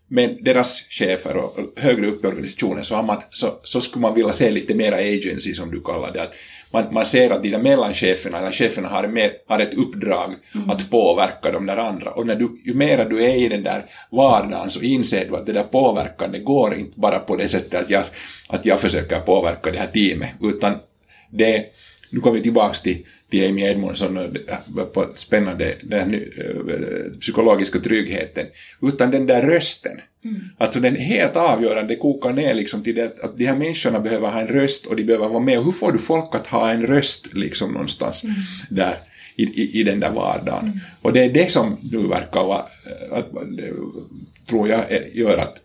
men 0.09 0.45
deras 0.45 0.81
chefer 0.91 1.37
och 1.37 1.59
högre 1.77 2.07
upp 2.07 2.25
i 2.25 2.27
organisationen 2.27 2.85
så, 2.85 2.95
har 2.95 3.03
man, 3.03 3.23
så, 3.31 3.61
så 3.63 3.81
skulle 3.81 4.03
man 4.03 4.15
vilja 4.15 4.33
se 4.33 4.51
lite 4.51 4.75
mera 4.75 4.97
agency 4.97 5.55
som 5.55 5.71
du 5.71 5.81
kallar 5.81 6.13
det. 6.13 6.23
Att 6.23 6.35
man, 6.73 6.95
man 6.95 7.07
ser 7.07 7.31
att 7.31 7.43
de 7.43 7.51
där 7.51 7.59
mellancheferna 7.59 8.39
eller 8.39 8.53
cheferna 8.53 8.89
har, 8.89 9.09
mer, 9.09 9.33
har 9.47 9.59
ett 9.59 9.75
uppdrag 9.75 10.35
mm. 10.55 10.71
att 10.71 10.91
påverka 10.91 11.51
de 11.51 11.67
där 11.67 11.77
andra. 11.77 12.11
Och 12.11 12.27
när 12.27 12.35
du, 12.35 12.63
ju 12.65 12.75
mera 12.75 13.05
du 13.05 13.25
är 13.25 13.35
i 13.35 13.49
den 13.49 13.63
där 13.63 13.85
vardagen 14.11 14.71
så 14.71 14.81
inser 14.81 15.29
du 15.29 15.37
att 15.37 15.47
det 15.47 15.53
där 15.53 15.63
påverkandet 15.63 16.45
går 16.45 16.75
inte 16.75 17.01
bara 17.01 17.19
på 17.19 17.37
det 17.37 17.49
sättet 17.49 17.75
att 17.75 17.91
jag, 17.91 18.05
att 18.49 18.65
jag 18.65 18.81
försöker 18.81 19.21
påverka 19.21 19.71
det 19.71 19.79
här 19.79 19.87
teamet, 19.87 20.31
utan 20.43 20.75
det, 21.31 21.65
nu 22.11 22.21
kommer 22.21 22.37
vi 22.37 22.43
tillbaka 22.43 22.75
till, 22.75 23.07
till 23.31 23.49
Amy 23.49 23.63
Edmondson 23.63 24.37
på 24.93 25.07
spännande 25.15 25.75
den 25.83 26.15
uh, 26.15 27.19
psykologiska 27.21 27.79
tryggheten, 27.79 28.47
utan 28.83 29.11
den 29.11 29.27
där 29.27 29.43
rösten. 29.43 30.01
Mm. 30.25 30.41
Alltså 30.59 30.81
den 30.81 30.97
helt 30.97 31.37
avgörande, 31.37 31.97
kokar 31.97 32.33
ner 32.33 32.55
liksom 32.55 32.83
till 32.83 32.95
det 32.95 33.25
att 33.25 33.39
de 33.39 33.47
här 33.47 33.57
människorna 33.57 34.01
behöver 34.01 34.31
ha 34.31 34.41
en 34.41 34.47
röst 34.47 34.87
och 34.87 34.97
de 34.97 35.05
behöver 35.05 35.29
vara 35.29 35.41
med. 35.41 35.59
Och 35.59 35.65
hur 35.65 35.73
får 35.73 35.93
du 35.93 35.99
folk 35.99 36.35
att 36.35 36.47
ha 36.47 36.71
en 36.71 36.87
röst 36.87 37.35
liksom 37.35 37.73
någonstans 37.73 38.25
mm. 38.25 38.37
där 38.71 38.95
i, 39.37 39.43
i, 39.43 39.81
i, 39.81 39.83
den 39.83 40.01
där 40.01 40.11
vardagen? 40.11 40.65
Mm. 40.65 40.79
Och 41.03 41.13
det 41.13 41.25
är 41.25 41.33
det 41.33 41.53
som 41.53 41.77
nu 41.93 42.07
verkar 42.07 42.45
vara, 42.45 42.65
att, 43.11 43.31
tror 44.49 44.69
jag, 44.69 44.85
gör 45.15 45.39
att, 45.39 45.63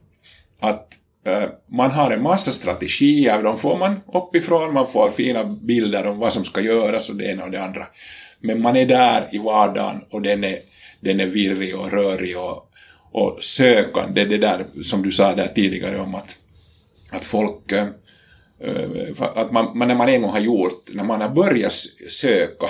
att 0.59 0.97
Eh, 1.25 1.49
man 1.71 1.91
har 1.91 2.11
en 2.11 2.23
massa 2.23 2.51
strategier, 2.51 3.43
de 3.43 3.57
får 3.57 3.77
man 3.77 3.99
uppifrån, 4.13 4.73
man 4.73 4.87
får 4.87 5.09
fina 5.09 5.43
bilder 5.43 6.05
om 6.05 6.19
vad 6.19 6.33
som 6.33 6.45
ska 6.45 6.61
göras 6.61 7.09
och 7.09 7.15
det 7.15 7.25
ena 7.25 7.43
och 7.43 7.51
det 7.51 7.63
andra. 7.63 7.87
Men 8.39 8.61
man 8.61 8.75
är 8.75 8.85
där 8.85 9.27
i 9.31 9.37
vardagen 9.37 10.01
och 10.09 10.21
den 10.21 10.43
är, 10.43 10.57
den 11.01 11.19
är 11.19 11.25
virrig 11.25 11.75
och 11.75 11.91
rörig 11.91 12.37
och 12.37 12.69
och 13.13 13.43
sökande, 13.43 14.25
det 14.25 14.37
där 14.37 14.65
som 14.83 15.01
du 15.01 15.11
sa 15.11 15.35
där 15.35 15.47
tidigare 15.47 15.99
om 15.99 16.15
att, 16.15 16.37
att 17.09 17.25
folk 17.25 17.71
eh, 17.71 17.87
eh, 18.59 19.21
att 19.35 19.51
man, 19.51 19.87
när 19.87 19.95
man 19.95 20.09
en 20.09 20.21
gång 20.21 20.31
har 20.31 20.39
gjort, 20.39 20.89
när 20.93 21.03
man 21.03 21.21
har 21.21 21.29
börjat 21.29 21.73
söka 22.09 22.67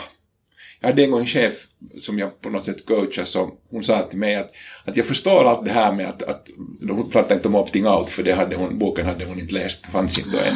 jag 0.84 0.89
hade 0.89 1.04
en 1.04 1.12
gång 1.12 1.19
en 1.19 1.28
chef 1.28 1.54
som 2.00 2.19
jag 2.19 2.41
på 2.41 2.50
något 2.50 2.65
sätt 2.65 2.86
coachade 2.86 3.28
som 3.28 3.58
hon 3.69 3.84
sa 3.84 4.02
till 4.02 4.19
mig 4.19 4.36
att, 4.36 4.52
att 4.86 4.98
jag 4.98 5.06
förstår 5.06 5.46
allt 5.46 5.65
det 5.65 5.72
här 5.72 5.91
med 5.91 6.10
att, 6.10 6.24
att 6.24 6.50
hon 6.88 7.10
pratade 7.10 7.36
inte 7.36 7.48
om 7.48 7.56
opting 7.56 7.88
out 7.88 8.10
för 8.10 8.24
det 8.24 8.34
hade 8.34 8.56
hon, 8.56 8.80
boken 8.80 9.06
hade 9.06 9.26
hon 9.26 9.39
inte 9.39 9.54
läst, 9.54 9.86
fanns 9.86 10.17
inte 10.17 10.39
än. 10.39 10.56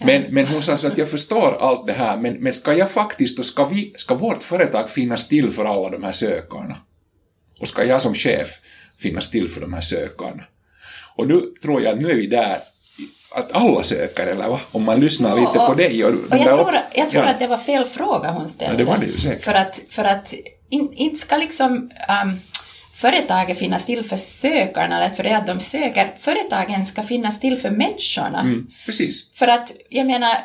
Men, 0.00 0.22
men 0.28 0.46
hon 0.46 0.62
sa 0.62 0.76
så 0.76 0.86
att 0.86 0.98
jag 0.98 1.08
förstår 1.08 1.56
allt 1.60 1.86
det 1.86 1.92
här 1.92 2.16
men, 2.16 2.34
men 2.34 2.54
ska 2.54 2.74
jag 2.74 2.90
faktiskt 2.90 3.38
och 3.38 3.46
ska, 3.46 3.64
vi, 3.64 3.92
ska 3.96 4.14
vårt 4.14 4.42
företag 4.42 4.90
finnas 4.90 5.28
till 5.28 5.50
för 5.50 5.64
alla 5.64 5.90
de 5.90 6.02
här 6.02 6.12
sökarna? 6.12 6.76
Och 7.60 7.68
ska 7.68 7.84
jag 7.84 8.02
som 8.02 8.14
chef 8.14 8.48
finnas 8.98 9.30
till 9.30 9.48
för 9.48 9.60
de 9.60 9.72
här 9.72 9.80
sökarna? 9.80 10.44
Och 11.16 11.26
nu 11.26 11.42
tror 11.62 11.82
jag 11.82 11.92
att 11.92 12.02
nu 12.02 12.10
är 12.10 12.16
vi 12.16 12.26
där 12.26 12.58
att 13.34 13.56
alla 13.56 13.82
söker, 13.82 14.26
eller 14.26 14.48
va? 14.48 14.60
Om 14.72 14.84
man 14.84 15.00
lyssnar 15.00 15.36
lite 15.36 15.58
och, 15.58 15.66
på 15.66 15.74
dig. 15.74 16.04
Och, 16.04 16.10
och 16.10 16.36
jag 16.36 16.42
tror, 16.42 16.74
jag 16.94 17.10
tror 17.10 17.24
ja. 17.24 17.30
att 17.30 17.38
det 17.38 17.46
var 17.46 17.58
fel 17.58 17.84
fråga 17.84 18.30
hon 18.30 18.48
ställde. 18.48 18.72
Ja, 18.72 18.78
det 18.78 18.84
var 18.84 18.98
det 18.98 19.06
ju 19.06 19.18
säkert. 19.18 19.44
För 19.44 19.54
att, 19.54 19.80
för 19.90 20.04
att 20.04 20.34
in, 20.68 20.92
inte 20.92 21.20
ska 21.20 21.36
liksom 21.36 21.72
um, 22.24 22.40
företaget 22.94 23.58
finnas 23.58 23.86
till 23.86 24.04
för 24.04 24.16
sökarna 24.16 24.96
eller 25.04 25.14
för 25.14 25.22
det 25.22 25.36
att 25.36 25.46
de 25.46 25.60
söker. 25.60 26.14
Företagen 26.18 26.86
ska 26.86 27.02
finnas 27.02 27.40
till 27.40 27.58
för 27.58 27.70
människorna. 27.70 28.40
Mm, 28.40 28.66
precis. 28.86 29.30
För 29.34 29.48
att, 29.48 29.72
jag 29.88 30.06
menar, 30.06 30.36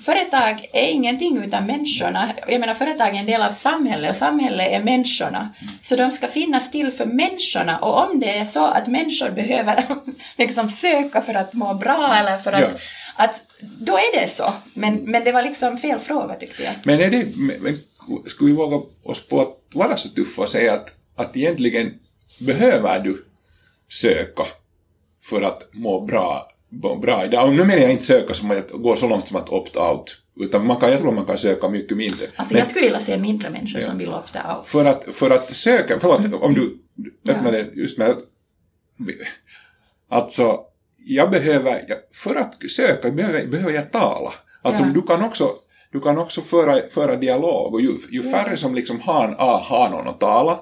företag 0.00 0.66
är 0.72 0.88
ingenting 0.88 1.44
utan 1.44 1.66
människorna. 1.66 2.32
Jag 2.48 2.60
menar, 2.60 2.74
företag 2.74 3.08
är 3.14 3.20
en 3.20 3.26
del 3.26 3.42
av 3.42 3.50
samhället 3.50 4.10
och 4.10 4.16
samhället 4.16 4.72
är 4.72 4.82
människorna. 4.82 5.50
Så 5.82 5.96
de 5.96 6.10
ska 6.12 6.28
finnas 6.28 6.70
till 6.70 6.90
för 6.90 7.04
människorna 7.04 7.78
och 7.78 8.10
om 8.10 8.20
det 8.20 8.38
är 8.38 8.44
så 8.44 8.66
att 8.66 8.86
människor 8.86 9.30
behöver 9.30 9.84
liksom 10.38 10.68
söka 10.68 11.20
för 11.22 11.34
att 11.34 11.52
må 11.52 11.74
bra 11.74 12.16
eller 12.20 12.38
för 12.38 12.52
att, 12.52 12.60
Ja. 12.60 13.24
att 13.24 13.42
då 13.60 13.96
är 13.96 14.20
det 14.20 14.28
så. 14.28 14.52
Men, 14.74 14.94
men 14.94 15.24
det 15.24 15.32
var 15.32 15.42
liksom 15.42 15.78
fel 15.78 15.98
fråga 15.98 16.34
tyckte 16.34 16.62
jag. 16.62 16.72
Men 16.82 17.00
är 17.00 17.10
det, 17.10 17.26
men, 17.36 17.78
skulle 18.26 18.50
vi 18.50 18.56
våga 18.56 18.80
oss 19.02 19.28
på 19.28 19.40
att 19.40 19.56
vara 19.74 19.96
så 19.96 20.08
tuffa 20.08 20.42
och 20.42 20.50
säga 20.50 20.72
att, 20.72 20.90
att 21.16 21.36
egentligen 21.36 21.94
behöver 22.40 23.00
du 23.00 23.24
söka 23.90 24.42
för 25.22 25.42
att 25.42 25.68
må 25.72 26.00
bra, 26.00 26.42
må 26.68 26.96
bra 26.96 27.24
idag? 27.24 27.46
Och 27.48 27.52
nu 27.54 27.64
menar 27.64 27.82
jag 27.82 27.90
inte 27.90 28.04
söka 28.04 28.34
som 28.34 28.50
att 28.50 28.70
gå 28.70 28.96
så 28.96 29.08
långt 29.08 29.28
som 29.28 29.36
att 29.36 29.48
opt-out, 29.48 30.04
utan 30.40 30.66
man 30.66 30.76
kan, 30.76 30.90
jag 30.90 31.00
tror 31.00 31.12
man 31.12 31.26
kan 31.26 31.38
söka 31.38 31.68
mycket 31.68 31.96
mindre. 31.96 32.26
Alltså 32.36 32.54
Men 32.54 32.58
jag 32.58 32.68
skulle 32.68 32.84
vilja 32.84 33.00
se 33.00 33.16
mindre 33.18 33.50
människor 33.50 33.80
Ja. 33.80 33.86
som 33.86 33.98
vill 33.98 34.08
opta 34.08 34.56
out. 34.56 34.66
för, 34.66 34.84
att, 34.84 35.04
för 35.12 35.30
att 35.30 35.56
söka, 35.56 35.98
förlåt 36.00 36.42
om 36.42 36.54
du 36.54 36.78
öppnade 37.32 37.70
just 37.74 37.98
med 37.98 38.10
att, 38.10 38.18
alltså 40.08 40.60
jag 41.06 41.30
behöver, 41.30 41.82
för 42.14 42.34
att 42.34 42.70
söka 42.70 43.10
behöver, 43.10 43.46
behöver 43.46 43.72
jag 43.72 43.92
tala. 43.92 44.32
Alltså 44.62 44.84
Ja. 44.84 44.90
du 44.94 45.02
kan 45.02 45.22
också 45.24 45.52
du 45.92 46.00
kan 46.00 46.18
också 46.18 46.40
föra, 46.40 46.88
föra 46.88 47.16
dialog 47.16 47.74
och 47.74 47.80
ju, 47.80 47.98
ju 48.10 48.22
färre 48.22 48.56
som 48.56 48.74
liksom 48.74 49.00
har, 49.00 49.24
en, 49.28 49.34
ah, 49.38 49.58
har 49.58 49.90
någon 49.90 50.08
att 50.08 50.20
tala 50.20 50.58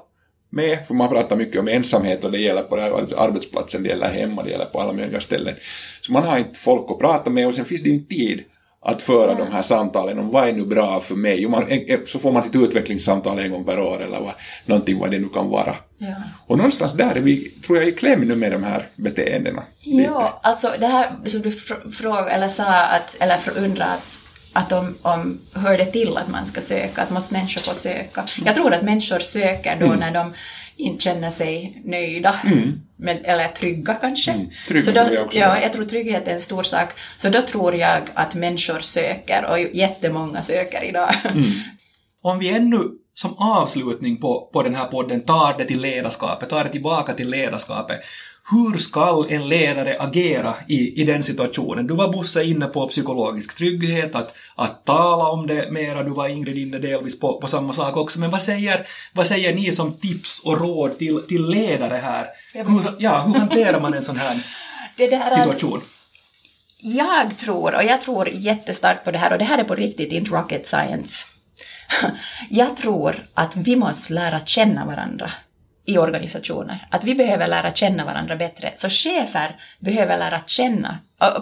med, 0.51 0.87
för 0.87 0.95
man 0.95 1.09
pratar 1.09 1.37
mycket 1.37 1.61
om 1.61 1.69
ensamhet 1.69 2.25
och 2.25 2.33
det 2.33 2.39
gäller 2.39 2.63
på 2.63 2.77
arbetsplatsen, 3.17 3.83
det 3.83 3.89
gäller 3.89 4.09
hemma, 4.09 4.43
det 4.43 4.51
gäller 4.51 4.65
på 4.65 4.81
alla 4.81 4.93
möjliga 4.93 5.21
ställen. 5.21 5.55
Så 6.01 6.13
man 6.13 6.25
har 6.25 6.39
inte 6.39 6.59
folk 6.59 6.91
att 6.91 6.99
prata 6.99 7.31
med 7.31 7.47
och 7.47 7.55
sen 7.55 7.65
finns 7.65 7.83
det 7.83 7.91
inte 7.91 8.15
tid 8.15 8.45
att 8.83 9.03
föra 9.03 9.35
de 9.35 9.53
här 9.53 9.63
samtalen 9.63 10.19
om 10.19 10.31
vad 10.31 10.49
är 10.49 10.53
nu 10.53 10.65
bra 10.65 11.01
för 11.01 11.15
mig. 11.15 11.49
Man, 11.49 11.65
så 12.07 12.19
får 12.19 12.33
man 12.33 12.43
sitt 12.43 12.57
utvecklingssamtal 12.57 13.39
en 13.39 13.51
gång 13.53 13.65
per 13.65 13.81
år 13.81 14.03
eller 14.03 14.21
vad, 14.21 14.33
någonting 14.65 14.99
vad 14.99 15.11
det 15.11 15.19
nu 15.19 15.29
kan 15.29 15.49
vara. 15.49 15.75
Ja. 15.99 16.15
Och 16.47 16.57
någonstans 16.57 16.93
där 16.93 17.17
är 17.17 17.21
vi, 17.21 17.49
tror 17.49 17.79
jag, 17.79 17.89
i 17.89 17.93
kläm 17.93 18.21
nu 18.21 18.37
med 18.37 18.53
de 18.53 18.63
här 18.65 18.87
beteendena. 18.97 19.63
lite. 19.81 20.03
Ja, 20.03 20.41
alltså 20.43 20.73
det 20.81 20.87
här 20.87 21.11
som 21.27 21.41
du 21.41 21.51
fr- 21.51 21.91
frågade 21.91 22.31
eller 22.31 22.49
sa 22.49 22.65
att, 22.65 23.17
eller 23.21 23.39
undrade 23.57 23.93
att, 23.93 24.21
att 24.53 24.73
om, 24.73 24.97
om 25.03 25.41
hör 25.55 25.79
det 25.79 25.85
till 25.87 26.17
att 26.17 26.29
man 26.29 26.47
ska 26.47 26.61
söka, 26.61 27.03
att 27.03 27.11
måste 27.11 27.35
människor 27.35 27.61
få 27.61 27.75
söka. 27.75 28.25
Jag 28.45 28.55
tror 28.55 28.75
att 28.75 28.83
människor 28.83 29.19
söker 29.19 29.77
då 29.81 29.87
när 29.87 30.11
de 30.11 30.33
inte 30.77 31.05
känner 31.05 31.31
sig 31.31 31.83
nöjda, 31.85 32.35
med, 32.97 33.21
eller 33.25 33.49
trygga 33.49 33.95
kanske. 33.95 34.31
Mm. 34.31 34.51
Trygga 34.69 34.83
Så 34.83 34.91
då, 34.91 35.15
jag 35.15 35.25
också. 35.25 35.39
ja, 35.39 35.61
jag 35.61 35.73
tror 35.73 35.85
trygghet 35.85 36.29
är 36.29 36.33
en 36.33 36.41
stor 36.41 36.63
sak. 36.63 36.89
Så 37.19 37.29
då 37.29 37.43
tror 37.43 37.75
jag 37.75 38.03
att 38.15 38.35
människor 38.35 38.81
söker, 38.81 39.45
och 39.45 39.59
jättemånga 39.59 40.43
söker 40.43 40.85
idag. 40.85 41.15
Om 42.23 42.39
vi 42.39 42.49
ännu 42.49 42.79
som 43.15 43.35
avslutning 43.39 44.17
på, 44.17 44.51
på 44.53 44.63
den 44.63 44.75
här 44.75 44.87
podden 44.87 45.21
tar 45.21 45.59
det 45.59 45.65
till 45.65 45.81
ledarskapet, 45.81 46.49
tar 46.49 46.65
det 46.65 46.71
tillbaka 46.71 47.13
till 47.13 47.31
ledarskapet. 47.31 48.01
Hur 48.51 48.79
ska 48.79 49.27
en 49.29 49.49
ledare 49.49 49.97
agera 50.01 50.55
i, 50.69 51.03
i 51.03 51.05
den 51.05 51.23
situationen? 51.23 51.87
Du 51.87 51.95
var 51.95 52.13
Bosse 52.13 52.45
inne 52.45 52.67
på 52.67 52.89
psykologisk 52.89 53.55
trygghet, 53.55 54.15
att, 54.15 54.35
att 54.57 54.85
tala 54.85 55.25
om 55.25 55.47
det 55.47 55.73
mera, 55.73 56.03
du 56.03 56.11
var 56.11 56.29
Ingrid 56.29 56.59
inne 56.59 56.79
delvis 56.79 57.21
på, 57.21 57.41
på 57.41 57.47
samma 57.47 57.73
sak 57.73 57.97
också, 57.97 58.21
men 58.21 58.31
vad 58.31 58.43
säger, 58.43 58.87
vad 59.13 59.27
säger 59.27 59.55
ni 59.55 59.73
som 59.73 59.93
tips 59.93 60.41
och 60.45 60.61
råd 60.61 60.99
till, 60.99 61.23
till 61.29 61.47
ledare 61.47 61.97
här? 61.97 62.27
Hur, 62.53 62.97
ja, 62.99 63.21
hur 63.21 63.35
hanterar 63.35 63.81
man 63.81 63.95
en 63.95 64.03
sån 64.03 64.17
här 64.17 64.41
situation? 65.37 65.81
Jag 66.83 67.39
tror, 67.39 67.75
och 67.75 67.85
jag 67.85 68.01
tror 68.01 68.29
jättestarkt 68.29 69.05
på 69.05 69.11
det 69.11 69.19
här, 69.19 69.33
och 69.33 69.39
det 69.39 69.45
här 69.45 69.59
är 69.59 69.65
på 69.65 69.75
riktigt, 69.75 70.13
inte 70.13 70.31
rocket 70.31 70.67
science. 70.67 71.27
Jag 72.51 72.77
tror 72.77 73.27
att 73.35 73.57
vi 73.57 73.77
måste 73.77 74.13
lära 74.13 74.41
känna 74.41 74.87
varandra 74.87 75.31
i 75.85 75.99
organisationer. 75.99 76.87
Att 76.91 77.05
vi 77.05 77.15
behöver 77.15 77.47
lära 77.47 77.73
känna 77.73 78.05
varandra 78.05 78.37
bättre. 78.37 78.73
Så 78.75 78.89
chefer 78.89 79.57
behöver 79.79 80.19
lära 80.19 80.41
känna, 80.47 80.99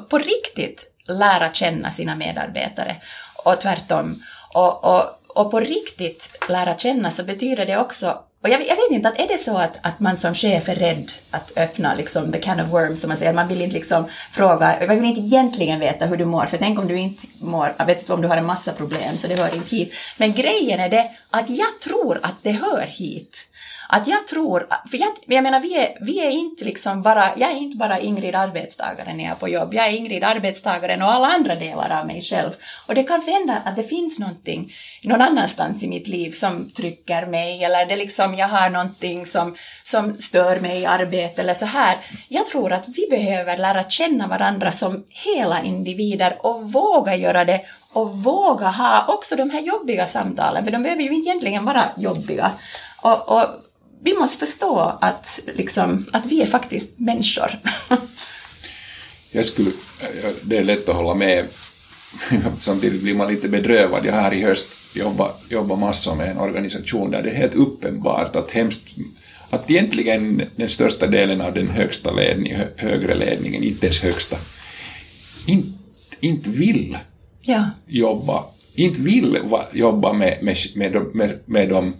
på 0.09 0.19
riktigt 0.19 0.85
lära 1.09 1.53
känna 1.53 1.91
sina 1.91 2.17
medarbetare. 2.17 2.97
Och 3.45 3.61
tvärtom. 3.61 4.23
Och, 4.55 4.85
och, 4.85 5.05
och 5.29 5.51
på 5.51 5.61
riktigt 5.61 6.31
lära 6.49 6.77
känna 6.77 7.11
så 7.11 7.25
betyder 7.25 7.67
det 7.67 7.77
också 7.79 8.19
och 8.43 8.49
jag, 8.49 8.61
jag 8.61 8.77
vet 8.77 8.91
inte, 8.91 9.09
att 9.09 9.21
är 9.21 9.29
det 9.29 9.39
så 9.39 9.57
att, 9.57 9.87
att 9.87 10.01
man 10.01 10.17
som 10.17 10.35
chef 10.35 10.69
är 10.69 10.75
rädd 10.75 11.13
att 11.31 11.53
öppna 11.57 11.95
liksom 11.95 12.33
the 12.33 12.39
can 12.39 12.61
of 12.61 12.69
worms, 12.69 13.01
som 13.01 13.09
man 13.09 13.17
säger, 13.17 13.33
man 13.33 13.49
vill 13.49 13.63
inte 13.63 13.77
liksom 13.77 14.09
fråga, 14.33 14.77
man 14.87 14.97
vill 14.97 15.05
inte 15.05 15.21
egentligen 15.21 15.81
veta 15.81 16.07
hur 16.07 16.17
du 16.17 16.25
mår, 16.25 16.47
för 16.47 16.59
tänk 16.59 16.79
om 16.79 16.89
du 16.89 16.99
inte 16.99 17.27
mår, 17.41 17.75
jag 17.79 17.87
vet 17.87 18.01
inte 18.01 18.13
om 18.13 18.23
du 18.23 18.29
har 18.29 18.37
en 18.37 18.47
massa 18.47 18.73
problem, 18.73 19.19
så 19.19 19.29
det 19.29 19.41
hör 19.41 19.55
inte 19.55 19.77
hit. 19.77 19.95
Men 20.17 20.33
grejen 20.33 20.81
är 20.81 20.89
det 20.89 21.11
att 21.31 21.51
jag 21.51 21.81
tror 21.85 22.21
att 22.23 22.35
det 22.43 22.53
hör 22.53 22.87
hit. 22.87 23.49
Att 23.91 24.07
jag 24.07 24.27
tror, 24.27 24.67
för 24.91 24.99
jag, 24.99 25.09
jag 25.27 25.43
menar 25.43 25.61
vi 25.61 25.77
är, 25.77 25.99
vi 26.01 26.27
är 26.27 26.31
inte 26.31 26.65
liksom 26.65 27.03
bara, 27.03 27.31
jag 27.37 27.51
är 27.51 27.57
inte 27.57 27.77
bara 27.77 27.99
Ingrid 27.99 28.35
arbetstagaren 28.35 29.17
när 29.17 29.25
jag 29.25 29.33
är 29.33 29.37
på 29.37 29.49
jobb, 29.49 29.75
jag 29.75 29.87
är 29.87 29.97
Ingrid 29.97 30.25
arbetstagaren 30.25 31.03
och 31.03 31.13
alla 31.13 31.27
andra 31.27 31.55
delar 31.55 32.01
av 32.01 32.07
mig 32.07 32.23
själv. 32.23 32.51
Och 32.87 32.95
det 32.95 33.03
kan 33.03 33.23
hända 33.23 33.63
att 33.65 33.77
det 33.77 33.83
finns 33.83 34.19
någonting 34.19 34.73
någon 35.03 35.21
annanstans 35.21 35.83
i 35.83 35.89
mitt 35.89 36.09
liv 36.09 36.31
som 36.31 36.71
trycker 36.71 37.27
mig 37.27 37.65
eller 37.65 37.87
det 37.87 37.97
liksom, 37.97 38.35
jag 38.35 38.49
har 38.49 38.71
någonting 38.71 39.27
som, 39.27 39.57
som 39.83 40.19
stör 40.19 40.61
mig 40.61 40.81
i 40.81 40.87
arbetet 40.87 41.39
eller 41.39 41.55
så 41.55 41.67
här. 41.67 41.97
Jag 42.29 42.47
tror 42.47 42.73
att 42.73 42.89
vi 42.89 43.07
behöver 43.11 43.57
lära 43.57 43.85
känna 43.85 44.27
varandra 44.27 44.73
som 44.73 45.05
hela 45.09 45.63
individer 45.63 46.37
och 46.39 46.73
våga 46.73 47.17
göra 47.17 47.45
det 47.45 47.61
och 47.93 48.17
våga 48.17 48.67
ha 48.67 49.05
också 49.09 49.37
de 49.37 49.51
här 49.51 49.61
jobbiga 49.61 50.07
samtalen, 50.07 50.65
för 50.65 50.73
de 50.73 50.83
behöver 50.83 51.03
ju 51.03 51.15
inte 51.15 51.29
egentligen 51.29 51.65
vara 51.65 51.85
jobbiga. 51.97 52.53
Och, 53.03 53.29
och 53.29 53.45
vi 54.03 54.15
måste 54.15 54.47
förstå 54.47 54.99
att, 55.01 55.41
liksom, 55.55 56.07
att 56.13 56.27
vi 56.27 56.43
är 56.43 56.47
faktiskt 56.47 56.99
människor. 56.99 57.51
Jag 59.31 59.47
skulle, 59.47 59.71
det 60.43 60.57
är 60.57 60.65
lätt 60.65 60.89
att 60.89 60.97
hålla 60.97 61.15
med. 61.15 61.47
Samtidigt 62.61 63.03
blir 63.03 63.15
man 63.15 63.29
lite 63.29 63.49
bedrövad. 63.49 64.07
Jag 64.07 64.13
har 64.13 64.21
här 64.21 64.35
i 64.35 64.45
höst 64.45 64.67
jobbat, 64.95 65.43
jobbat 65.49 65.79
massor 65.79 66.15
med 66.15 66.31
en 66.31 66.39
organisation 66.39 67.11
där 67.11 67.23
det 67.23 67.31
är 67.31 67.35
helt 67.35 67.55
uppenbart 67.55 68.37
att, 68.37 68.51
hemskt, 68.51 68.83
att 69.51 69.71
egentligen 69.71 70.43
den 70.57 70.69
största 70.69 71.07
delen 71.07 71.41
av 71.41 71.55
den 71.55 71.69
högsta 71.69 72.13
ledningen, 72.13 72.59
hö, 72.59 72.67
högre 72.77 73.15
ledningen, 73.15 73.63
inte 73.63 73.87
ens 73.87 74.01
högsta, 74.01 74.37
inte, 75.47 75.69
inte 76.21 76.51
vill 76.51 76.99
ja. 77.41 77.71
jobba, 77.87 78.45
inte 78.75 79.01
vill 79.01 79.39
va, 79.45 79.67
jobba 79.73 80.13
med, 80.13 80.39
med, 80.43 80.57
med, 80.75 80.93
de, 80.93 81.11
med, 81.15 81.39
med 81.47 81.69
de 81.69 81.95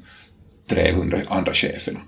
300 0.69 1.19
andra 1.29 1.55
cheferna. 1.55 2.01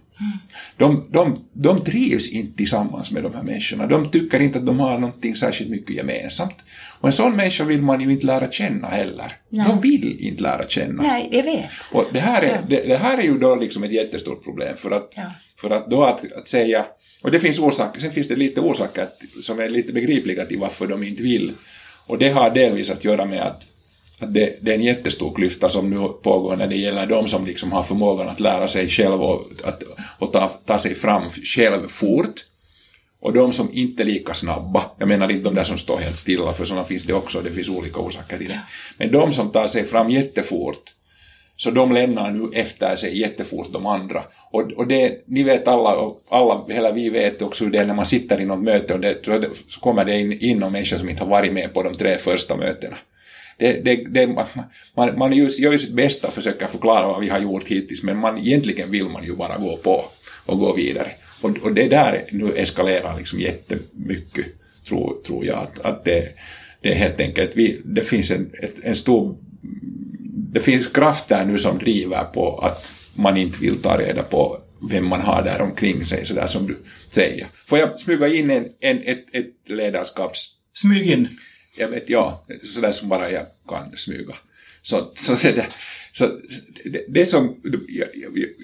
De, 0.76 1.06
de, 1.10 1.44
de 1.52 1.84
trivs 1.84 2.28
inte 2.32 2.56
tillsammans 2.56 3.10
med 3.10 3.22
de 3.22 3.34
här 3.34 3.42
människorna. 3.42 3.86
De 3.86 4.10
tycker 4.10 4.40
inte 4.40 4.58
att 4.58 4.66
de 4.66 4.80
har 4.80 4.98
någonting 4.98 5.36
särskilt 5.36 5.70
mycket 5.70 5.96
gemensamt. 5.96 6.54
Och 7.00 7.08
en 7.08 7.12
sån 7.12 7.36
människa 7.36 7.64
vill 7.64 7.82
man 7.82 8.00
ju 8.00 8.12
inte 8.12 8.26
lära 8.26 8.50
känna 8.50 8.88
heller. 8.88 9.32
Nej. 9.48 9.66
De 9.68 9.80
vill 9.80 10.16
inte 10.20 10.42
lära 10.42 10.68
känna. 10.68 11.02
Nej, 11.02 11.28
jag 11.32 11.42
vet. 11.42 11.70
Och 11.92 12.04
det 12.12 12.20
här, 12.20 12.42
är, 12.42 12.48
Ja. 12.48 12.58
det, 12.68 12.82
det 12.88 12.96
här 12.96 13.18
är 13.18 13.22
ju 13.22 13.38
då 13.38 13.56
liksom 13.56 13.84
ett 13.84 13.92
jättestort 13.92 14.44
problem 14.44 14.76
för 14.76 14.90
att, 14.90 15.12
Ja. 15.16 15.22
för 15.60 15.70
att 15.70 15.90
då 15.90 16.04
att, 16.04 16.32
att 16.32 16.48
säga, 16.48 16.84
och 17.22 17.30
det 17.30 17.40
finns 17.40 17.58
orsaker, 17.58 18.00
sen 18.00 18.10
finns 18.10 18.28
det 18.28 18.36
lite 18.36 18.60
orsaker 18.60 19.08
som 19.42 19.60
är 19.60 19.68
lite 19.68 19.92
begripliga 19.92 20.44
till 20.46 20.58
varför 20.58 20.86
de 20.86 21.02
inte 21.02 21.22
vill. 21.22 21.52
Och 22.06 22.18
det 22.18 22.28
har 22.30 22.50
delvis 22.50 22.90
att 22.90 23.04
göra 23.04 23.24
med 23.24 23.42
att 23.42 23.66
det, 24.26 24.58
det 24.60 24.70
är 24.70 24.74
en 24.74 24.82
jättestor 24.82 25.34
klyfta 25.34 25.68
som 25.68 25.90
nu 25.90 25.96
pågår 26.22 26.56
när 26.56 26.66
det 26.66 26.76
gäller 26.76 27.06
de 27.06 27.28
som 27.28 27.46
liksom 27.46 27.72
har 27.72 27.82
förmågan 27.82 28.28
att 28.28 28.40
lära 28.40 28.68
sig 28.68 28.88
själv 28.88 29.22
och, 29.22 29.46
att, 29.64 29.82
och 30.18 30.32
ta, 30.32 30.48
ta 30.48 30.78
sig 30.78 30.94
fram 30.94 31.30
själv 31.30 31.88
fort. 31.88 32.34
Och 33.22 33.32
de 33.32 33.52
som 33.52 33.68
inte 33.72 34.02
är 34.02 34.04
lika 34.04 34.34
snabba, 34.34 34.84
jag 34.98 35.08
menar 35.08 35.30
inte 35.30 35.44
de 35.44 35.54
där 35.54 35.64
som 35.64 35.78
står 35.78 35.98
helt 35.98 36.16
stilla, 36.16 36.52
för 36.52 36.64
sådana 36.64 36.84
finns 36.84 37.02
det 37.02 37.12
också, 37.12 37.40
det 37.40 37.50
finns 37.50 37.68
olika 37.68 38.00
orsaker 38.00 38.38
till 38.38 38.48
det. 38.48 38.60
Men 38.98 39.12
de 39.12 39.32
som 39.32 39.50
tar 39.50 39.68
sig 39.68 39.84
fram 39.84 40.10
jättefort, 40.10 40.94
Så 41.56 41.70
de 41.70 41.92
lämnar 41.92 42.30
nu 42.30 42.50
efter 42.60 42.96
sig 42.96 43.18
jättefort 43.20 43.68
de 43.72 43.86
andra. 43.86 44.22
Och, 44.50 44.72
och 44.72 44.86
det, 44.86 45.24
ni 45.26 45.42
vet 45.42 45.68
alla, 45.68 45.96
och 45.96 46.22
alla, 46.28 46.64
hela 46.68 46.92
vi 46.92 47.10
vet 47.10 47.42
också 47.42 47.64
hur 47.64 47.72
det 47.72 47.78
är 47.78 47.86
när 47.86 47.94
man 47.94 48.06
sitter 48.06 48.40
i 48.40 48.44
något 48.44 48.62
möte 48.62 48.94
och 48.94 49.00
det, 49.00 49.26
så 49.68 49.80
kommer 49.80 50.04
det 50.04 50.20
in, 50.20 50.32
in 50.40 50.58
någon 50.58 50.72
människa 50.72 50.98
som 50.98 51.08
inte 51.08 51.22
har 51.22 51.30
varit 51.30 51.52
med 51.52 51.74
på 51.74 51.82
de 51.82 51.94
tre 51.94 52.18
första 52.18 52.56
mötena. 52.56 52.96
Det, 53.60 53.84
det, 53.84 54.04
det, 54.08 54.26
man, 54.26 55.18
man 55.18 55.32
gör 55.32 55.72
ju 55.72 55.78
sitt 55.78 55.94
bästa 55.94 56.28
och 56.28 56.34
försöker 56.34 56.66
förklara 56.66 57.06
vad 57.06 57.20
vi 57.20 57.28
har 57.28 57.38
gjort 57.38 57.68
hittills 57.68 58.02
men 58.02 58.18
man, 58.18 58.38
egentligen 58.38 58.90
vill 58.90 59.08
man 59.08 59.24
ju 59.24 59.36
bara 59.36 59.58
gå 59.58 59.76
på 59.76 60.04
och 60.46 60.58
gå 60.58 60.72
vidare. 60.72 61.10
Och, 61.40 61.50
och 61.62 61.74
det 61.74 61.88
där 61.88 62.24
nu 62.32 62.52
eskalerar 62.56 63.18
liksom 63.18 63.40
jättemycket, 63.40 64.46
tror, 64.88 65.16
tror 65.26 65.44
jag. 65.44 65.58
Att, 65.58 65.80
att 65.80 66.04
det, 66.04 66.28
det 66.80 66.88
är 66.92 66.94
helt 66.94 67.20
enkelt, 67.20 67.56
vi, 67.56 67.80
det 67.84 68.02
finns 68.02 68.30
en, 68.30 68.50
ett, 68.62 68.84
en 68.84 68.96
stor 68.96 69.36
det 70.52 70.60
finns 70.60 70.88
krafter 70.88 71.44
nu 71.44 71.58
som 71.58 71.78
driver 71.78 72.24
på 72.24 72.58
att 72.58 72.94
man 73.14 73.36
inte 73.36 73.58
vill 73.58 73.82
ta 73.82 73.98
reda 73.98 74.22
på 74.22 74.58
vem 74.90 75.06
man 75.06 75.20
har 75.20 75.42
där 75.42 75.62
omkring 75.62 76.04
sig, 76.04 76.24
så 76.24 76.34
där 76.34 76.46
som 76.46 76.66
du 76.66 76.76
säger. 77.10 77.46
Får 77.66 77.78
jag 77.78 78.00
smyga 78.00 78.28
in 78.28 78.50
en, 78.50 78.68
en, 78.80 78.98
ett, 78.98 79.24
ett 79.32 79.68
ledarskaps... 79.68 80.56
Smyg 80.74 81.10
in. 81.10 81.28
Jag 81.76 81.88
vet, 81.88 82.10
ja, 82.10 82.46
sådär 82.64 82.92
som 82.92 83.08
bara 83.08 83.30
jag 83.30 83.46
kan 83.68 83.96
smyga. 83.96 84.34
Så, 84.82 85.10
så, 85.14 85.34
det, 85.34 85.66
så 86.12 86.26
det, 86.84 87.04
det 87.08 87.26
som... 87.26 87.60
Jag, 87.88 88.08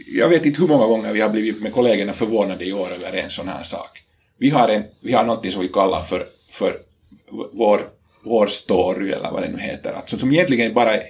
jag, 0.06 0.28
vet 0.28 0.46
inte 0.46 0.60
hur 0.60 0.68
många 0.68 0.86
gånger 0.86 1.12
vi 1.12 1.20
har 1.20 1.30
blivit 1.30 1.62
med 1.62 1.72
kollegorna 1.72 2.12
förvånade 2.12 2.64
i 2.64 2.72
år 2.72 2.88
över 2.92 3.12
en 3.12 3.30
sån 3.30 3.48
här 3.48 3.62
sak. 3.62 4.02
Vi 4.38 4.50
har, 4.50 4.68
en, 4.68 4.82
vi 5.00 5.12
har 5.12 5.24
något 5.24 5.52
som 5.52 5.62
vi 5.62 5.68
kallar 5.68 6.02
för, 6.02 6.26
för 6.50 6.76
vår 7.52 7.80
vår 8.26 8.46
story 8.46 9.10
eller 9.10 9.30
vad 9.30 9.42
det 9.42 9.48
nu 9.48 9.58
heter. 9.58 9.92
Alltså, 9.92 10.18
som 10.18 10.32
egentligen 10.32 10.74
bara 10.74 10.94
är 10.94 11.02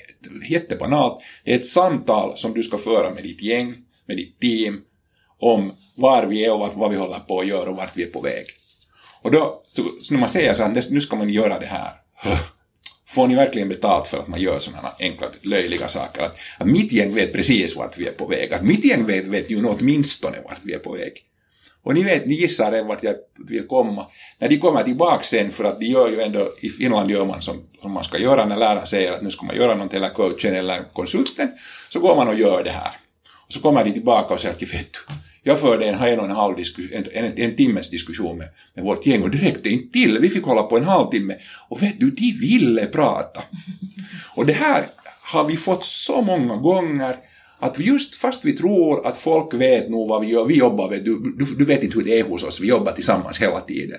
jättebanalt. 0.48 1.22
Det 1.44 1.52
är 1.52 1.56
ett 1.56 1.66
samtal 1.66 2.38
som 2.38 2.54
du 2.54 2.62
ska 2.62 2.78
föra 2.78 3.14
med 3.14 3.22
ditt 3.22 3.42
gäng, 3.42 3.74
med 4.06 4.16
ditt 4.16 4.40
team, 4.40 4.80
om 5.38 5.76
var 5.96 6.26
vi 6.26 6.44
är 6.44 6.52
och 6.52 6.72
vad 6.74 6.90
vi 6.90 6.96
håller 6.96 7.18
på 7.18 7.40
att 7.40 7.46
göra 7.46 7.70
och 7.70 7.76
vart 7.76 7.96
vi 7.96 8.02
är 8.02 8.10
på 8.10 8.20
väg. 8.20 8.46
Och 9.26 9.32
då, 9.32 9.62
så, 10.02 10.12
när 10.12 10.18
man 10.18 10.28
säger 10.28 10.54
så 10.54 10.62
här, 10.62 10.84
nu 10.90 11.00
ska 11.00 11.16
man 11.16 11.28
göra 11.28 11.58
det 11.58 11.66
här. 11.66 11.90
Får 13.06 13.28
ni 13.28 13.34
verkligen 13.34 13.68
betalt 13.68 14.06
för 14.06 14.18
att 14.18 14.28
man 14.28 14.40
gör 14.40 14.58
sådana 14.60 14.88
enkla, 15.00 15.26
löjliga 15.42 15.88
saker? 15.88 16.22
Att, 16.22 16.38
att 16.58 16.66
mitt 16.66 16.92
gäng 16.92 17.14
vet 17.14 17.32
precis 17.32 17.76
vart 17.76 17.98
vi 17.98 18.06
är 18.06 18.12
på 18.12 18.26
väg. 18.26 18.54
Att 18.54 18.62
mitt 18.62 18.84
gäng 18.84 19.06
vet, 19.06 19.26
vet 19.26 19.50
ju 19.50 19.66
åtminstone 19.66 20.36
vart 20.44 20.58
vi 20.62 20.72
är 20.72 20.78
på 20.78 20.92
väg. 20.92 21.12
Och 21.82 21.94
ni 21.94 22.02
vet, 22.02 22.26
ni 22.26 22.34
gissar 22.34 22.72
redan 22.72 22.88
vart 22.88 23.02
jag 23.02 23.14
vill 23.48 23.66
komma. 23.66 24.06
När 24.38 24.48
de 24.48 24.58
kommer 24.58 24.82
tillbaka 24.82 25.24
sen, 25.24 25.50
för 25.50 25.64
att 25.64 25.80
de 25.80 25.86
gör 25.86 26.10
ju 26.10 26.20
ändå, 26.20 26.52
i 26.60 26.70
Finland 26.70 27.10
gör 27.10 27.24
man 27.24 27.42
som, 27.42 27.62
som 27.80 27.92
man 27.92 28.04
ska 28.04 28.18
göra 28.18 28.44
när 28.44 28.56
läraren 28.56 28.86
säger 28.86 29.12
att 29.12 29.22
nu 29.22 29.30
ska 29.30 29.46
man 29.46 29.56
göra 29.56 29.74
något, 29.74 29.94
eller 29.94 30.08
coachen 30.08 30.54
eller 30.54 30.84
konsulten, 30.92 31.48
så 31.88 32.00
går 32.00 32.16
man 32.16 32.28
och 32.28 32.38
gör 32.38 32.64
det 32.64 32.70
här. 32.70 32.90
Och 33.46 33.52
så 33.52 33.60
kommer 33.60 33.84
de 33.84 33.92
tillbaka 33.92 34.34
och 34.34 34.40
säger 34.40 34.54
att 34.54 34.62
vet 34.62 34.92
du, 34.92 35.14
jag 35.46 35.60
förde 35.60 35.86
en, 35.86 35.94
en 35.94 36.18
och 36.18 36.24
en 36.24 36.30
halv 36.30 36.56
diskussion, 36.56 36.90
en, 36.92 37.24
en, 37.24 37.32
en 37.36 37.56
timmes 37.56 37.90
diskussion 37.90 38.38
med, 38.38 38.48
med 38.74 38.84
vårt 38.84 39.06
gäng 39.06 39.22
och 39.22 39.30
det 39.30 39.38
räckte 39.38 39.70
inte 39.70 39.92
till, 39.92 40.18
vi 40.20 40.30
fick 40.30 40.44
hålla 40.44 40.62
på 40.62 40.76
en 40.76 40.84
halvtimme. 40.84 41.36
Och 41.68 41.82
vet 41.82 42.00
du, 42.00 42.10
de 42.10 42.32
ville 42.32 42.86
prata. 42.86 43.42
Och 44.34 44.46
det 44.46 44.52
här 44.52 44.86
har 45.22 45.44
vi 45.44 45.56
fått 45.56 45.84
så 45.84 46.22
många 46.22 46.56
gånger 46.56 47.16
att 47.58 47.78
just 47.78 48.14
fast 48.14 48.44
vi 48.44 48.52
tror 48.52 49.06
att 49.06 49.16
folk 49.16 49.54
vet 49.54 49.90
nog 49.90 50.08
vad 50.08 50.20
vi 50.20 50.26
gör, 50.26 50.44
vi 50.44 50.54
jobbar, 50.56 50.90
du, 50.90 51.34
du, 51.38 51.44
du 51.58 51.64
vet 51.64 51.82
inte 51.82 51.98
hur 51.98 52.04
det 52.04 52.18
är 52.18 52.24
hos 52.24 52.44
oss, 52.44 52.60
vi 52.60 52.68
jobbar 52.68 52.92
tillsammans 52.92 53.38
hela 53.38 53.60
tiden. 53.60 53.98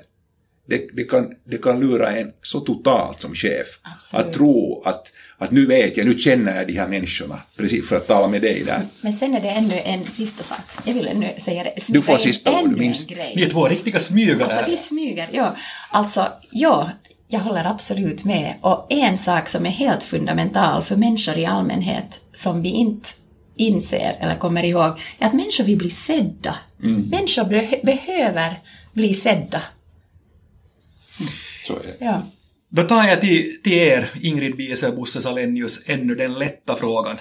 Det, 0.70 0.88
det, 0.94 1.04
kan, 1.04 1.32
det 1.44 1.58
kan 1.58 1.80
lura 1.80 2.18
en 2.18 2.32
så 2.42 2.60
totalt 2.60 3.22
som 3.22 3.36
chef 3.36 3.68
Absolut. 3.82 4.26
att 4.26 4.34
tro 4.34 4.82
att, 4.86 5.12
att 5.38 5.52
nu 5.52 5.66
vet 5.66 5.98
jag, 5.98 6.08
nu 6.08 6.18
känner 6.18 6.58
jag 6.58 6.68
de 6.68 6.74
här 6.74 6.88
människorna, 6.88 7.42
precis 7.58 7.90
för 7.90 7.96
att 7.96 8.08
tala 8.08 8.28
med 8.28 8.42
dig 8.42 8.64
där. 8.64 8.82
Men 9.02 9.14
sen 9.14 9.36
är 9.36 9.42
det 9.42 9.50
ännu 9.50 9.80
en 9.84 10.08
sista 10.08 10.44
sak. 10.44 10.60
Jag 10.86 10.94
vill 10.94 11.08
ännu 11.08 11.34
säga 11.38 11.64
det. 11.64 11.74
Du 11.90 12.02
får 12.02 12.18
sista 12.18 12.62
ord, 12.62 12.78
minst. 12.78 13.10
Ni 13.10 13.44
är 13.44 13.50
två 13.50 13.68
riktiga 13.68 14.00
smygare 14.00 14.46
Alltså 14.46 14.72
vi 14.72 14.78
smyger, 14.78 15.30
ja. 15.32 15.56
Alltså, 15.92 16.28
ja, 16.52 16.92
jag 17.28 17.40
håller 17.40 17.68
absolut 17.68 18.24
med. 18.24 18.54
Och 18.62 18.88
en 18.90 19.18
sak 19.18 19.50
som 19.50 19.66
är 19.66 19.70
helt 19.70 20.04
fundamental 20.04 20.84
för 20.84 20.96
människor 20.96 21.38
i 21.38 21.46
allmänhet 21.46 22.22
som 22.34 22.62
vi 22.62 22.70
inte 22.70 23.10
inser 23.56 24.18
eller 24.20 24.36
kommer 24.36 24.64
ihåg 24.64 25.00
är 25.20 25.26
att 25.26 25.34
människor 25.34 25.64
vill 25.64 25.78
bli 25.78 25.90
sedda. 25.90 26.56
Mm. 26.84 27.02
Människor 27.02 27.44
be 27.44 27.80
behöver 27.84 28.62
bli 28.94 29.14
sedda. 29.14 29.62
Så 31.68 31.74
är 31.74 31.84
det. 31.84 32.06
Ja. 32.06 32.22
Då 32.70 32.84
tar 32.84 33.04
jag 33.04 33.22
till, 33.22 33.62
till 33.64 33.74
er, 33.74 34.10
Ingrid 34.22 34.56
Biese 34.56 34.88
och 34.88 34.96
Bosse 34.96 35.22
Salenius, 35.22 35.84
ännu 35.86 36.16
den 36.16 36.34
lätta 36.34 36.76
frågan. 36.76 37.18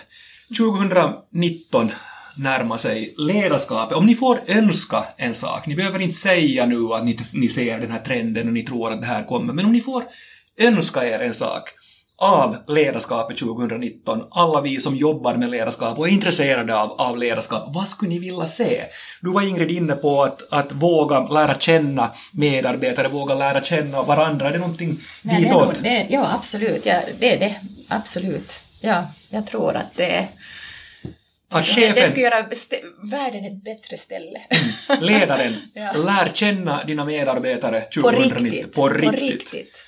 2019 0.59 1.91
närmar 2.37 2.77
sig 2.77 3.15
ledarskapet. 3.19 3.97
Om 3.97 4.07
ni 4.07 4.15
får 4.15 4.39
önska 4.47 5.05
en 5.17 5.35
sak, 5.35 5.67
ni 5.67 5.75
behöver 5.75 5.99
inte 5.99 6.17
säga 6.17 6.67
nu 6.67 6.93
att 6.93 7.05
ni, 7.05 7.19
ni 7.35 7.49
ser 7.49 7.81
den 7.81 7.91
här 7.91 7.99
trenden 7.99 8.47
och 8.47 8.53
ni 8.53 8.63
tror 8.63 8.93
att 8.93 9.01
det 9.01 9.07
här 9.07 9.23
kommer, 9.23 9.53
men 9.53 9.65
om 9.65 9.73
ni 9.73 9.81
får 9.81 10.05
önska 10.59 11.07
er 11.07 11.19
en 11.19 11.35
sak, 11.35 11.71
av 12.19 12.57
ledarskapet 12.69 13.39
2019, 13.39 14.25
alla 14.31 14.61
vi 14.61 14.81
som 14.81 14.97
jobbar 14.97 15.35
med 15.35 15.51
ledarskap 15.51 15.99
och 15.99 16.09
är 16.09 16.13
intresserade 16.13 16.77
av, 16.77 17.01
av 17.01 17.19
ledarskap, 17.19 17.75
vad 17.75 17.89
skulle 17.89 18.09
ni 18.09 18.19
vilja 18.19 18.49
se? 18.49 18.85
Du 19.23 19.33
var 19.33 19.43
Ingrid 19.43 19.71
inne 19.71 19.95
på 19.95 20.23
att, 20.23 20.53
att 20.53 20.73
våga 20.73 21.21
lära 21.21 21.55
känna 21.55 22.11
medarbetare, 22.33 23.09
våga 23.09 23.35
lära 23.35 23.63
känna 23.63 24.03
varandra, 24.03 24.49
är 24.49 24.53
det 24.53 24.59
någonting 24.59 24.99
Nej, 25.23 25.43
ditåt? 25.43 25.75
Det 25.75 25.89
det, 25.89 26.07
ja, 26.11 26.33
absolut, 26.35 26.87
ja, 26.87 27.01
det 27.19 27.35
är 27.35 27.39
det, 27.39 27.55
absolut. 27.89 28.61
Ja, 28.81 29.07
jag 29.31 29.47
tror 29.47 29.77
att 29.77 29.97
det 29.97 30.11
är 30.11 30.29
att 31.49 31.67
chefen, 31.67 31.95
det 31.95 32.11
skulle 32.11 32.25
göra 32.25 32.47
världen 33.11 33.45
ett 33.45 33.65
bättre 33.65 33.97
ställe. 33.97 34.41
ledaren, 35.01 35.57
ja. 35.75 35.93
lär 35.93 36.31
känna 36.35 36.85
dina 36.85 37.05
medarbetare 37.05 37.81
2019. 37.81 38.41
På 38.43 38.45
riktigt. 38.45 38.75
På 38.75 38.89
riktigt. 38.89 39.11
På 39.11 39.27
riktigt. 39.27 39.86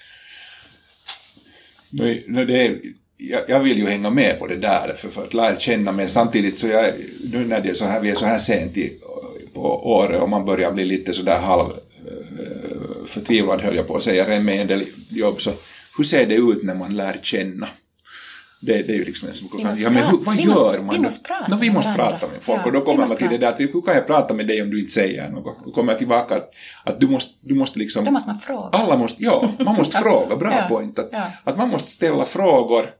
Nu, 1.92 2.22
nu 2.26 2.44
det 2.44 2.80
jag, 3.16 3.42
jag, 3.48 3.60
vill 3.60 3.78
ju 3.78 3.86
hänga 3.86 4.10
med 4.10 4.38
på 4.38 4.46
det 4.46 4.56
där 4.56 4.92
för, 4.96 5.08
för 5.08 5.22
att 5.22 5.34
lära 5.34 5.56
känna 5.56 5.92
mig 5.92 6.08
samtidigt 6.08 6.58
så 6.58 6.66
jag, 6.66 6.92
nu 7.32 7.44
när 7.44 7.60
det 7.60 7.70
är 7.70 7.74
så 7.74 7.84
här, 7.84 8.00
vi 8.00 8.10
är 8.10 8.14
så 8.14 8.26
här 8.26 8.38
sent 8.38 8.76
i, 8.76 8.92
på 9.54 9.90
året 9.90 10.22
och 10.22 10.28
man 10.28 10.44
börjar 10.44 10.72
bli 10.72 10.84
lite 10.84 11.14
så 11.14 11.22
där 11.22 11.38
halv 11.38 11.70
eh, 11.70 13.06
förtvivlad 13.06 13.60
höll 13.60 13.76
jag 13.76 13.86
på 13.86 13.96
att 13.96 14.02
säga, 14.02 14.40
med 14.40 14.60
en 14.60 14.66
del 14.66 14.84
jobb 15.10 15.42
så 15.42 15.52
hur 15.96 16.04
ser 16.04 16.26
det 16.26 16.34
ut 16.34 16.62
när 16.62 16.74
man 16.74 16.96
lär 16.96 17.18
känna? 17.22 17.68
Det, 18.60 18.82
det 18.82 18.92
är 18.92 18.96
ju 18.96 19.04
liksom 19.04 19.28
en 19.28 19.34
som 19.34 19.48
kan, 19.48 19.74
ja, 19.74 19.90
men 19.90 20.06
hur, 20.06 20.18
vad 20.18 20.36
vi 20.36 20.42
gör 20.42 20.50
måste, 20.50 20.80
man? 20.80 20.94
Vi 20.94 21.00
måste 21.00 21.24
prata, 21.24 21.48
no, 21.48 21.56
vi 21.60 21.70
måste 21.70 21.88
med, 21.88 21.96
prata 21.96 22.26
med 22.26 22.42
folk 22.42 22.60
ja, 22.60 22.66
och 22.66 22.72
då 22.72 22.80
kommer 22.80 23.06
man 23.06 23.16
till 23.16 23.28
det 23.28 23.38
där 23.38 23.48
att 23.48 23.60
hur 23.60 23.82
kan 23.82 23.94
jag 23.94 24.06
prata 24.06 24.34
med 24.34 24.46
dig 24.46 24.62
om 24.62 24.70
du 24.70 24.80
inte 24.80 24.92
säger 24.92 25.28
något? 25.28 25.56
Då 25.64 25.70
kommer 25.70 25.92
jag 25.92 25.98
tillbaka 25.98 26.34
att, 26.34 26.50
att 26.84 27.00
du 27.00 27.08
måste, 27.08 27.32
du 27.40 27.54
måste 27.54 27.78
liksom... 27.78 28.04
Då 28.04 28.10
måste 28.10 28.30
man 28.30 28.38
fråga. 28.38 28.68
Alla 28.72 28.96
måste, 28.96 29.22
ja, 29.22 29.48
man 29.58 29.74
måste 29.74 29.96
fråga, 30.02 30.36
bra 30.36 30.52
ja, 30.52 30.68
point. 30.68 30.98
Att, 30.98 31.08
ja. 31.12 31.26
att 31.44 31.58
man 31.58 31.68
måste 31.68 31.90
ställa 31.90 32.24
frågor 32.24 32.90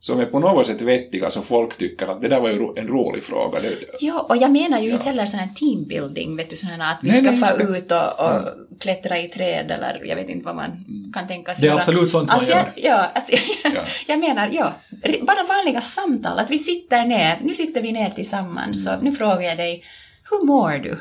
som 0.00 0.20
är 0.20 0.26
på 0.26 0.38
något 0.38 0.66
sätt 0.66 0.82
vettiga 0.82 1.30
så 1.30 1.42
folk 1.42 1.76
tycker 1.76 2.06
att 2.06 2.22
det 2.22 2.28
där 2.28 2.40
var 2.40 2.48
ju 2.48 2.68
en 2.76 2.88
rolig 2.88 3.22
fråga. 3.22 3.60
Det, 3.60 3.68
ja, 4.00 4.26
och 4.28 4.36
jag 4.36 4.50
menar 4.50 4.80
ju 4.80 4.88
ja. 4.88 4.94
inte 4.94 5.06
heller 5.06 5.26
sån 5.26 5.40
här 5.40 5.48
teambuilding, 5.54 6.36
vet 6.36 6.50
du, 6.50 6.56
sån 6.56 6.70
här 6.70 6.92
att 6.92 6.98
vi 7.02 7.08
nej, 7.08 7.20
ska 7.20 7.30
nej, 7.30 7.66
få 7.66 7.76
ut 7.76 7.92
och, 7.92 8.20
och 8.20 8.36
mm. 8.36 8.54
klättra 8.80 9.18
i 9.18 9.28
träd 9.28 9.70
eller 9.70 10.04
jag 10.04 10.16
vet 10.16 10.28
inte 10.28 10.46
vad 10.46 10.56
man 10.56 10.84
mm. 10.88 11.12
kan 11.12 11.26
tänka 11.26 11.54
sig. 11.54 11.68
Det 11.68 11.74
är 11.74 11.78
absolut 11.78 12.10
sånt 12.10 12.30
alltså, 12.30 12.54
man 12.54 12.64
gör. 12.64 12.72
Jag, 12.76 12.98
ja, 12.98 13.10
alltså, 13.14 13.32
ja. 13.74 13.80
jag 14.06 14.18
menar, 14.18 14.50
ja, 14.52 14.72
bara 15.02 15.42
vanliga 15.48 15.80
samtal, 15.80 16.38
att 16.38 16.50
vi 16.50 16.58
sitter 16.58 17.04
ner, 17.04 17.38
nu 17.42 17.54
sitter 17.54 17.82
vi 17.82 17.92
ner 17.92 18.10
tillsammans 18.10 18.86
mm. 18.86 18.98
så 18.98 19.04
nu 19.04 19.12
frågar 19.12 19.42
jag 19.42 19.56
dig, 19.56 19.84
hur 20.30 20.46
mår 20.46 20.70
du? 20.70 20.98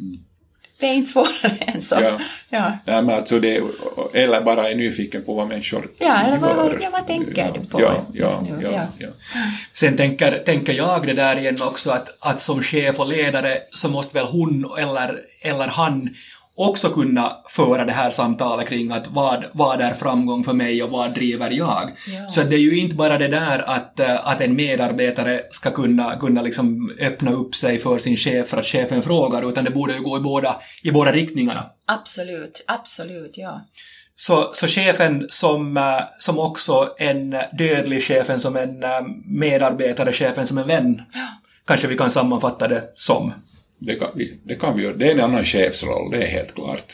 Mm. 0.00 0.25
Det 0.78 0.86
är 0.86 0.94
inte 0.94 1.08
svårare 1.08 1.56
än 1.58 1.82
så. 1.82 1.94
Ja. 2.02 2.20
Ja. 2.48 2.78
ja 2.84 3.02
men 3.02 3.14
alltså 3.14 3.40
det, 3.40 3.60
eller 4.14 4.40
bara 4.40 4.70
är 4.70 4.74
nyfiken 4.74 5.24
på 5.24 5.34
vad 5.34 5.48
människor 5.48 5.88
Ja, 5.98 6.22
eller 6.22 6.38
vad, 6.38 6.72
ja, 6.82 6.88
vad 6.92 7.06
tänker 7.06 7.52
du 7.54 7.66
på 7.66 7.80
ja, 7.80 8.06
just 8.12 8.42
nu? 8.42 8.60
Ja, 8.62 8.86
ja. 8.98 9.08
Sen 9.74 9.96
tänker, 9.96 10.38
tänker 10.38 10.72
jag 10.72 11.06
det 11.06 11.12
där 11.12 11.38
igen 11.38 11.62
också 11.62 11.90
att, 11.90 12.16
att 12.20 12.40
som 12.40 12.62
chef 12.62 13.00
och 13.00 13.08
ledare 13.08 13.58
så 13.70 13.88
måste 13.88 14.18
väl 14.18 14.26
hon 14.26 14.78
eller, 14.78 15.20
eller 15.40 15.66
han 15.66 16.14
också 16.56 16.90
kunna 16.90 17.36
föra 17.48 17.84
det 17.84 17.92
här 17.92 18.10
samtalet 18.10 18.68
kring 18.68 18.92
att 18.92 19.10
vad, 19.10 19.44
vad 19.52 19.80
är 19.80 19.94
framgång 19.94 20.44
för 20.44 20.52
mig 20.52 20.82
och 20.82 20.90
vad 20.90 21.14
driver 21.14 21.50
jag. 21.50 21.90
Ja. 22.06 22.28
Så 22.28 22.42
det 22.42 22.56
är 22.56 22.60
ju 22.60 22.78
inte 22.78 22.96
bara 22.96 23.18
det 23.18 23.28
där 23.28 23.58
att, 23.70 24.00
eh, 24.00 24.26
att 24.26 24.40
en 24.40 24.56
medarbetare 24.56 25.42
ska 25.50 25.70
kunna, 25.70 26.16
kunna 26.16 26.42
liksom 26.42 26.96
öppna 27.00 27.32
upp 27.32 27.54
sig 27.54 27.78
för 27.78 27.98
sin 27.98 28.16
chef 28.16 28.48
för 28.48 28.56
att 28.56 28.66
chefen 28.66 29.02
frågar, 29.02 29.48
utan 29.48 29.64
det 29.64 29.70
borde 29.70 29.94
ju 29.94 30.00
gå 30.00 30.16
i 30.16 30.20
båda, 30.20 30.56
i 30.82 30.90
båda 30.90 31.12
riktningarna. 31.12 31.64
Absolut, 31.86 32.64
absolut, 32.66 33.38
ja. 33.38 33.60
Så, 34.16 34.50
så 34.54 34.66
chefen 34.66 35.26
som, 35.28 35.76
eh, 35.76 36.00
som 36.18 36.38
också 36.38 36.94
en 36.98 37.36
dödlig 37.58 38.02
chefen 38.02 38.40
som 38.40 38.56
en 38.56 38.82
eh, 38.82 39.02
medarbetare, 39.24 40.12
chefen 40.12 40.46
som 40.46 40.58
en 40.58 40.66
vän, 40.66 41.02
ja. 41.12 41.28
kanske 41.66 41.86
vi 41.86 41.96
kan 41.96 42.10
sammanfatta 42.10 42.68
det 42.68 42.82
som. 42.94 43.32
Det 43.78 43.94
kan, 43.94 44.08
vi, 44.14 44.38
det 44.42 44.54
kan 44.54 44.76
vi 44.76 44.82
göra. 44.82 44.96
Det 44.96 45.06
är 45.08 45.12
en 45.12 45.20
annan 45.20 45.44
chefsroll, 45.44 46.10
det 46.10 46.22
är 46.22 46.26
helt 46.26 46.54
klart. 46.54 46.92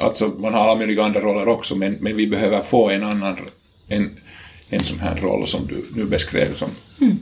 Alltså, 0.00 0.28
man 0.28 0.54
har 0.54 0.60
alla 0.60 0.74
möjliga 0.74 1.04
andra 1.04 1.20
roller 1.20 1.48
också, 1.48 1.76
men, 1.76 1.96
men 2.00 2.16
vi 2.16 2.26
behöver 2.26 2.60
få 2.60 2.90
en 2.90 3.04
annan, 3.04 3.36
en, 3.88 4.10
en 4.70 4.84
sån 4.84 4.98
här 4.98 5.16
roll 5.16 5.46
som 5.46 5.66
du 5.66 5.84
nu 5.96 6.04
beskrev 6.04 6.54
som. 6.54 6.68
Mm. 7.00 7.16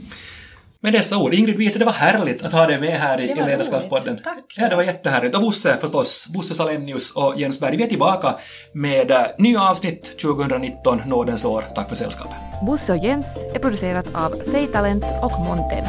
Med 0.81 0.93
dessa 0.93 1.19
ord, 1.19 1.35
Ingrid 1.35 1.57
Wiese, 1.57 1.79
det 1.79 1.85
var 1.85 1.93
härligt 1.93 2.43
att 2.43 2.53
ha 2.53 2.67
dig 2.67 2.81
med 2.81 3.01
här 3.01 3.21
i, 3.21 3.27
Ledarskapspodden. 3.27 4.15
roligt. 4.15 4.25
Tack. 4.25 4.55
Ja, 4.57 4.69
det 4.69 4.77
var 4.77 4.83
jättehärligt. 4.83 5.35
Och 5.35 5.43
Bosse 5.43 5.77
förstås, 5.81 6.29
Bosse 6.35 6.55
Salenius 6.55 7.17
och 7.17 7.41
Jens 7.41 7.61
Berg. 7.61 7.77
Vi 7.77 7.85
är 7.85 7.89
tillbaka 7.89 8.35
med 8.73 9.11
eh, 9.11 9.21
nya 9.39 9.63
avsnitt 9.63 10.19
2019, 10.23 11.03
nådens 11.07 11.45
år. 11.45 11.65
Tack 11.75 11.89
för 11.89 11.97
sällskapet. 11.97 12.37
Bosse 12.67 12.93
och 12.93 13.05
Jens 13.05 13.27
är 13.55 13.59
producerat 13.59 14.07
av 14.15 14.43
Fej 14.53 14.67
Talent 14.67 15.05
och 15.23 15.41
Montem. 15.41 15.85